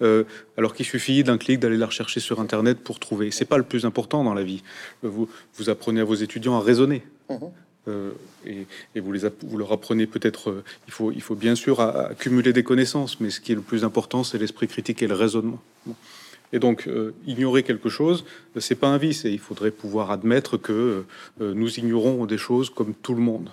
alors 0.56 0.74
qu'il 0.74 0.86
suffit 0.86 1.22
d'un 1.22 1.38
clic 1.38 1.60
d'aller 1.60 1.76
la 1.76 1.86
rechercher 1.86 2.20
sur 2.20 2.40
Internet 2.40 2.78
pour 2.78 2.98
trouver. 2.98 3.30
C'est 3.30 3.44
pas 3.44 3.58
le 3.58 3.64
plus 3.64 3.84
important 3.84 4.24
dans 4.24 4.34
la 4.34 4.42
vie. 4.42 4.62
Vous, 5.02 5.28
vous 5.56 5.70
apprenez 5.70 6.00
à 6.00 6.04
vos 6.04 6.14
étudiants 6.14 6.56
à 6.56 6.60
raisonner. 6.60 7.02
Euh, 7.88 8.10
et, 8.44 9.00
vous, 9.00 9.12
les, 9.12 9.20
vous 9.42 9.58
leur 9.58 9.72
apprenez 9.72 10.06
peut-être, 10.06 10.50
euh, 10.50 10.64
il, 10.88 10.92
faut, 10.92 11.12
il 11.12 11.22
faut 11.22 11.34
bien 11.34 11.54
sûr 11.54 11.80
accumuler 11.80 12.52
des 12.52 12.62
connaissances, 12.62 13.20
mais 13.20 13.30
ce 13.30 13.40
qui 13.40 13.52
est 13.52 13.54
le 13.54 13.60
plus 13.60 13.84
important, 13.84 14.24
c'est 14.24 14.38
l'esprit 14.38 14.66
critique 14.66 15.02
et 15.02 15.06
le 15.06 15.14
raisonnement. 15.14 15.60
Et 16.52 16.58
donc, 16.58 16.86
euh, 16.86 17.12
ignorer 17.26 17.62
quelque 17.62 17.88
chose, 17.88 18.24
c'est 18.58 18.74
pas 18.74 18.88
un 18.88 18.98
vice, 18.98 19.24
et 19.24 19.30
il 19.30 19.38
faudrait 19.38 19.70
pouvoir 19.70 20.10
admettre 20.10 20.56
que 20.56 21.04
nous 21.40 21.78
ignorons 21.78 22.26
des 22.26 22.38
choses 22.38 22.70
comme 22.70 22.94
tout 22.94 23.14
le 23.14 23.20
monde. 23.20 23.50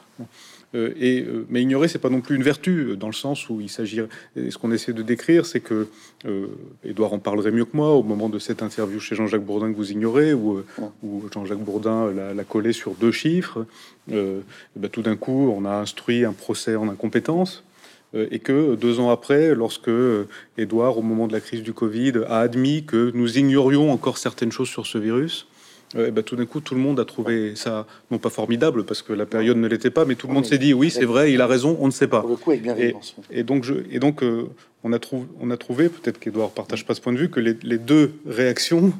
Euh, 0.75 0.93
et, 0.99 1.21
euh, 1.21 1.45
mais 1.49 1.61
ignorer, 1.61 1.87
c'est 1.87 1.99
pas 1.99 2.09
non 2.09 2.21
plus 2.21 2.35
une 2.35 2.43
vertu, 2.43 2.79
euh, 2.79 2.95
dans 2.95 3.07
le 3.07 3.13
sens 3.13 3.49
où 3.49 3.61
il 3.61 3.69
s'agit. 3.69 4.01
Ce 4.35 4.57
qu'on 4.57 4.71
essaie 4.71 4.93
de 4.93 5.03
décrire, 5.03 5.45
c'est 5.45 5.59
que 5.59 5.87
Edouard 6.83 7.13
en 7.13 7.19
parlerait 7.19 7.51
mieux 7.51 7.65
que 7.65 7.75
moi 7.75 7.93
au 7.93 8.03
moment 8.03 8.29
de 8.29 8.39
cette 8.39 8.63
interview 8.63 8.99
chez 8.99 9.15
Jean-Jacques 9.15 9.43
Bourdin 9.43 9.71
que 9.71 9.77
vous 9.77 9.91
ignorez, 9.91 10.33
où, 10.33 10.63
où 11.03 11.23
Jean-Jacques 11.31 11.59
Bourdin 11.59 12.11
l'a 12.11 12.43
collé 12.43 12.73
sur 12.73 12.93
deux 12.93 13.11
chiffres. 13.11 13.65
Ben, 14.07 14.89
tout 14.91 15.01
d'un 15.01 15.15
coup, 15.15 15.53
on 15.55 15.65
a 15.65 15.75
instruit 15.75 16.25
un 16.25 16.33
procès 16.33 16.75
en 16.75 16.89
incompétence 16.89 17.63
et 18.13 18.39
que 18.39 18.75
deux 18.75 18.99
ans 18.99 19.09
après, 19.09 19.55
lorsque 19.55 19.91
Edouard, 20.57 20.97
au 20.97 21.01
moment 21.01 21.27
de 21.27 21.33
la 21.33 21.39
crise 21.39 21.63
du 21.63 21.73
Covid, 21.73 22.13
a 22.27 22.39
admis 22.39 22.85
que 22.85 23.11
nous 23.13 23.37
ignorions 23.37 23.91
encore 23.91 24.17
certaines 24.17 24.51
choses 24.51 24.69
sur 24.69 24.85
ce 24.85 24.97
virus, 24.97 25.47
bah, 25.95 26.23
tout 26.23 26.35
d'un 26.35 26.45
coup, 26.45 26.59
tout 26.59 26.73
le 26.73 26.81
monde 26.81 26.99
a 26.99 27.05
trouvé 27.05 27.55
ça, 27.55 27.85
non 28.09 28.17
pas 28.17 28.31
formidable, 28.31 28.83
parce 28.83 29.03
que 29.03 29.13
la 29.13 29.27
période 29.27 29.57
ne 29.57 29.67
l'était 29.67 29.91
pas, 29.91 30.05
mais 30.05 30.15
tout 30.15 30.27
le 30.27 30.33
monde 30.33 30.45
s'est 30.45 30.57
dit, 30.57 30.73
oui, 30.73 30.89
c'est 30.89 31.05
vrai, 31.05 31.31
il 31.31 31.41
a 31.41 31.47
raison, 31.47 31.77
on 31.79 31.85
ne 31.85 31.91
sait 31.91 32.07
pas. 32.07 32.25
Et, 33.29 33.43
donc, 33.43 33.63
je, 33.63 33.75
et 33.91 33.99
donc 33.99 34.23
euh, 34.23 34.49
on, 34.83 34.91
a 34.91 34.97
trouvé, 34.97 35.27
on 35.39 35.51
a 35.51 35.57
trouvé, 35.57 35.89
peut-être 35.89 36.19
qu'Edouard 36.19 36.49
partage 36.49 36.85
pas 36.85 36.95
ce 36.95 37.01
point 37.01 37.13
de 37.13 37.19
vue, 37.19 37.29
que 37.29 37.39
les, 37.39 37.77
deux 37.77 38.13
réactions 38.25 38.91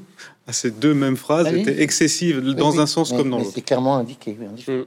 à 0.45 0.53
ces 0.53 0.69
deux 0.69 0.93
mêmes 0.93 1.17
phrases 1.17 1.47
ah 1.49 1.55
étaient 1.55 1.81
excessives, 1.81 2.41
dans 2.41 2.79
un 2.79 2.85
sens 2.85 3.11
comme 3.11 3.29
dans 3.29 3.39
l'autre. 3.39 3.51
C'est 3.55 3.61
clairement 3.61 3.97
indiqué. 3.97 4.37
Mm. 4.37 4.83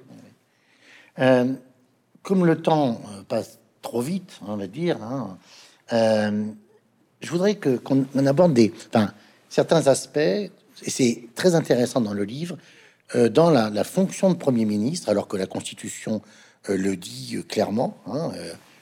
Euh, 1.18 1.52
comme 2.22 2.44
le 2.44 2.56
temps 2.56 3.00
passe 3.28 3.58
trop 3.87 4.01
vite, 4.01 4.41
on 4.47 4.57
va 4.57 4.66
dire, 4.66 4.99
hein, 5.03 5.39
je 5.91 7.30
voudrais 7.30 7.55
que 7.55 7.76
qu'on 7.76 8.05
aborde 8.26 8.59
certains 9.49 9.87
aspects, 9.87 10.18
et 10.18 10.51
c'est 10.89 11.28
très 11.34 11.55
intéressant 11.55 12.01
dans 12.01 12.12
le 12.12 12.24
livre, 12.24 12.59
dans 13.14 13.51
la, 13.51 13.84
fonction 13.84 14.30
de 14.30 14.37
Premier 14.37 14.64
ministre, 14.64 15.09
alors 15.09 15.28
que 15.28 15.37
la 15.37 15.47
Constitution 15.47 16.20
le 16.68 16.97
dit 16.97 17.39
clairement. 17.49 17.97
Hein, 18.07 18.32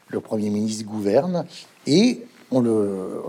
le 0.08 0.20
Premier 0.20 0.48
ministre 0.50 0.84
gouverne 0.84 1.44
et 1.86 2.22
on 2.50 2.60
le, 2.60 3.20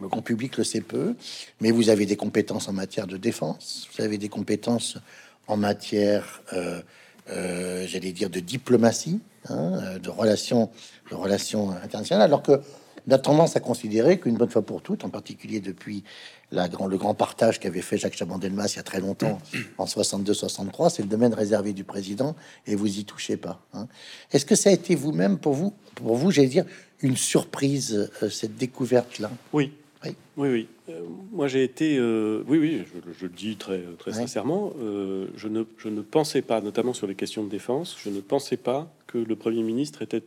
le 0.00 0.08
grand 0.08 0.22
public 0.22 0.56
le 0.56 0.64
sait 0.64 0.80
peu, 0.80 1.14
mais 1.60 1.70
vous 1.70 1.88
avez 1.88 2.06
des 2.06 2.16
compétences 2.16 2.68
en 2.68 2.72
matière 2.72 3.06
de 3.06 3.16
défense, 3.16 3.88
vous 3.94 4.02
avez 4.02 4.18
des 4.18 4.28
compétences 4.28 4.98
en 5.46 5.56
matière, 5.56 6.42
euh, 6.52 6.80
euh, 7.30 7.86
j'allais 7.86 8.12
dire, 8.12 8.30
de 8.30 8.40
diplomatie, 8.40 9.20
hein, 9.48 9.98
de 10.02 10.10
relations, 10.10 10.70
de 11.10 11.14
relations 11.14 11.70
internationales, 11.70 12.22
alors 12.22 12.42
que 12.42 12.60
on 13.08 13.12
a 13.12 13.18
tendance 13.18 13.56
à 13.56 13.60
considérer 13.60 14.18
qu'une 14.18 14.36
bonne 14.36 14.50
fois 14.50 14.62
pour 14.62 14.82
toutes, 14.82 15.04
en 15.04 15.10
particulier 15.10 15.60
depuis 15.60 16.04
la 16.52 16.68
grand, 16.68 16.86
le 16.86 16.96
grand 16.96 17.14
partage 17.14 17.60
qu'avait 17.60 17.82
fait 17.82 17.96
Jacques 17.96 18.16
Chaban-Delmas 18.16 18.72
il 18.74 18.76
y 18.76 18.78
a 18.80 18.82
très 18.82 19.00
longtemps, 19.00 19.38
en 19.78 19.84
62-63, 19.84 20.90
c'est 20.90 21.02
le 21.02 21.08
domaine 21.08 21.34
réservé 21.34 21.72
du 21.72 21.84
président 21.84 22.34
et 22.66 22.74
vous 22.74 22.98
y 22.98 23.04
touchez 23.04 23.36
pas. 23.36 23.60
Hein. 23.72 23.86
Est-ce 24.32 24.44
que 24.44 24.54
ça 24.54 24.70
a 24.70 24.72
été 24.72 24.94
vous-même, 24.94 25.38
pour 25.38 25.54
vous, 25.54 25.72
pour 25.94 26.16
vous, 26.16 26.30
j'allais 26.30 26.48
dire, 26.48 26.64
une 27.00 27.16
surprise, 27.16 28.10
euh, 28.22 28.28
cette 28.28 28.56
découverte-là? 28.56 29.30
Oui. 29.52 29.72
Oui, 30.04 30.14
oui. 30.36 30.48
oui. 30.48 30.68
Euh, 30.88 31.02
moi, 31.30 31.46
j'ai 31.46 31.62
été, 31.62 31.98
euh, 31.98 32.42
oui, 32.48 32.58
oui, 32.58 32.84
je, 33.18 33.26
le 33.26 33.32
dis 33.32 33.56
très, 33.56 33.82
très 33.98 34.12
sincèrement, 34.12 34.72
je, 34.80 35.48
ne, 35.48 35.64
je 35.76 35.88
ne 35.88 36.00
pensais 36.00 36.42
pas, 36.42 36.60
notamment 36.60 36.94
sur 36.94 37.06
les 37.06 37.14
questions 37.14 37.44
de 37.44 37.50
défense, 37.50 37.96
je 38.02 38.08
ne 38.08 38.20
pensais 38.20 38.56
pas 38.56 38.90
que 39.10 39.18
le 39.18 39.36
Premier 39.36 39.62
ministre 39.62 40.02
était 40.02 40.22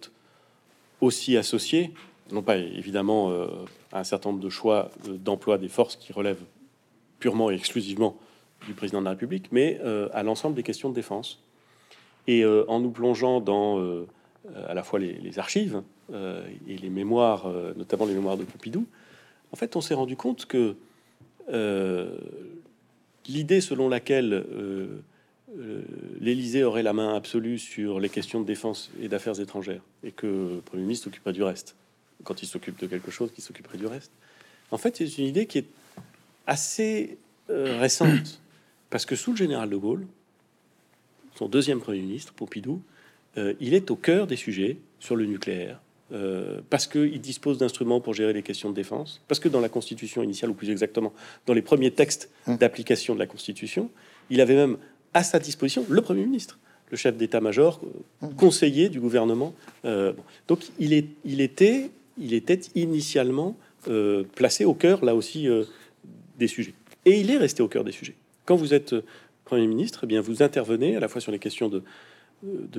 aussi 1.02 1.38
associé 1.38 1.94
non 2.32 2.42
pas 2.42 2.58
évidemment 2.58 3.32
euh, 3.32 3.48
un 3.92 4.04
certain 4.04 4.30
nombre 4.30 4.44
de 4.44 4.50
choix 4.50 4.90
euh, 5.08 5.18
d'emploi 5.18 5.58
des 5.58 5.70
forces 5.70 5.96
qui 5.96 6.14
relèvent 6.14 6.44
purement 7.20 7.52
et 7.52 7.56
exclusivement 7.56 8.18
du 8.66 8.74
président 8.74 9.00
de 9.00 9.06
la 9.06 9.12
République, 9.12 9.52
mais 9.52 9.80
euh, 9.84 10.10
à 10.14 10.24
l'ensemble 10.24 10.56
des 10.56 10.64
questions 10.64 10.90
de 10.90 10.96
défense. 10.96 11.40
Et 12.26 12.46
en 12.46 12.80
nous 12.80 12.92
plongeant 12.92 13.42
dans 13.42 13.86
à 14.66 14.74
la 14.74 14.84
fois 14.84 14.98
les, 14.98 15.40
archives 15.40 15.82
et 16.14 16.78
les 16.78 16.90
mémoires, 16.90 17.52
notamment 17.76 18.06
les 18.06 18.14
mémoires 18.14 18.38
de 18.38 18.46
Pompidou, 18.46 18.88
en 19.52 19.58
fait, 19.58 19.76
on 19.76 19.82
s'est 19.82 19.94
rendu 19.94 20.16
compte 20.16 20.46
que 20.46 20.78
l'idée 23.28 23.60
selon 23.60 23.90
laquelle 23.90 24.46
l'Élysée 26.20 26.64
aurait 26.64 26.84
la 26.84 26.94
main 26.94 27.16
absolue 27.16 27.60
sur 27.60 28.00
les 28.00 28.10
questions 28.10 28.42
de 28.42 28.46
défense 28.46 28.92
et 29.02 29.08
d'affaires 29.08 29.40
étrangères 29.40 29.82
et 30.04 30.12
que 30.12 30.26
le 30.56 30.62
Premier 30.66 30.84
ministre 30.84 31.08
occuperait 31.08 31.34
du 31.34 31.44
reste, 31.44 31.76
quand 32.24 32.42
il 32.42 32.48
s'occupe 32.48 32.80
de 32.80 32.88
quelque 32.88 33.12
chose, 33.12 33.32
qui 33.32 33.42
s'occuperait 33.42 33.78
du 33.78 33.86
reste. 33.86 34.12
En 34.72 34.78
fait, 34.78 34.98
c'est 34.98 35.18
une 35.20 35.26
idée 35.26 35.46
qui 35.46 35.60
est 35.60 35.68
assez 36.48 37.18
euh, 37.50 37.78
récente, 37.80 38.42
parce 38.90 39.06
que 39.06 39.16
sous 39.16 39.32
le 39.32 39.38
général 39.38 39.70
de 39.70 39.76
Gaulle, 39.76 40.08
son 41.36 41.48
deuxième 41.48 41.80
premier 41.80 42.00
ministre, 42.00 42.34
Pompidou, 42.34 42.82
euh, 43.38 43.54
il 43.60 43.74
est 43.74 43.92
au 43.92 43.96
cœur 43.96 44.28
des 44.28 44.36
sujets 44.36 44.78
sur 45.00 45.16
le 45.16 45.26
nucléaire, 45.26 45.80
euh, 46.12 46.62
parce 46.70 46.88
qu'il 46.88 47.20
dispose 47.22 47.58
d'instruments 47.58 48.02
pour 48.02 48.14
gérer 48.14 48.34
les 48.34 48.44
questions 48.44 48.70
de 48.70 48.76
défense, 48.76 49.22
parce 49.28 49.40
que 49.40 49.50
dans 49.50 49.62
la 49.62 49.70
Constitution 49.70 50.22
initiale, 50.24 50.52
ou 50.52 50.54
plus 50.54 50.70
exactement 50.70 51.14
dans 51.46 51.54
les 51.54 51.62
premiers 51.62 51.92
textes 51.92 52.30
hum. 52.48 52.58
d'application 52.58 53.14
de 53.14 53.20
la 53.20 53.28
Constitution, 53.28 53.90
il 54.30 54.42
avait 54.42 54.56
même 54.56 54.78
à 55.14 55.24
sa 55.24 55.40
disposition 55.40 55.86
le 55.90 56.02
Premier 56.02 56.26
ministre 56.26 56.60
le 56.92 56.98
chef 56.98 57.18
d'état-major, 57.18 57.82
hum. 58.22 58.36
conseiller 58.36 58.88
du 58.88 59.00
gouvernement. 59.00 59.56
donc 60.48 60.60
il, 60.78 60.94
est, 60.94 61.08
il 61.26 61.42
était 61.42 61.90
il 62.18 62.34
était 62.34 62.60
initialement 62.76 63.58
euh, 63.88 64.24
placé 64.36 64.66
au 64.66 64.74
cœur, 64.74 65.04
là 65.04 65.16
aussi, 65.16 65.48
euh, 65.48 65.64
des 66.38 66.48
sujets. 66.48 66.74
Et 67.06 67.20
il 67.20 67.30
est 67.32 67.38
resté 67.38 67.62
au 67.64 67.68
cœur 67.68 67.84
des 67.84 67.92
sujets. 67.92 68.16
Quand 68.46 68.56
vous 68.56 68.74
êtes 68.74 68.94
euh, 68.94 69.04
Premier 69.46 69.68
ministre, 69.68 70.02
eh 70.04 70.08
bien, 70.08 70.22
vous 70.22 70.42
intervenez 70.42 70.96
à 70.96 71.00
la 71.00 71.08
fois 71.08 71.22
sur 71.22 71.32
les 71.32 71.40
questions 71.40 71.70
de, 71.70 71.84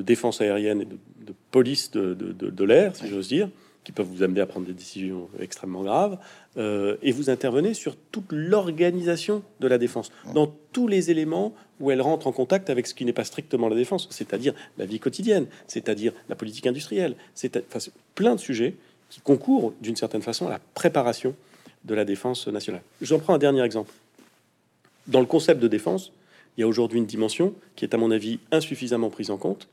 défense 0.03 0.41
aérienne 0.41 0.83
et 0.83 0.85
de, 0.85 1.35
police 1.51 1.91
de, 1.91 2.65
l'air, 2.65 2.97
si 2.97 3.09
j'ose 3.09 3.29
dire, 3.29 3.49
qui 3.85 3.93
peuvent 3.93 4.07
vous 4.07 4.23
amener 4.23 4.41
à 4.41 4.47
prendre 4.47 4.67
des 4.67 4.73
décisions 4.73 5.29
extrêmement 5.39 5.83
graves, 5.83 6.19
et 6.57 7.13
vous 7.13 7.31
intervenez 7.31 7.75
sur 7.75 7.97
toute 7.97 8.31
l'organisation 8.31 9.43
de 9.61 9.69
la 9.69 9.79
défense, 9.79 10.11
dans 10.33 10.53
tous 10.73 10.89
les 10.89 11.11
éléments 11.11 11.55
où 11.81 11.91
elle 11.91 12.01
rentre 12.01 12.27
en 12.27 12.33
contact 12.33 12.71
avec 12.71 12.87
ce 12.87 12.95
qui 12.95 13.05
n'est 13.05 13.13
pas 13.13 13.25
strictement 13.25 13.69
la 13.69 13.77
défense, 13.77 14.09
c'est-à-dire 14.11 14.55
la 14.79 14.87
vie 14.87 14.99
quotidienne, 15.01 15.47
c'est-à-dire 15.67 16.13
la 16.29 16.35
politique 16.35 16.67
industrielle, 16.67 17.15
c'est 17.35 17.63
plein 18.15 18.35
de 18.35 18.41
sujets 18.41 18.75
qui 19.11 19.21
concourent 19.21 19.75
d'une 19.81 19.97
certaine 19.97 20.23
façon 20.23 20.47
à 20.47 20.51
la 20.51 20.61
préparation 20.75 21.35
de 21.85 21.95
la 21.95 22.05
défense 22.05 22.49
nationale. 22.49 22.83
J'en 23.03 23.19
prends 23.19 23.35
un 23.35 23.39
dernier 23.39 23.63
exemple. 23.63 23.93
Dans 25.07 25.21
le 25.21 25.27
concept 25.27 25.61
de 25.61 25.69
défense, 25.69 26.13
il 26.57 26.63
y 26.63 26.65
a 26.65 26.67
aujourd'hui 26.67 26.99
une 26.99 27.07
dimension 27.07 27.55
qui 27.77 27.85
est 27.85 27.95
à 27.95 27.99
mon 27.99 28.11
avis 28.11 28.39
insuffisamment 28.51 29.11
prise 29.11 29.31
en 29.31 29.37
compte, 29.37 29.69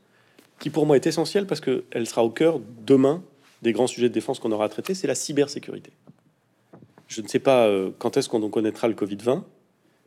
qui 0.58 0.68
pour 0.68 0.84
moi 0.84 0.96
est 0.96 1.06
essentielle 1.06 1.46
parce 1.46 1.60
qu'elle 1.60 2.06
sera 2.06 2.22
au 2.24 2.30
cœur 2.30 2.60
demain 2.84 3.22
des 3.62 3.72
grands 3.72 3.86
sujets 3.86 4.08
de 4.08 4.14
défense 4.14 4.38
qu'on 4.38 4.52
aura 4.52 4.66
à 4.66 4.68
traiter, 4.68 4.94
c'est 4.94 5.06
la 5.06 5.14
cybersécurité. 5.14 5.92
Je 7.08 7.20
ne 7.20 7.28
sais 7.28 7.38
pas 7.38 7.66
euh, 7.66 7.90
quand 7.98 8.16
est-ce 8.16 8.28
qu'on 8.28 8.48
connaîtra 8.48 8.88
le 8.88 8.94
Covid-20, 8.94 9.42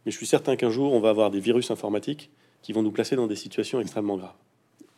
mais 0.06 0.12
je 0.12 0.18
suis 0.18 0.26
certain 0.26 0.56
qu'un 0.56 0.70
jour, 0.70 0.94
on 0.94 1.00
va 1.00 1.10
avoir 1.10 1.32
des 1.32 1.40
virus 1.40 1.72
informatiques 1.72 2.30
qui 2.62 2.74
vont 2.74 2.82
nous 2.82 2.92
placer 2.92 3.16
dans 3.16 3.28
des 3.28 3.36
situations 3.36 3.80
extrêmement 3.80 4.18
graves. 4.18 4.34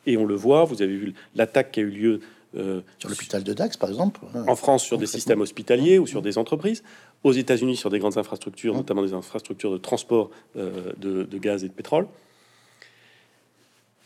Et 0.06 0.18
on 0.18 0.26
le 0.26 0.36
voit, 0.36 0.64
vous 0.64 0.82
avez 0.82 0.96
vu 0.96 1.14
l'attaque 1.36 1.72
qui 1.74 1.82
a 1.82 1.84
eu 1.84 1.90
lieu 1.90 2.20
euh, 2.56 2.82
sur 2.98 3.10
l'hôpital 3.10 3.44
de 3.44 3.54
Dax, 3.54 3.76
par 3.76 3.90
exemple. 3.90 4.22
En 4.48 4.56
France, 4.56 4.84
sur 4.84 4.98
des 4.98 5.06
systèmes 5.06 5.42
hospitaliers 5.42 6.00
ou 6.00 6.08
sur 6.08 6.22
des 6.22 6.38
entreprises. 6.38 6.82
Aux 7.24 7.34
États-Unis, 7.34 7.76
sur 7.76 7.90
des 7.90 8.00
grandes 8.00 8.18
infrastructures, 8.18 8.74
notamment 8.74 9.04
des 9.04 9.14
infrastructures 9.14 9.72
de 9.72 9.78
transport 9.78 10.30
euh, 10.56 10.94
de, 10.98 11.38
gaz 11.38 11.64
et 11.64 11.68
de 11.68 11.74
pétrole. 11.74 12.08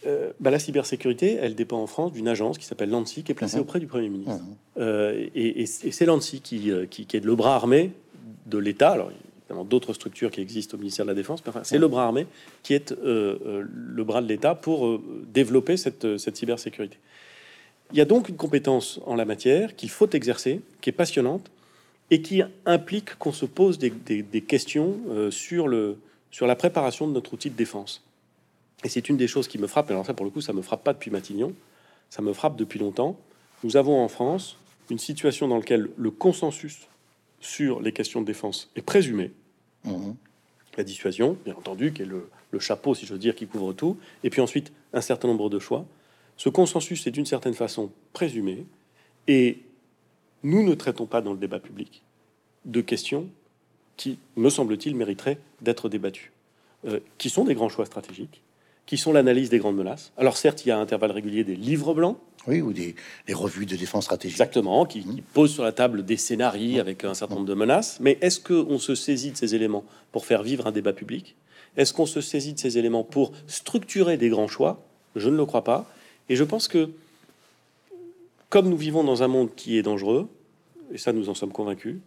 Euh, 0.07 0.31
bah, 0.39 0.49
la 0.49 0.59
cybersécurité, 0.59 1.37
elle 1.39 1.55
dépend 1.55 1.77
en 1.77 1.87
France 1.87 2.11
d'une 2.11 2.27
agence 2.27 2.57
qui 2.57 2.65
s'appelle 2.65 2.89
l'ANSI, 2.89 3.23
qui 3.23 3.31
est 3.31 3.35
placée 3.35 3.59
auprès 3.59 3.79
du 3.79 3.87
Premier 3.87 4.09
ministre. 4.09 4.43
et, 4.77 5.65
c'est 5.65 6.05
l'ANSI 6.05 6.41
qui, 6.41 6.71
qui, 6.89 7.17
est 7.17 7.23
le 7.23 7.35
bras 7.35 7.55
armé 7.55 7.91
de 8.47 8.57
l'État. 8.57 8.91
Alors, 8.91 9.11
évidemment, 9.11 9.65
d'autres 9.65 9.93
structures 9.93 10.31
qui 10.31 10.41
existent 10.41 10.75
au 10.75 10.79
ministère 10.79 11.05
de 11.05 11.11
la 11.11 11.15
Défense, 11.15 11.43
mais 11.45 11.51
c'est 11.63 11.77
le 11.77 11.87
bras 11.87 12.05
armé 12.05 12.25
qui 12.63 12.73
est 12.73 12.93
le 13.03 14.03
bras 14.03 14.21
de 14.21 14.27
l'État 14.27 14.55
pour 14.55 14.99
développer 15.31 15.77
cette, 15.77 16.17
cette 16.17 16.35
cybersécurité. 16.35 16.97
Il 17.91 17.97
y 17.97 18.01
a 18.01 18.05
donc 18.05 18.29
une 18.29 18.37
compétence 18.37 19.01
en 19.05 19.15
la 19.15 19.25
matière 19.25 19.75
qu'il 19.75 19.89
faut 19.89 20.09
exercer, 20.09 20.61
qui 20.79 20.89
est 20.89 20.93
passionnante 20.93 21.51
et 22.09 22.21
qui 22.21 22.41
implique 22.65 23.15
qu'on 23.15 23.33
se 23.33 23.45
pose 23.45 23.77
des, 23.79 24.41
questions 24.41 24.97
euh, 25.09 25.31
sur, 25.31 25.67
le, 25.67 25.97
sur 26.29 26.47
la 26.47 26.55
préparation 26.55 27.07
de 27.07 27.13
notre 27.13 27.33
outil 27.33 27.49
de 27.49 27.55
défense. 27.55 28.03
Et 28.83 28.89
c'est 28.89 29.09
une 29.09 29.17
des 29.17 29.27
choses 29.27 29.47
qui 29.47 29.57
me 29.57 29.67
frappe. 29.67 29.91
Alors 29.91 30.05
ça, 30.05 30.13
pour 30.13 30.25
le 30.25 30.31
coup, 30.31 30.41
ça 30.41 30.53
me 30.53 30.61
frappe 30.61 30.83
pas 30.83 30.93
depuis 30.93 31.11
Matignon, 31.11 31.53
ça 32.09 32.21
me 32.21 32.33
frappe 32.33 32.55
depuis 32.55 32.79
longtemps. 32.79 33.19
Nous 33.63 33.77
avons 33.77 34.03
en 34.03 34.07
France 34.07 34.57
une 34.89 34.99
situation 34.99 35.47
dans 35.47 35.57
laquelle 35.57 35.89
le 35.95 36.11
consensus 36.11 36.87
sur 37.39 37.81
les 37.81 37.91
questions 37.91 38.21
de 38.21 38.25
défense 38.25 38.69
est 38.75 38.81
présumé. 38.81 39.31
Mmh. 39.83 40.11
La 40.77 40.83
dissuasion, 40.83 41.37
bien 41.45 41.55
entendu, 41.55 41.93
qui 41.93 42.01
est 42.01 42.05
le, 42.05 42.29
le 42.51 42.59
chapeau, 42.59 42.95
si 42.95 43.05
je 43.05 43.13
veux 43.13 43.19
dire, 43.19 43.35
qui 43.35 43.47
couvre 43.47 43.73
tout. 43.73 43.97
Et 44.23 44.29
puis 44.29 44.41
ensuite, 44.41 44.71
un 44.93 45.01
certain 45.01 45.27
nombre 45.27 45.49
de 45.49 45.59
choix. 45.59 45.85
Ce 46.37 46.49
consensus 46.49 47.05
est 47.07 47.11
d'une 47.11 47.25
certaine 47.25 47.53
façon 47.53 47.91
présumé, 48.13 48.65
et 49.27 49.59
nous 50.43 50.63
ne 50.63 50.73
traitons 50.73 51.05
pas 51.05 51.21
dans 51.21 51.33
le 51.33 51.37
débat 51.37 51.59
public 51.59 52.01
de 52.65 52.81
questions 52.81 53.27
qui, 53.97 54.17
me 54.35 54.49
semble-t-il, 54.49 54.95
mériteraient 54.95 55.37
d'être 55.61 55.89
débattues, 55.89 56.31
euh, 56.87 56.99
qui 57.17 57.29
sont 57.29 57.43
des 57.43 57.53
grands 57.53 57.69
choix 57.69 57.85
stratégiques, 57.85 58.41
qui 58.85 58.97
sont 58.97 59.13
l'analyse 59.13 59.49
des 59.49 59.59
grandes 59.59 59.77
menaces. 59.77 60.11
Alors 60.17 60.37
certes, 60.37 60.65
il 60.65 60.69
y 60.69 60.71
a 60.71 60.77
à 60.77 60.81
intervalles 60.81 61.11
réguliers 61.11 61.43
des 61.43 61.55
livres 61.55 61.93
blancs. 61.93 62.17
Oui, 62.47 62.61
ou 62.61 62.73
des, 62.73 62.95
revues 63.31 63.67
de 63.67 63.75
défense 63.75 64.05
stratégique. 64.05 64.35
Exactement, 64.35 64.85
qui, 64.85 65.03
qui, 65.03 65.21
posent 65.21 65.53
sur 65.53 65.63
la 65.63 65.71
table 65.71 66.03
des 66.03 66.17
scénarios 66.17 66.79
avec 66.79 67.03
un 67.03 67.13
certain 67.13 67.35
nombre 67.35 67.47
de 67.47 67.53
menaces. 67.53 67.99
Mais 67.99 68.17
est-ce 68.21 68.39
qu'on 68.39 68.79
se 68.79 68.95
saisit 68.95 69.31
de 69.31 69.37
ces 69.37 69.53
éléments 69.53 69.85
pour 70.11 70.25
faire 70.25 70.41
vivre 70.41 70.65
un 70.65 70.71
débat 70.71 70.93
public? 70.93 71.35
Est-ce 71.77 71.93
qu'on 71.93 72.05
se 72.05 72.19
saisit 72.19 72.53
de 72.53 72.59
ces 72.59 72.77
éléments 72.77 73.03
pour 73.03 73.31
structurer 73.47 74.17
des 74.17 74.29
grands 74.29 74.47
choix? 74.47 74.83
Je 75.15 75.29
ne 75.29 75.37
le 75.37 75.45
crois 75.45 75.63
pas. 75.63 75.89
Et 76.29 76.35
je 76.35 76.43
pense 76.43 76.67
que, 76.67 76.89
comme 78.49 78.69
nous 78.69 78.77
vivons 78.77 79.03
dans 79.03 79.23
un 79.23 79.27
monde 79.27 79.53
qui 79.55 79.77
est 79.77 79.83
dangereux, 79.83 80.27
et 80.91 80.97
ça 80.97 81.13
nous 81.13 81.29
en 81.29 81.33
sommes 81.33 81.51
convaincus, 81.51 81.97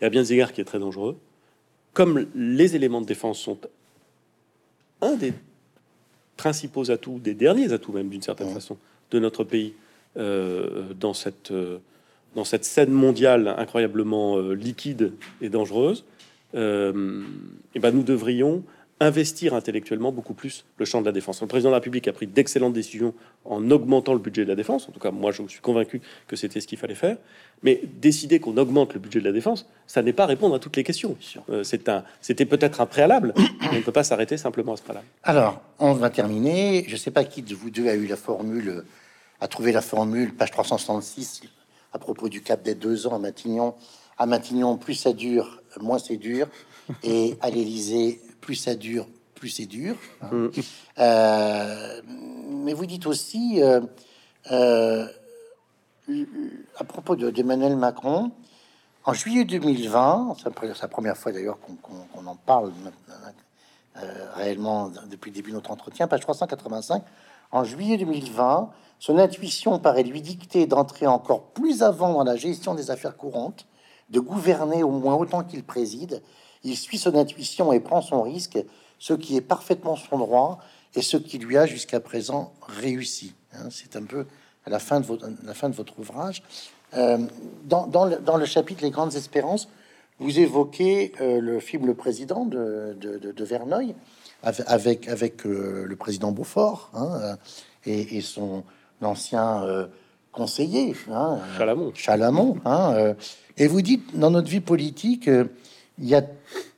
et 0.00 0.04
à 0.04 0.10
bien 0.10 0.22
des 0.22 0.32
égards 0.32 0.52
qui 0.52 0.60
est 0.60 0.64
très 0.64 0.78
dangereux, 0.78 1.18
comme 1.92 2.26
les 2.34 2.76
éléments 2.76 3.00
de 3.00 3.06
défense 3.06 3.38
sont 3.38 3.58
un 5.02 5.16
des 5.16 5.32
principaux 6.40 6.90
atouts, 6.90 7.20
des 7.22 7.34
derniers 7.34 7.74
atouts 7.74 7.92
même 7.92 8.08
d'une 8.08 8.22
certaine 8.22 8.48
façon, 8.48 8.78
de 9.10 9.18
notre 9.18 9.44
pays 9.44 9.74
euh, 10.16 10.94
dans, 10.98 11.12
cette, 11.12 11.50
euh, 11.50 11.76
dans 12.34 12.44
cette 12.44 12.64
scène 12.64 12.90
mondiale 12.90 13.54
incroyablement 13.58 14.38
euh, 14.38 14.54
liquide 14.54 15.12
et 15.42 15.50
dangereuse, 15.50 16.04
et 16.54 17.78
ben 17.78 17.92
nous 17.92 18.02
devrions 18.02 18.64
investir 19.00 19.54
intellectuellement 19.54 20.12
beaucoup 20.12 20.34
plus 20.34 20.64
le 20.76 20.84
champ 20.84 21.00
de 21.00 21.06
la 21.06 21.12
défense. 21.12 21.40
Le 21.40 21.46
président 21.46 21.70
de 21.70 21.72
la 21.72 21.78
République 21.78 22.06
a 22.06 22.12
pris 22.12 22.26
d'excellentes 22.26 22.74
décisions 22.74 23.14
en 23.46 23.70
augmentant 23.70 24.12
le 24.12 24.18
budget 24.18 24.44
de 24.44 24.48
la 24.48 24.54
défense. 24.54 24.88
En 24.88 24.92
tout 24.92 25.00
cas, 25.00 25.10
moi, 25.10 25.32
je 25.32 25.42
suis 25.48 25.60
convaincu 25.60 26.02
que 26.28 26.36
c'était 26.36 26.60
ce 26.60 26.66
qu'il 26.66 26.76
fallait 26.76 26.94
faire. 26.94 27.16
Mais 27.62 27.80
décider 28.00 28.40
qu'on 28.40 28.58
augmente 28.58 28.92
le 28.92 29.00
budget 29.00 29.20
de 29.20 29.24
la 29.24 29.32
défense, 29.32 29.66
ça 29.86 30.02
n'est 30.02 30.12
pas 30.12 30.26
répondre 30.26 30.54
à 30.54 30.58
toutes 30.58 30.76
les 30.76 30.84
questions. 30.84 31.16
Euh, 31.48 31.64
c'était 31.64 32.44
peut-être 32.44 32.82
un 32.82 32.86
préalable, 32.86 33.32
mais 33.36 33.68
on 33.72 33.76
ne 33.76 33.80
peut 33.80 33.92
pas 33.92 34.04
s'arrêter 34.04 34.36
simplement 34.36 34.74
à 34.74 34.76
ce 34.76 34.82
préalable. 34.82 35.06
Alors, 35.22 35.62
on 35.78 35.94
va 35.94 36.10
terminer. 36.10 36.84
Je 36.86 36.92
ne 36.92 36.98
sais 36.98 37.10
pas 37.10 37.24
qui 37.24 37.40
de 37.40 37.54
vous 37.54 37.70
deux 37.70 37.88
a 37.88 37.94
eu 37.94 38.06
la 38.06 38.16
formule, 38.16 38.84
a 39.40 39.48
trouvé 39.48 39.72
la 39.72 39.82
formule, 39.82 40.34
page 40.34 40.50
366, 40.50 41.42
à 41.94 41.98
propos 41.98 42.28
du 42.28 42.42
cap 42.42 42.62
des 42.62 42.74
deux 42.74 43.06
ans 43.06 43.14
à 43.14 43.18
Matignon. 43.18 43.74
À 44.18 44.26
Matignon, 44.26 44.76
plus 44.76 44.94
ça 44.94 45.14
dure, 45.14 45.62
moins 45.80 45.98
c'est 45.98 46.18
dur. 46.18 46.48
Et 47.02 47.36
à 47.40 47.48
l'Élysée, 47.48 48.20
plus 48.50 48.56
ça 48.56 48.74
dure, 48.74 49.06
plus 49.36 49.48
c'est 49.48 49.66
dur. 49.66 49.94
Hein. 50.22 50.28
Mm. 50.32 50.50
Euh, 50.98 52.00
mais 52.64 52.72
vous 52.72 52.84
dites 52.84 53.06
aussi, 53.06 53.62
euh, 53.62 53.80
euh, 54.50 55.06
à 56.76 56.82
propos 56.82 57.14
d'Emmanuel 57.14 57.76
Macron, 57.76 58.32
en 59.04 59.12
juillet 59.12 59.44
2020, 59.44 60.34
c'est 60.42 60.82
la 60.82 60.88
première 60.88 61.16
fois 61.16 61.30
d'ailleurs 61.30 61.58
qu'on 61.60 62.26
en 62.26 62.34
parle 62.34 62.72
réellement 64.34 64.90
depuis 65.08 65.30
le 65.30 65.36
début 65.36 65.50
de 65.50 65.54
notre 65.54 65.70
entretien, 65.70 66.08
page 66.08 66.22
385, 66.22 67.04
en 67.52 67.62
juillet 67.62 67.98
2020, 67.98 68.68
son 68.98 69.16
intuition 69.16 69.78
paraît 69.78 70.02
lui 70.02 70.22
dicter 70.22 70.66
d'entrer 70.66 71.06
encore 71.06 71.42
plus 71.52 71.84
avant 71.84 72.14
dans 72.14 72.24
la 72.24 72.34
gestion 72.34 72.74
des 72.74 72.90
affaires 72.90 73.16
courantes, 73.16 73.68
de 74.08 74.18
gouverner 74.18 74.82
au 74.82 74.90
moins 74.90 75.14
autant 75.14 75.44
qu'il 75.44 75.62
préside, 75.62 76.20
il 76.64 76.76
suit 76.76 76.98
son 76.98 77.14
intuition 77.14 77.72
et 77.72 77.80
prend 77.80 78.02
son 78.02 78.22
risque, 78.22 78.58
ce 78.98 79.14
qui 79.14 79.36
est 79.36 79.40
parfaitement 79.40 79.96
son 79.96 80.18
droit 80.18 80.58
et 80.94 81.02
ce 81.02 81.16
qui 81.16 81.38
lui 81.38 81.56
a 81.56 81.66
jusqu'à 81.66 82.00
présent 82.00 82.52
réussi. 82.62 83.34
Hein. 83.54 83.68
C'est 83.70 83.96
un 83.96 84.02
peu 84.02 84.26
à 84.66 84.70
la 84.70 84.78
fin 84.78 85.00
de 85.00 85.06
votre, 85.06 85.28
la 85.44 85.54
fin 85.54 85.68
de 85.68 85.74
votre 85.74 85.98
ouvrage. 85.98 86.42
Euh, 86.94 87.18
dans, 87.64 88.36
le, 88.36 88.44
chapitre 88.46 88.82
Les 88.82 88.90
Grandes 88.90 89.14
Espérances, 89.14 89.68
vous 90.18 90.38
évoquez 90.38 91.12
euh, 91.20 91.40
le 91.40 91.60
film 91.60 91.86
Le 91.86 91.94
Président 91.94 92.44
de, 92.44 92.96
de, 93.00 93.44
Verneuil 93.44 93.94
avec, 94.42 95.08
avec 95.08 95.46
euh, 95.46 95.84
le 95.86 95.96
président 95.96 96.32
Beaufort 96.32 96.90
hein, 96.94 97.36
et, 97.86 98.20
son 98.20 98.64
ancien 99.02 99.88
conseiller, 100.32 100.94
hein, 101.10 101.38
Chalamont. 101.56 101.92
Chalamont 101.94 102.56
et 103.56 103.66
vous 103.66 103.82
dites, 103.82 104.18
dans 104.18 104.30
notre 104.30 104.48
vie 104.48 104.60
politique, 104.60 105.28
il 106.00 106.08
y 106.08 106.14
a 106.14 106.22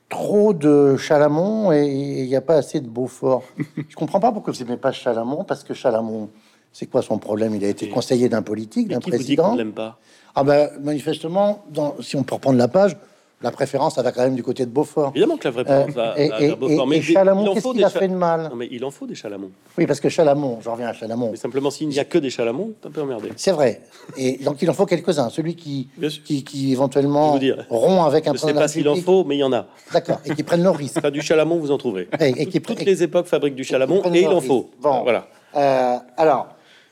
trop 0.09 0.53
de 0.53 0.95
Chalamont 0.97 1.71
et 1.71 1.85
il 1.87 2.27
n'y 2.27 2.35
a 2.35 2.41
pas 2.41 2.55
assez 2.55 2.79
de 2.79 2.87
Beaufort. 2.87 3.43
Je 3.89 3.95
comprends 3.95 4.19
pas 4.19 4.31
pourquoi 4.31 4.53
vous 4.53 4.63
n'aimez 4.63 4.77
pas 4.77 4.91
Chalamont, 4.91 5.43
parce 5.43 5.63
que 5.63 5.73
Chalamont, 5.73 6.29
c'est 6.71 6.85
quoi 6.85 7.01
son 7.01 7.17
problème? 7.17 7.55
Il 7.55 7.63
a 7.65 7.69
été 7.69 7.89
conseiller 7.89 8.29
d'un 8.29 8.41
politique, 8.41 8.87
d'un 8.89 8.99
président. 8.99 9.55
Vous 9.55 9.71
pas? 9.71 9.99
Ah 10.35 10.43
ben, 10.43 10.69
manifestement, 10.81 11.63
dans, 11.69 11.95
si 12.01 12.15
on 12.15 12.23
peut 12.23 12.35
reprendre 12.35 12.57
la 12.57 12.67
page, 12.67 12.97
la 13.43 13.51
préférence, 13.51 13.95
ça 13.95 14.01
va 14.01 14.11
quand 14.11 14.23
même 14.23 14.35
du 14.35 14.43
côté 14.43 14.65
de 14.65 14.71
Beaufort. 14.71 15.11
Évidemment 15.11 15.37
que 15.37 15.43
la 15.43 15.51
vraie 15.51 15.65
préférence 15.65 15.93
va, 15.93 16.13
et, 16.17 16.31
et, 16.39 16.55
Beaufort. 16.55 16.87
Mais 16.87 17.01
Chalamont, 17.01 17.53
qu'est-ce 17.53 17.71
qu'il 17.71 17.83
a 17.83 17.89
fait 17.89 18.07
de 18.07 18.15
mal 18.15 18.49
non, 18.49 18.55
mais 18.55 18.67
il 18.71 18.83
en 18.85 18.91
faut 18.91 19.05
des 19.05 19.15
Chalamont. 19.15 19.51
Oui, 19.77 19.85
parce 19.85 19.99
que 19.99 20.09
Chalamont, 20.09 20.59
j'en 20.61 20.73
reviens 20.73 20.87
à 20.87 20.93
Chalamont. 20.93 21.31
Mais 21.31 21.37
simplement, 21.37 21.69
s'il 21.69 21.89
n'y 21.89 21.99
a 21.99 22.05
que 22.05 22.17
des 22.17 22.29
Chalamont, 22.29 22.73
t'es 22.81 22.87
un 22.87 22.91
peu 22.91 23.01
emmerdé. 23.01 23.31
C'est 23.35 23.51
vrai. 23.51 23.81
Et 24.17 24.37
donc, 24.37 24.61
il 24.61 24.69
en 24.69 24.73
faut 24.73 24.85
quelques-uns. 24.85 25.29
Celui 25.29 25.55
qui, 25.55 25.89
qui, 26.23 26.43
qui, 26.43 26.71
éventuellement 26.71 27.37
rompt 27.69 28.07
avec 28.07 28.27
un 28.27 28.33
Je 28.33 28.45
ne 28.45 28.51
sais 28.51 28.53
pas 28.53 28.67
s'il 28.67 28.87
en 28.87 28.95
faut, 28.95 29.23
mais 29.25 29.35
il 29.35 29.39
y 29.39 29.43
en 29.43 29.53
a. 29.53 29.67
D'accord. 29.91 30.19
Et 30.25 30.33
qui 30.33 30.43
prennent 30.43 30.63
leur 30.63 30.75
risque. 30.75 30.97
Enfin, 30.97 31.11
du 31.11 31.21
Chalamont, 31.21 31.57
vous 31.57 31.71
en 31.71 31.77
trouvez. 31.77 32.07
Et, 32.19 32.45
qui, 32.45 32.61
Toutes 32.61 32.85
les 32.85 33.03
époques 33.03 33.27
fabriquent 33.27 33.55
du 33.55 33.63
Chalamont 33.63 34.01
et, 34.13 34.21
il 34.21 34.27
en 34.27 34.41
faut. 34.41 34.69
Bon. 34.81 35.03
Voilà. 35.03 35.27
Euh, 35.55 35.97
alors, 36.17 36.47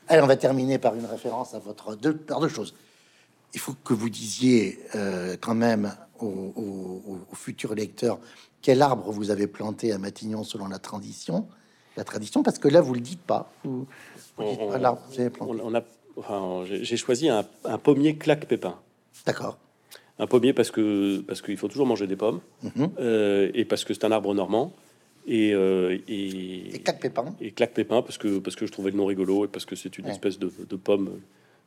allez, 0.08 0.22
on 0.22 0.26
va 0.26 0.36
terminer 0.36 0.78
par 0.78 0.94
une 0.94 1.06
référence 1.06 1.54
à 1.54 1.58
votre 1.58 1.96
deux, 1.96 2.14
par 2.14 2.40
deux 2.40 2.48
choses. 2.48 2.74
Il 3.54 3.60
faut 3.60 3.74
que 3.84 3.92
vous 3.94 4.08
disiez 4.08 4.78
euh, 4.94 5.36
quand 5.40 5.54
même 5.54 5.92
aux, 6.22 7.18
futurs 7.34 7.74
lecteurs 7.74 8.18
quel 8.62 8.80
arbre 8.80 9.10
vous 9.10 9.30
avez 9.30 9.46
planté 9.46 9.92
à 9.92 9.98
Matignon 9.98 10.44
selon 10.44 10.68
la 10.68 10.78
tradition, 10.78 11.48
la 11.96 12.04
tradition, 12.04 12.42
parce 12.42 12.58
que 12.58 12.68
là 12.68 12.80
vous 12.80 12.94
le 12.94 13.00
dites 13.00 13.20
pas. 13.20 13.52
Vous, 13.64 13.86
j'ai 16.64 16.96
choisi 16.96 17.28
un, 17.28 17.44
pommier 17.82 18.16
claque 18.16 18.46
pépin. 18.46 18.78
D'accord. 19.26 19.58
Un 20.18 20.26
pommier 20.26 20.52
parce 20.52 20.70
que 20.70 21.20
parce 21.22 21.42
qu'il 21.42 21.56
faut 21.56 21.68
toujours 21.68 21.86
manger 21.86 22.06
des 22.06 22.16
pommes 22.16 22.40
mhm. 22.62 22.90
euh, 23.00 23.50
et 23.54 23.64
parce 23.64 23.84
que 23.84 23.94
c'est 23.94 24.04
un 24.04 24.12
arbre 24.12 24.32
normand. 24.34 24.72
Et, 25.26 25.54
euh, 25.54 25.98
et, 26.08 26.80
claque 26.84 27.00
pépin. 27.00 27.34
Et 27.40 27.52
claque 27.52 27.74
pépin 27.74 28.02
parce 28.02 28.18
que 28.18 28.38
parce 28.38 28.56
que 28.56 28.66
je 28.66 28.72
trouvais 28.72 28.90
le 28.90 28.96
nom 28.96 29.06
rigolo 29.06 29.44
et 29.44 29.48
parce 29.48 29.64
que 29.64 29.74
c'est 29.74 29.98
une 29.98 30.06
espèce 30.06 30.38
de, 30.38 30.52
de 30.68 30.76
pomme 30.76 31.20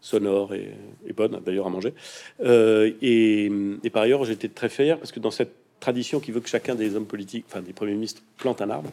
sonore 0.05 0.53
et, 0.53 0.71
bonne 1.15 1.39
d'ailleurs 1.43 1.65
à 1.65 1.69
manger. 1.69 1.93
Euh, 2.41 2.91
et, 3.01 3.89
par 3.91 4.03
ailleurs, 4.03 4.23
j'étais 4.23 4.49
très 4.49 4.69
fier 4.69 4.97
parce 4.97 5.11
que 5.11 5.19
dans 5.19 5.31
cette 5.31 5.53
tradition 5.79 6.19
qui 6.19 6.31
veut 6.31 6.41
que 6.41 6.49
chacun 6.49 6.75
des 6.75 6.95
hommes 6.95 7.07
politiques, 7.07 7.45
enfin 7.49 7.61
des 7.61 7.73
premiers 7.73 7.93
ministres, 7.93 8.21
plante 8.37 8.61
un 8.61 8.69
arbre, 8.69 8.91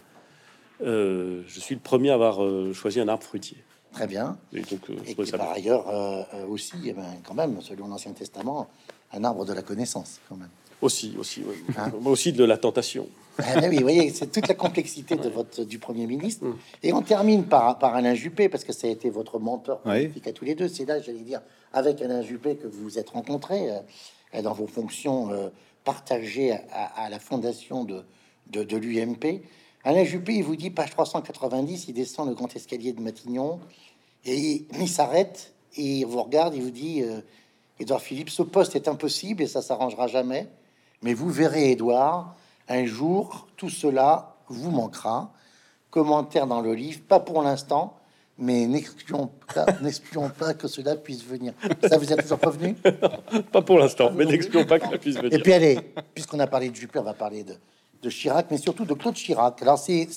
euh, 0.85 1.43
je 1.47 1.61
suis 1.61 1.75
le 1.75 1.81
premier 1.81 2.11
à 2.11 2.15
avoir 2.15 2.43
euh, 2.43 2.73
choisi 2.73 2.99
un 2.99 3.09
arbre 3.09 3.23
fruitier. 3.25 3.59
Très 3.93 4.07
bien. 4.07 4.37
Et 4.53 4.63
donc, 4.63 5.31
par 5.31 5.51
ailleurs 5.53 5.87
aussi, 6.49 6.77
eh 6.87 6.93
ben, 6.93 7.05
quand 7.27 7.35
même, 7.35 7.61
selon 7.61 7.89
l'Ancien 7.89 8.13
Testament, 8.13 8.69
un 9.13 9.25
arbre 9.25 9.45
de 9.45 9.53
la 9.53 9.63
connaissance, 9.63 10.21
quand 10.29 10.37
même. 10.37 10.49
Aussi, 10.81 11.15
aussi, 11.19 11.43
hein 11.77 11.93
aussi 12.05 12.33
de 12.33 12.43
la 12.45 12.57
tentation. 12.57 13.07
Ah, 13.39 13.61
oui, 13.69 13.77
vous 13.77 13.83
voyez, 13.83 14.11
c'est 14.11 14.31
toute 14.31 14.49
la 14.49 14.55
complexité 14.55 15.17
de 15.17 15.29
votre, 15.29 15.65
du 15.65 15.79
Premier 15.79 16.07
ministre. 16.07 16.45
Mm. 16.45 16.59
Et 16.83 16.93
on 16.93 17.03
termine 17.03 17.45
par, 17.45 17.79
par 17.79 17.95
Alain 17.95 18.15
Juppé, 18.15 18.49
parce 18.49 18.65
que 18.65 18.73
ça 18.73 18.87
a 18.87 18.91
été 18.91 19.09
votre 19.09 19.39
mentor 19.39 19.81
politique 19.81 20.27
à 20.27 20.33
tous 20.33 20.45
les 20.45 20.55
deux. 20.55 20.69
C'est 20.69 20.85
là, 20.85 21.01
j'allais 21.01 21.21
dire, 21.21 21.41
avec 21.73 22.03
Alain 22.03 22.23
Juppé 22.23 22.57
que 22.57 22.67
vous 22.67 22.83
vous 22.83 22.99
êtes 22.99 23.11
rencontrés 23.11 23.71
euh, 24.35 24.43
dans 24.43 24.53
vos 24.53 24.67
fonctions 24.67 25.31
euh, 25.31 25.49
partagées 25.85 26.53
à, 26.73 27.09
la 27.11 27.19
fondation 27.19 27.85
de, 27.85 28.03
de, 28.49 28.63
de 28.63 28.77
l'UMP. 28.77 29.43
Alain 29.85 30.05
Juppé, 30.05 30.35
il 30.35 30.45
vous 30.45 30.55
dit, 30.55 30.71
page 30.71 30.91
390, 30.91 31.89
il 31.89 31.95
descend 31.95 32.29
le 32.29 32.35
grand 32.35 32.55
escalier 32.55 32.93
de 32.93 33.01
Matignon, 33.01 33.59
et 34.25 34.65
il, 34.79 34.89
s'arrête, 34.89 35.55
et 35.77 36.01
il 36.01 36.07
vous 36.07 36.23
regarde, 36.23 36.55
il 36.55 36.63
vous 36.63 36.71
dit, 36.71 37.03
euh, 37.03 37.21
Édouard 37.81 38.01
Philippe, 38.01 38.31
ce 38.31 38.43
poste 38.43 38.77
est 38.77 38.87
impossible 38.87 39.43
et 39.43 39.49
ça 39.49 39.61
s'arrangera 39.61 40.07
jamais. 40.07 40.47
Mais 41.03 41.15
vous 41.15 41.29
verrez, 41.29 41.73
Édouard, 41.73 42.37
un 42.69 42.85
jour, 42.85 43.49
tout 43.57 43.71
cela 43.71 44.37
vous 44.49 44.71
manquera. 44.71 45.33
Commentaire 45.91 46.47
dans 46.47 46.61
le 46.61 46.75
livre, 46.75 47.01
pas 47.01 47.19
pour 47.19 47.43
l'instant, 47.43 47.97
mais 48.39 48.67
n'excluons 48.67 49.31
pas, 49.53 49.67
pas, 50.39 50.55
que 50.55 50.69
cela 50.69 50.95
puisse 50.95 51.25
venir. 51.25 51.55
Ça 51.89 51.99
vous 51.99 52.13
êtes 52.13 52.23
toujours 52.23 52.39
prévenu 52.39 52.75
Pas 53.53 53.63
pour 53.63 53.79
l'instant, 53.79 54.13
mais 54.15 54.25
n'excluons 54.25 54.65
pas 54.65 54.79
que 54.79 54.87
cela 54.87 54.99
puisse 54.99 55.17
venir. 55.17 55.35
Et 55.35 55.43
puis 55.43 55.53
allez, 55.53 55.79
puisqu'on 56.15 56.39
a 56.39 56.47
parlé 56.47 56.71
de 56.71 56.77
Juppé, 56.77 57.01
on 57.01 57.03
va 57.03 57.15
parler 57.15 57.43
de, 57.43 57.55
de 58.03 58.11
Chirac, 58.11 58.47
mais 58.51 58.59
surtout 58.59 58.85
de 58.85 58.95
Claude 58.95 59.15
Chirac. 59.15 59.63
Alors 59.63 59.79
c'est 59.79 60.09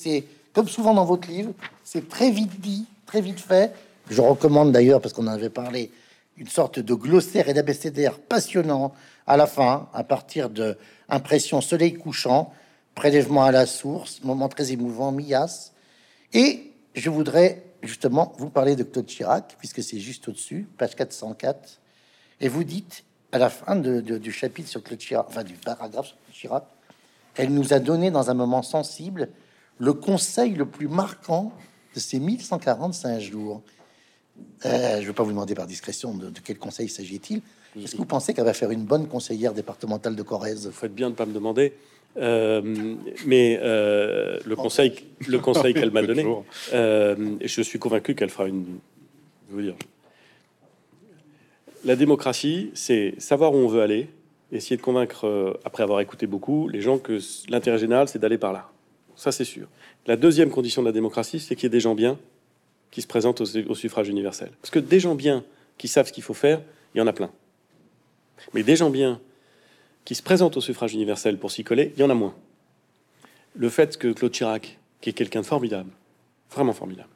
comme 0.53 0.67
souvent 0.67 0.93
dans 0.93 1.05
votre 1.05 1.27
livre, 1.27 1.53
c'est 1.83 2.07
très 2.09 2.31
vite 2.31 2.59
dit, 2.59 2.85
très 3.05 3.21
vite 3.21 3.39
fait. 3.39 3.73
Je 4.09 4.21
recommande 4.21 4.71
d'ailleurs, 4.71 5.01
parce 5.01 5.13
qu'on 5.13 5.27
en 5.27 5.31
avait 5.31 5.49
parlé, 5.49 5.91
une 6.37 6.47
sorte 6.47 6.79
de 6.79 6.93
glossaire 6.93 7.49
et 7.49 7.53
d'abécédaire 7.53 8.19
passionnant 8.19 8.93
à 9.27 9.37
la 9.37 9.47
fin, 9.47 9.89
à 9.93 10.03
partir 10.03 10.49
de 10.49 10.77
impression 11.09 11.61
soleil 11.61 11.93
couchant, 11.93 12.53
prélèvement 12.93 13.43
à 13.43 13.51
la 13.51 13.65
source, 13.65 14.21
moment 14.23 14.49
très 14.49 14.71
émouvant, 14.71 15.11
Mias. 15.11 15.71
Et 16.33 16.71
je 16.93 17.09
voudrais 17.09 17.63
justement 17.83 18.33
vous 18.37 18.49
parler 18.49 18.75
de 18.75 18.83
Claude 18.83 19.05
Chirac, 19.05 19.55
puisque 19.59 19.83
c'est 19.83 19.99
juste 19.99 20.27
au-dessus, 20.27 20.67
page 20.77 20.95
404. 20.95 21.79
Et 22.41 22.47
vous 22.47 22.63
dites, 22.63 23.03
à 23.31 23.37
la 23.37 23.49
fin 23.49 23.75
du 23.75 24.31
chapitre 24.31 24.69
sur 24.69 24.83
Claude 24.83 24.99
Chirac, 24.99 25.25
enfin 25.27 25.43
du 25.43 25.53
paragraphe 25.55 26.07
sur 26.07 26.15
Claude 26.17 26.35
Chirac, 26.35 26.65
elle 27.37 27.53
nous 27.53 27.73
a 27.73 27.79
donné 27.79 28.11
dans 28.11 28.29
un 28.29 28.33
moment 28.33 28.63
sensible 28.63 29.29
le 29.77 29.93
conseil 29.93 30.53
le 30.53 30.65
plus 30.65 30.87
marquant 30.87 31.51
de 31.93 31.99
ces 31.99 32.19
1145 32.19 33.19
jours. 33.19 33.61
Euh, 34.65 34.95
je 34.97 35.01
ne 35.01 35.07
vais 35.07 35.13
pas 35.13 35.23
vous 35.23 35.31
demander 35.31 35.55
par 35.55 35.67
discrétion 35.67 36.13
de 36.13 36.31
quel 36.43 36.57
conseil 36.57 36.89
s'agit-il, 36.89 37.41
est-ce 37.83 37.93
que 37.93 37.97
vous 37.97 38.05
pensez 38.05 38.33
qu'elle 38.33 38.45
va 38.45 38.53
faire 38.53 38.71
une 38.71 38.85
bonne 38.85 39.07
conseillère 39.07 39.53
départementale 39.53 40.15
de 40.15 40.23
Corrèze? 40.23 40.65
Vous 40.65 40.71
faites 40.71 40.95
bien 40.95 41.09
de 41.09 41.15
pas 41.15 41.25
me 41.25 41.33
demander. 41.33 41.73
Euh, 42.17 42.95
mais 43.25 43.59
euh, 43.61 44.39
le 44.45 44.55
conseil, 44.55 44.93
le 45.27 45.39
conseil 45.39 45.73
qu'elle 45.73 45.91
m'a 45.91 46.01
donné, 46.01 46.25
euh, 46.73 47.35
je 47.43 47.61
suis 47.61 47.77
convaincu 47.77 48.15
qu'elle 48.15 48.29
fera 48.29 48.47
une. 48.47 48.79
Je 49.51 49.55
veux 49.55 49.63
dire, 49.63 49.75
la 51.83 51.97
démocratie, 51.97 52.71
c'est 52.73 53.15
savoir 53.17 53.53
où 53.53 53.57
on 53.57 53.67
veut 53.67 53.81
aller, 53.81 54.07
essayer 54.51 54.77
de 54.77 54.81
convaincre, 54.81 55.59
après 55.65 55.83
avoir 55.83 55.99
écouté 55.99 56.27
beaucoup, 56.27 56.67
les 56.67 56.81
gens 56.81 56.97
que 56.97 57.19
l'intérêt 57.49 57.77
général, 57.77 58.07
c'est 58.07 58.19
d'aller 58.19 58.37
par 58.37 58.53
là. 58.53 58.69
Ça, 59.15 59.31
c'est 59.31 59.45
sûr. 59.45 59.67
La 60.07 60.17
deuxième 60.17 60.49
condition 60.49 60.81
de 60.81 60.87
la 60.87 60.91
démocratie, 60.91 61.39
c'est 61.39 61.55
qu'il 61.55 61.63
y 61.63 61.67
ait 61.67 61.69
des 61.69 61.79
gens 61.79 61.95
bien 61.95 62.17
qui 62.91 63.01
se 63.01 63.07
présentent 63.07 63.41
au 63.41 63.75
suffrage 63.75 64.07
universel. 64.09 64.51
Parce 64.61 64.71
que 64.71 64.79
des 64.79 64.99
gens 64.99 65.15
bien 65.15 65.43
qui 65.77 65.87
savent 65.87 66.07
ce 66.07 66.13
qu'il 66.13 66.23
faut 66.23 66.33
faire, 66.33 66.61
il 66.93 66.99
y 66.99 67.01
en 67.01 67.07
a 67.07 67.13
plein. 67.13 67.31
Mais 68.53 68.63
des 68.63 68.75
gens 68.75 68.89
bien 68.89 69.19
qui 70.03 70.15
se 70.15 70.21
présentent 70.21 70.57
au 70.57 70.61
suffrage 70.61 70.93
universel 70.93 71.37
pour 71.37 71.51
s'y 71.51 71.63
coller, 71.63 71.91
il 71.97 72.01
y 72.01 72.03
en 72.03 72.09
a 72.09 72.13
moins. 72.13 72.35
le 73.55 73.69
fait 73.69 73.97
que 73.97 74.11
Claude 74.11 74.31
Chirac, 74.31 74.79
qui 75.01 75.09
est 75.09 75.13
quelqu'un 75.13 75.41
de 75.41 75.45
formidable, 75.45 75.89
vraiment 76.51 76.73
formidable, 76.73 77.09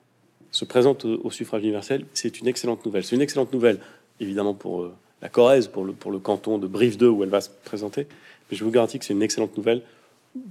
se 0.51 0.65
présente 0.65 1.05
au, 1.05 1.29
suffrage 1.29 1.61
universel, 1.61 2.05
c'est 2.13 2.39
une 2.39 2.47
excellente 2.47 2.85
nouvelle. 2.85 3.03
C'est 3.03 3.15
une 3.15 3.21
excellente 3.21 3.53
nouvelle, 3.53 3.79
évidemment, 4.19 4.53
pour 4.53 4.81
euh, 4.81 4.95
la 5.21 5.29
Corrèze, 5.29 5.67
pour 5.67 5.83
le, 5.83 5.93
pour 5.93 6.11
le 6.11 6.19
canton 6.19 6.57
de 6.57 6.67
Brive 6.67 6.97
2 6.97 7.07
où 7.07 7.23
elle 7.23 7.29
va 7.29 7.41
se 7.41 7.49
présenter, 7.65 8.07
mais 8.49 8.57
je 8.57 8.63
vous 8.63 8.71
garantis 8.71 8.99
que 8.99 9.05
c'est 9.05 9.13
une 9.13 9.21
excellente 9.21 9.55
nouvelle 9.57 9.81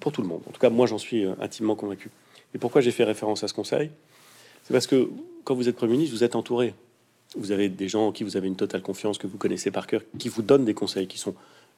pour 0.00 0.12
tout 0.12 0.22
le 0.22 0.28
monde. 0.28 0.42
En 0.48 0.50
tout 0.50 0.60
cas, 0.60 0.70
moi, 0.70 0.86
j'en 0.86 0.98
suis 0.98 1.24
euh, 1.24 1.34
intimement 1.40 1.74
convaincu. 1.74 2.10
Et 2.54 2.58
pourquoi 2.58 2.80
j'ai 2.80 2.90
fait 2.90 3.04
référence 3.04 3.44
à 3.44 3.48
ce 3.48 3.54
conseil? 3.54 3.90
C'est 4.64 4.72
parce 4.72 4.86
que 4.86 5.08
quand 5.44 5.54
vous 5.54 5.68
êtes 5.68 5.76
Premier 5.76 5.92
ministre, 5.92 6.14
vous 6.16 6.24
êtes 6.24 6.36
entouré. 6.36 6.74
Vous 7.36 7.52
avez 7.52 7.68
des 7.68 7.88
gens 7.88 8.08
en 8.08 8.12
qui 8.12 8.24
vous 8.24 8.36
avez 8.36 8.48
une 8.48 8.56
totale 8.56 8.82
confiance, 8.82 9.18
que 9.18 9.26
vous 9.26 9.38
connaissez 9.38 9.70
par 9.70 9.86
cœur, 9.86 10.02
qui 10.18 10.28
vous 10.28 10.42
donnent 10.42 10.64
des 10.64 10.74
conseils, 10.74 11.06
qui 11.06 11.18
sont 11.18 11.34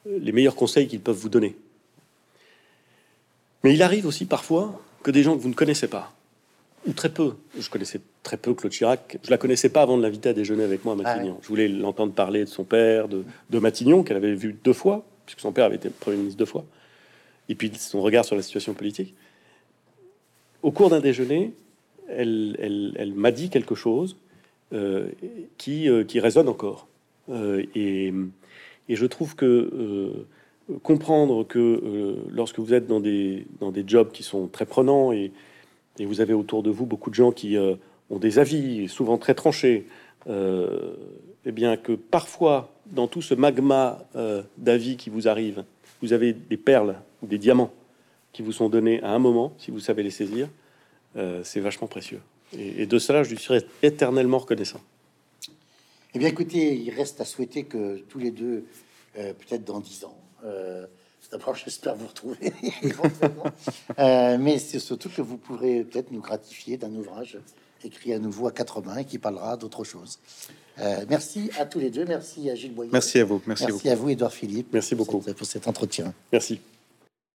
euh, 0.06 0.18
les 0.20 0.32
meilleurs 0.32 0.56
conseils 0.56 0.88
qu'ils 0.88 1.00
peuvent 1.00 1.16
vous 1.16 1.28
donner. 1.28 1.56
Mais 3.62 3.74
il 3.74 3.82
arrive 3.82 4.06
aussi 4.06 4.24
parfois 4.24 4.80
que 5.02 5.10
des 5.10 5.22
gens 5.22 5.36
que 5.36 5.42
vous 5.42 5.48
ne 5.48 5.54
connaissez 5.54 5.88
pas, 5.88 6.14
ou 6.86 6.92
très 6.92 7.10
peu, 7.10 7.34
je 7.58 7.68
connaissais 7.68 8.00
très 8.22 8.36
peu 8.36 8.54
Claude 8.54 8.72
Chirac, 8.72 9.18
je 9.22 9.30
la 9.30 9.38
connaissais 9.38 9.68
pas 9.68 9.82
avant 9.82 9.98
de 9.98 10.02
l'inviter 10.02 10.30
à 10.30 10.32
déjeuner 10.32 10.64
avec 10.64 10.84
moi 10.84 10.94
à 10.94 10.96
ah 11.00 11.02
Matignon. 11.02 11.38
Je 11.42 11.48
voulais 11.48 11.68
l'entendre 11.68 12.12
parler 12.12 12.40
de 12.40 12.48
son 12.48 12.64
père, 12.64 13.08
de, 13.08 13.24
de 13.50 13.58
Matignon, 13.58 14.02
qu'elle 14.02 14.16
avait 14.16 14.34
vu 14.34 14.56
deux 14.64 14.72
fois, 14.72 15.04
puisque 15.26 15.40
son 15.40 15.52
père 15.52 15.66
avait 15.66 15.76
été 15.76 15.90
Premier 15.90 16.16
ministre 16.16 16.38
deux 16.38 16.46
fois, 16.46 16.64
et 17.48 17.54
puis 17.54 17.70
son 17.76 18.00
regard 18.00 18.24
sur 18.24 18.36
la 18.36 18.42
situation 18.42 18.72
politique. 18.72 19.14
Au 20.62 20.70
cours 20.70 20.90
d'un 20.90 21.00
déjeuner, 21.00 21.52
elle, 22.08 23.12
m'a 23.14 23.30
dit 23.30 23.50
quelque 23.50 23.74
chose 23.74 24.16
euh, 24.72 25.08
qui, 25.58 25.88
euh, 25.88 26.04
qui, 26.04 26.20
résonne 26.20 26.48
encore. 26.48 26.86
Euh, 27.30 27.64
et, 27.74 28.12
je 28.88 29.06
trouve 29.06 29.36
que 29.36 30.26
comprendre 30.82 31.46
que 31.46 32.16
lorsque 32.28 32.58
vous 32.58 32.74
êtes 32.74 32.88
dans 32.88 32.98
des, 32.98 33.46
dans 33.60 33.70
des 33.70 33.84
jobs 33.86 34.10
qui 34.10 34.24
sont 34.24 34.48
très 34.48 34.66
prenants 34.66 35.12
et, 35.12 35.30
et 35.98 36.06
vous 36.06 36.20
avez 36.20 36.32
autour 36.32 36.62
de 36.62 36.70
vous 36.70 36.86
beaucoup 36.86 37.10
de 37.10 37.14
gens 37.14 37.32
qui 37.32 37.56
ont 37.58 38.18
des 38.18 38.38
avis 38.38 38.88
souvent 38.88 39.18
très 39.18 39.34
tranchés, 39.34 39.86
eh 40.28 41.52
bien 41.52 41.76
que 41.76 41.92
parfois 41.92 42.72
dans 42.86 43.06
tout 43.06 43.22
ce 43.22 43.34
magma 43.34 44.04
d'avis 44.56 44.96
qui 44.96 45.10
vous 45.10 45.28
arrive, 45.28 45.64
vous 46.00 46.12
avez 46.12 46.32
des 46.32 46.56
perles 46.56 46.96
ou 47.22 47.26
des 47.26 47.38
diamants 47.38 47.72
qui 48.32 48.42
vous 48.42 48.52
sont 48.52 48.68
donnés 48.68 49.02
à 49.02 49.10
un 49.10 49.18
moment, 49.18 49.52
si 49.58 49.70
vous 49.70 49.80
savez 49.80 50.02
les 50.02 50.10
saisir, 50.10 50.48
euh, 51.16 51.42
c'est 51.44 51.60
vachement 51.60 51.86
précieux. 51.86 52.20
Et, 52.56 52.86
de 52.86 52.98
cela, 52.98 53.22
je 53.22 53.30
lui 53.30 53.38
serai 53.38 53.64
éternellement 53.82 54.38
reconnaissant. 54.38 54.80
Eh 56.14 56.18
bien, 56.18 56.28
écoutez, 56.28 56.74
il 56.74 56.90
reste 56.90 57.20
à 57.20 57.24
souhaiter 57.24 57.64
que 57.64 57.98
tous 58.08 58.18
les 58.18 58.30
deux, 58.30 58.64
euh, 59.18 59.32
peut-être 59.34 59.64
dans 59.64 59.80
dix 59.80 60.04
ans, 60.04 60.18
euh, 60.44 60.86
d'abord, 61.32 61.54
j'espère 61.54 61.94
vous 61.94 62.06
retrouver, 62.06 62.52
mais 64.38 64.58
c'est 64.58 64.78
surtout 64.78 65.08
que 65.08 65.22
vous 65.22 65.36
pourrez 65.36 65.84
peut-être 65.84 66.10
nous 66.10 66.20
gratifier 66.20 66.76
d'un 66.76 66.94
ouvrage 66.94 67.38
écrit 67.84 68.12
à 68.12 68.18
nouveau 68.18 68.46
à 68.46 68.52
quatre 68.52 68.82
mains 68.82 68.98
et 68.98 69.04
qui 69.04 69.18
parlera 69.18 69.56
d'autre 69.56 69.84
chose. 69.84 70.18
merci 71.08 71.50
à 71.58 71.64
tous 71.64 71.78
les 71.78 71.90
deux. 71.90 72.04
Merci 72.04 72.50
à 72.50 72.54
Gilles 72.54 72.74
Boyer. 72.74 72.90
Merci 72.92 73.20
à 73.20 73.24
vous. 73.24 73.40
Merci, 73.46 73.64
merci 73.66 73.88
à 73.88 73.94
vous, 73.94 74.10
Edouard 74.10 74.32
Philippe. 74.32 74.68
Merci 74.72 74.94
beaucoup 74.94 75.18
pour 75.18 75.46
cet 75.46 75.66
entretien. 75.66 76.12
Merci. 76.32 76.60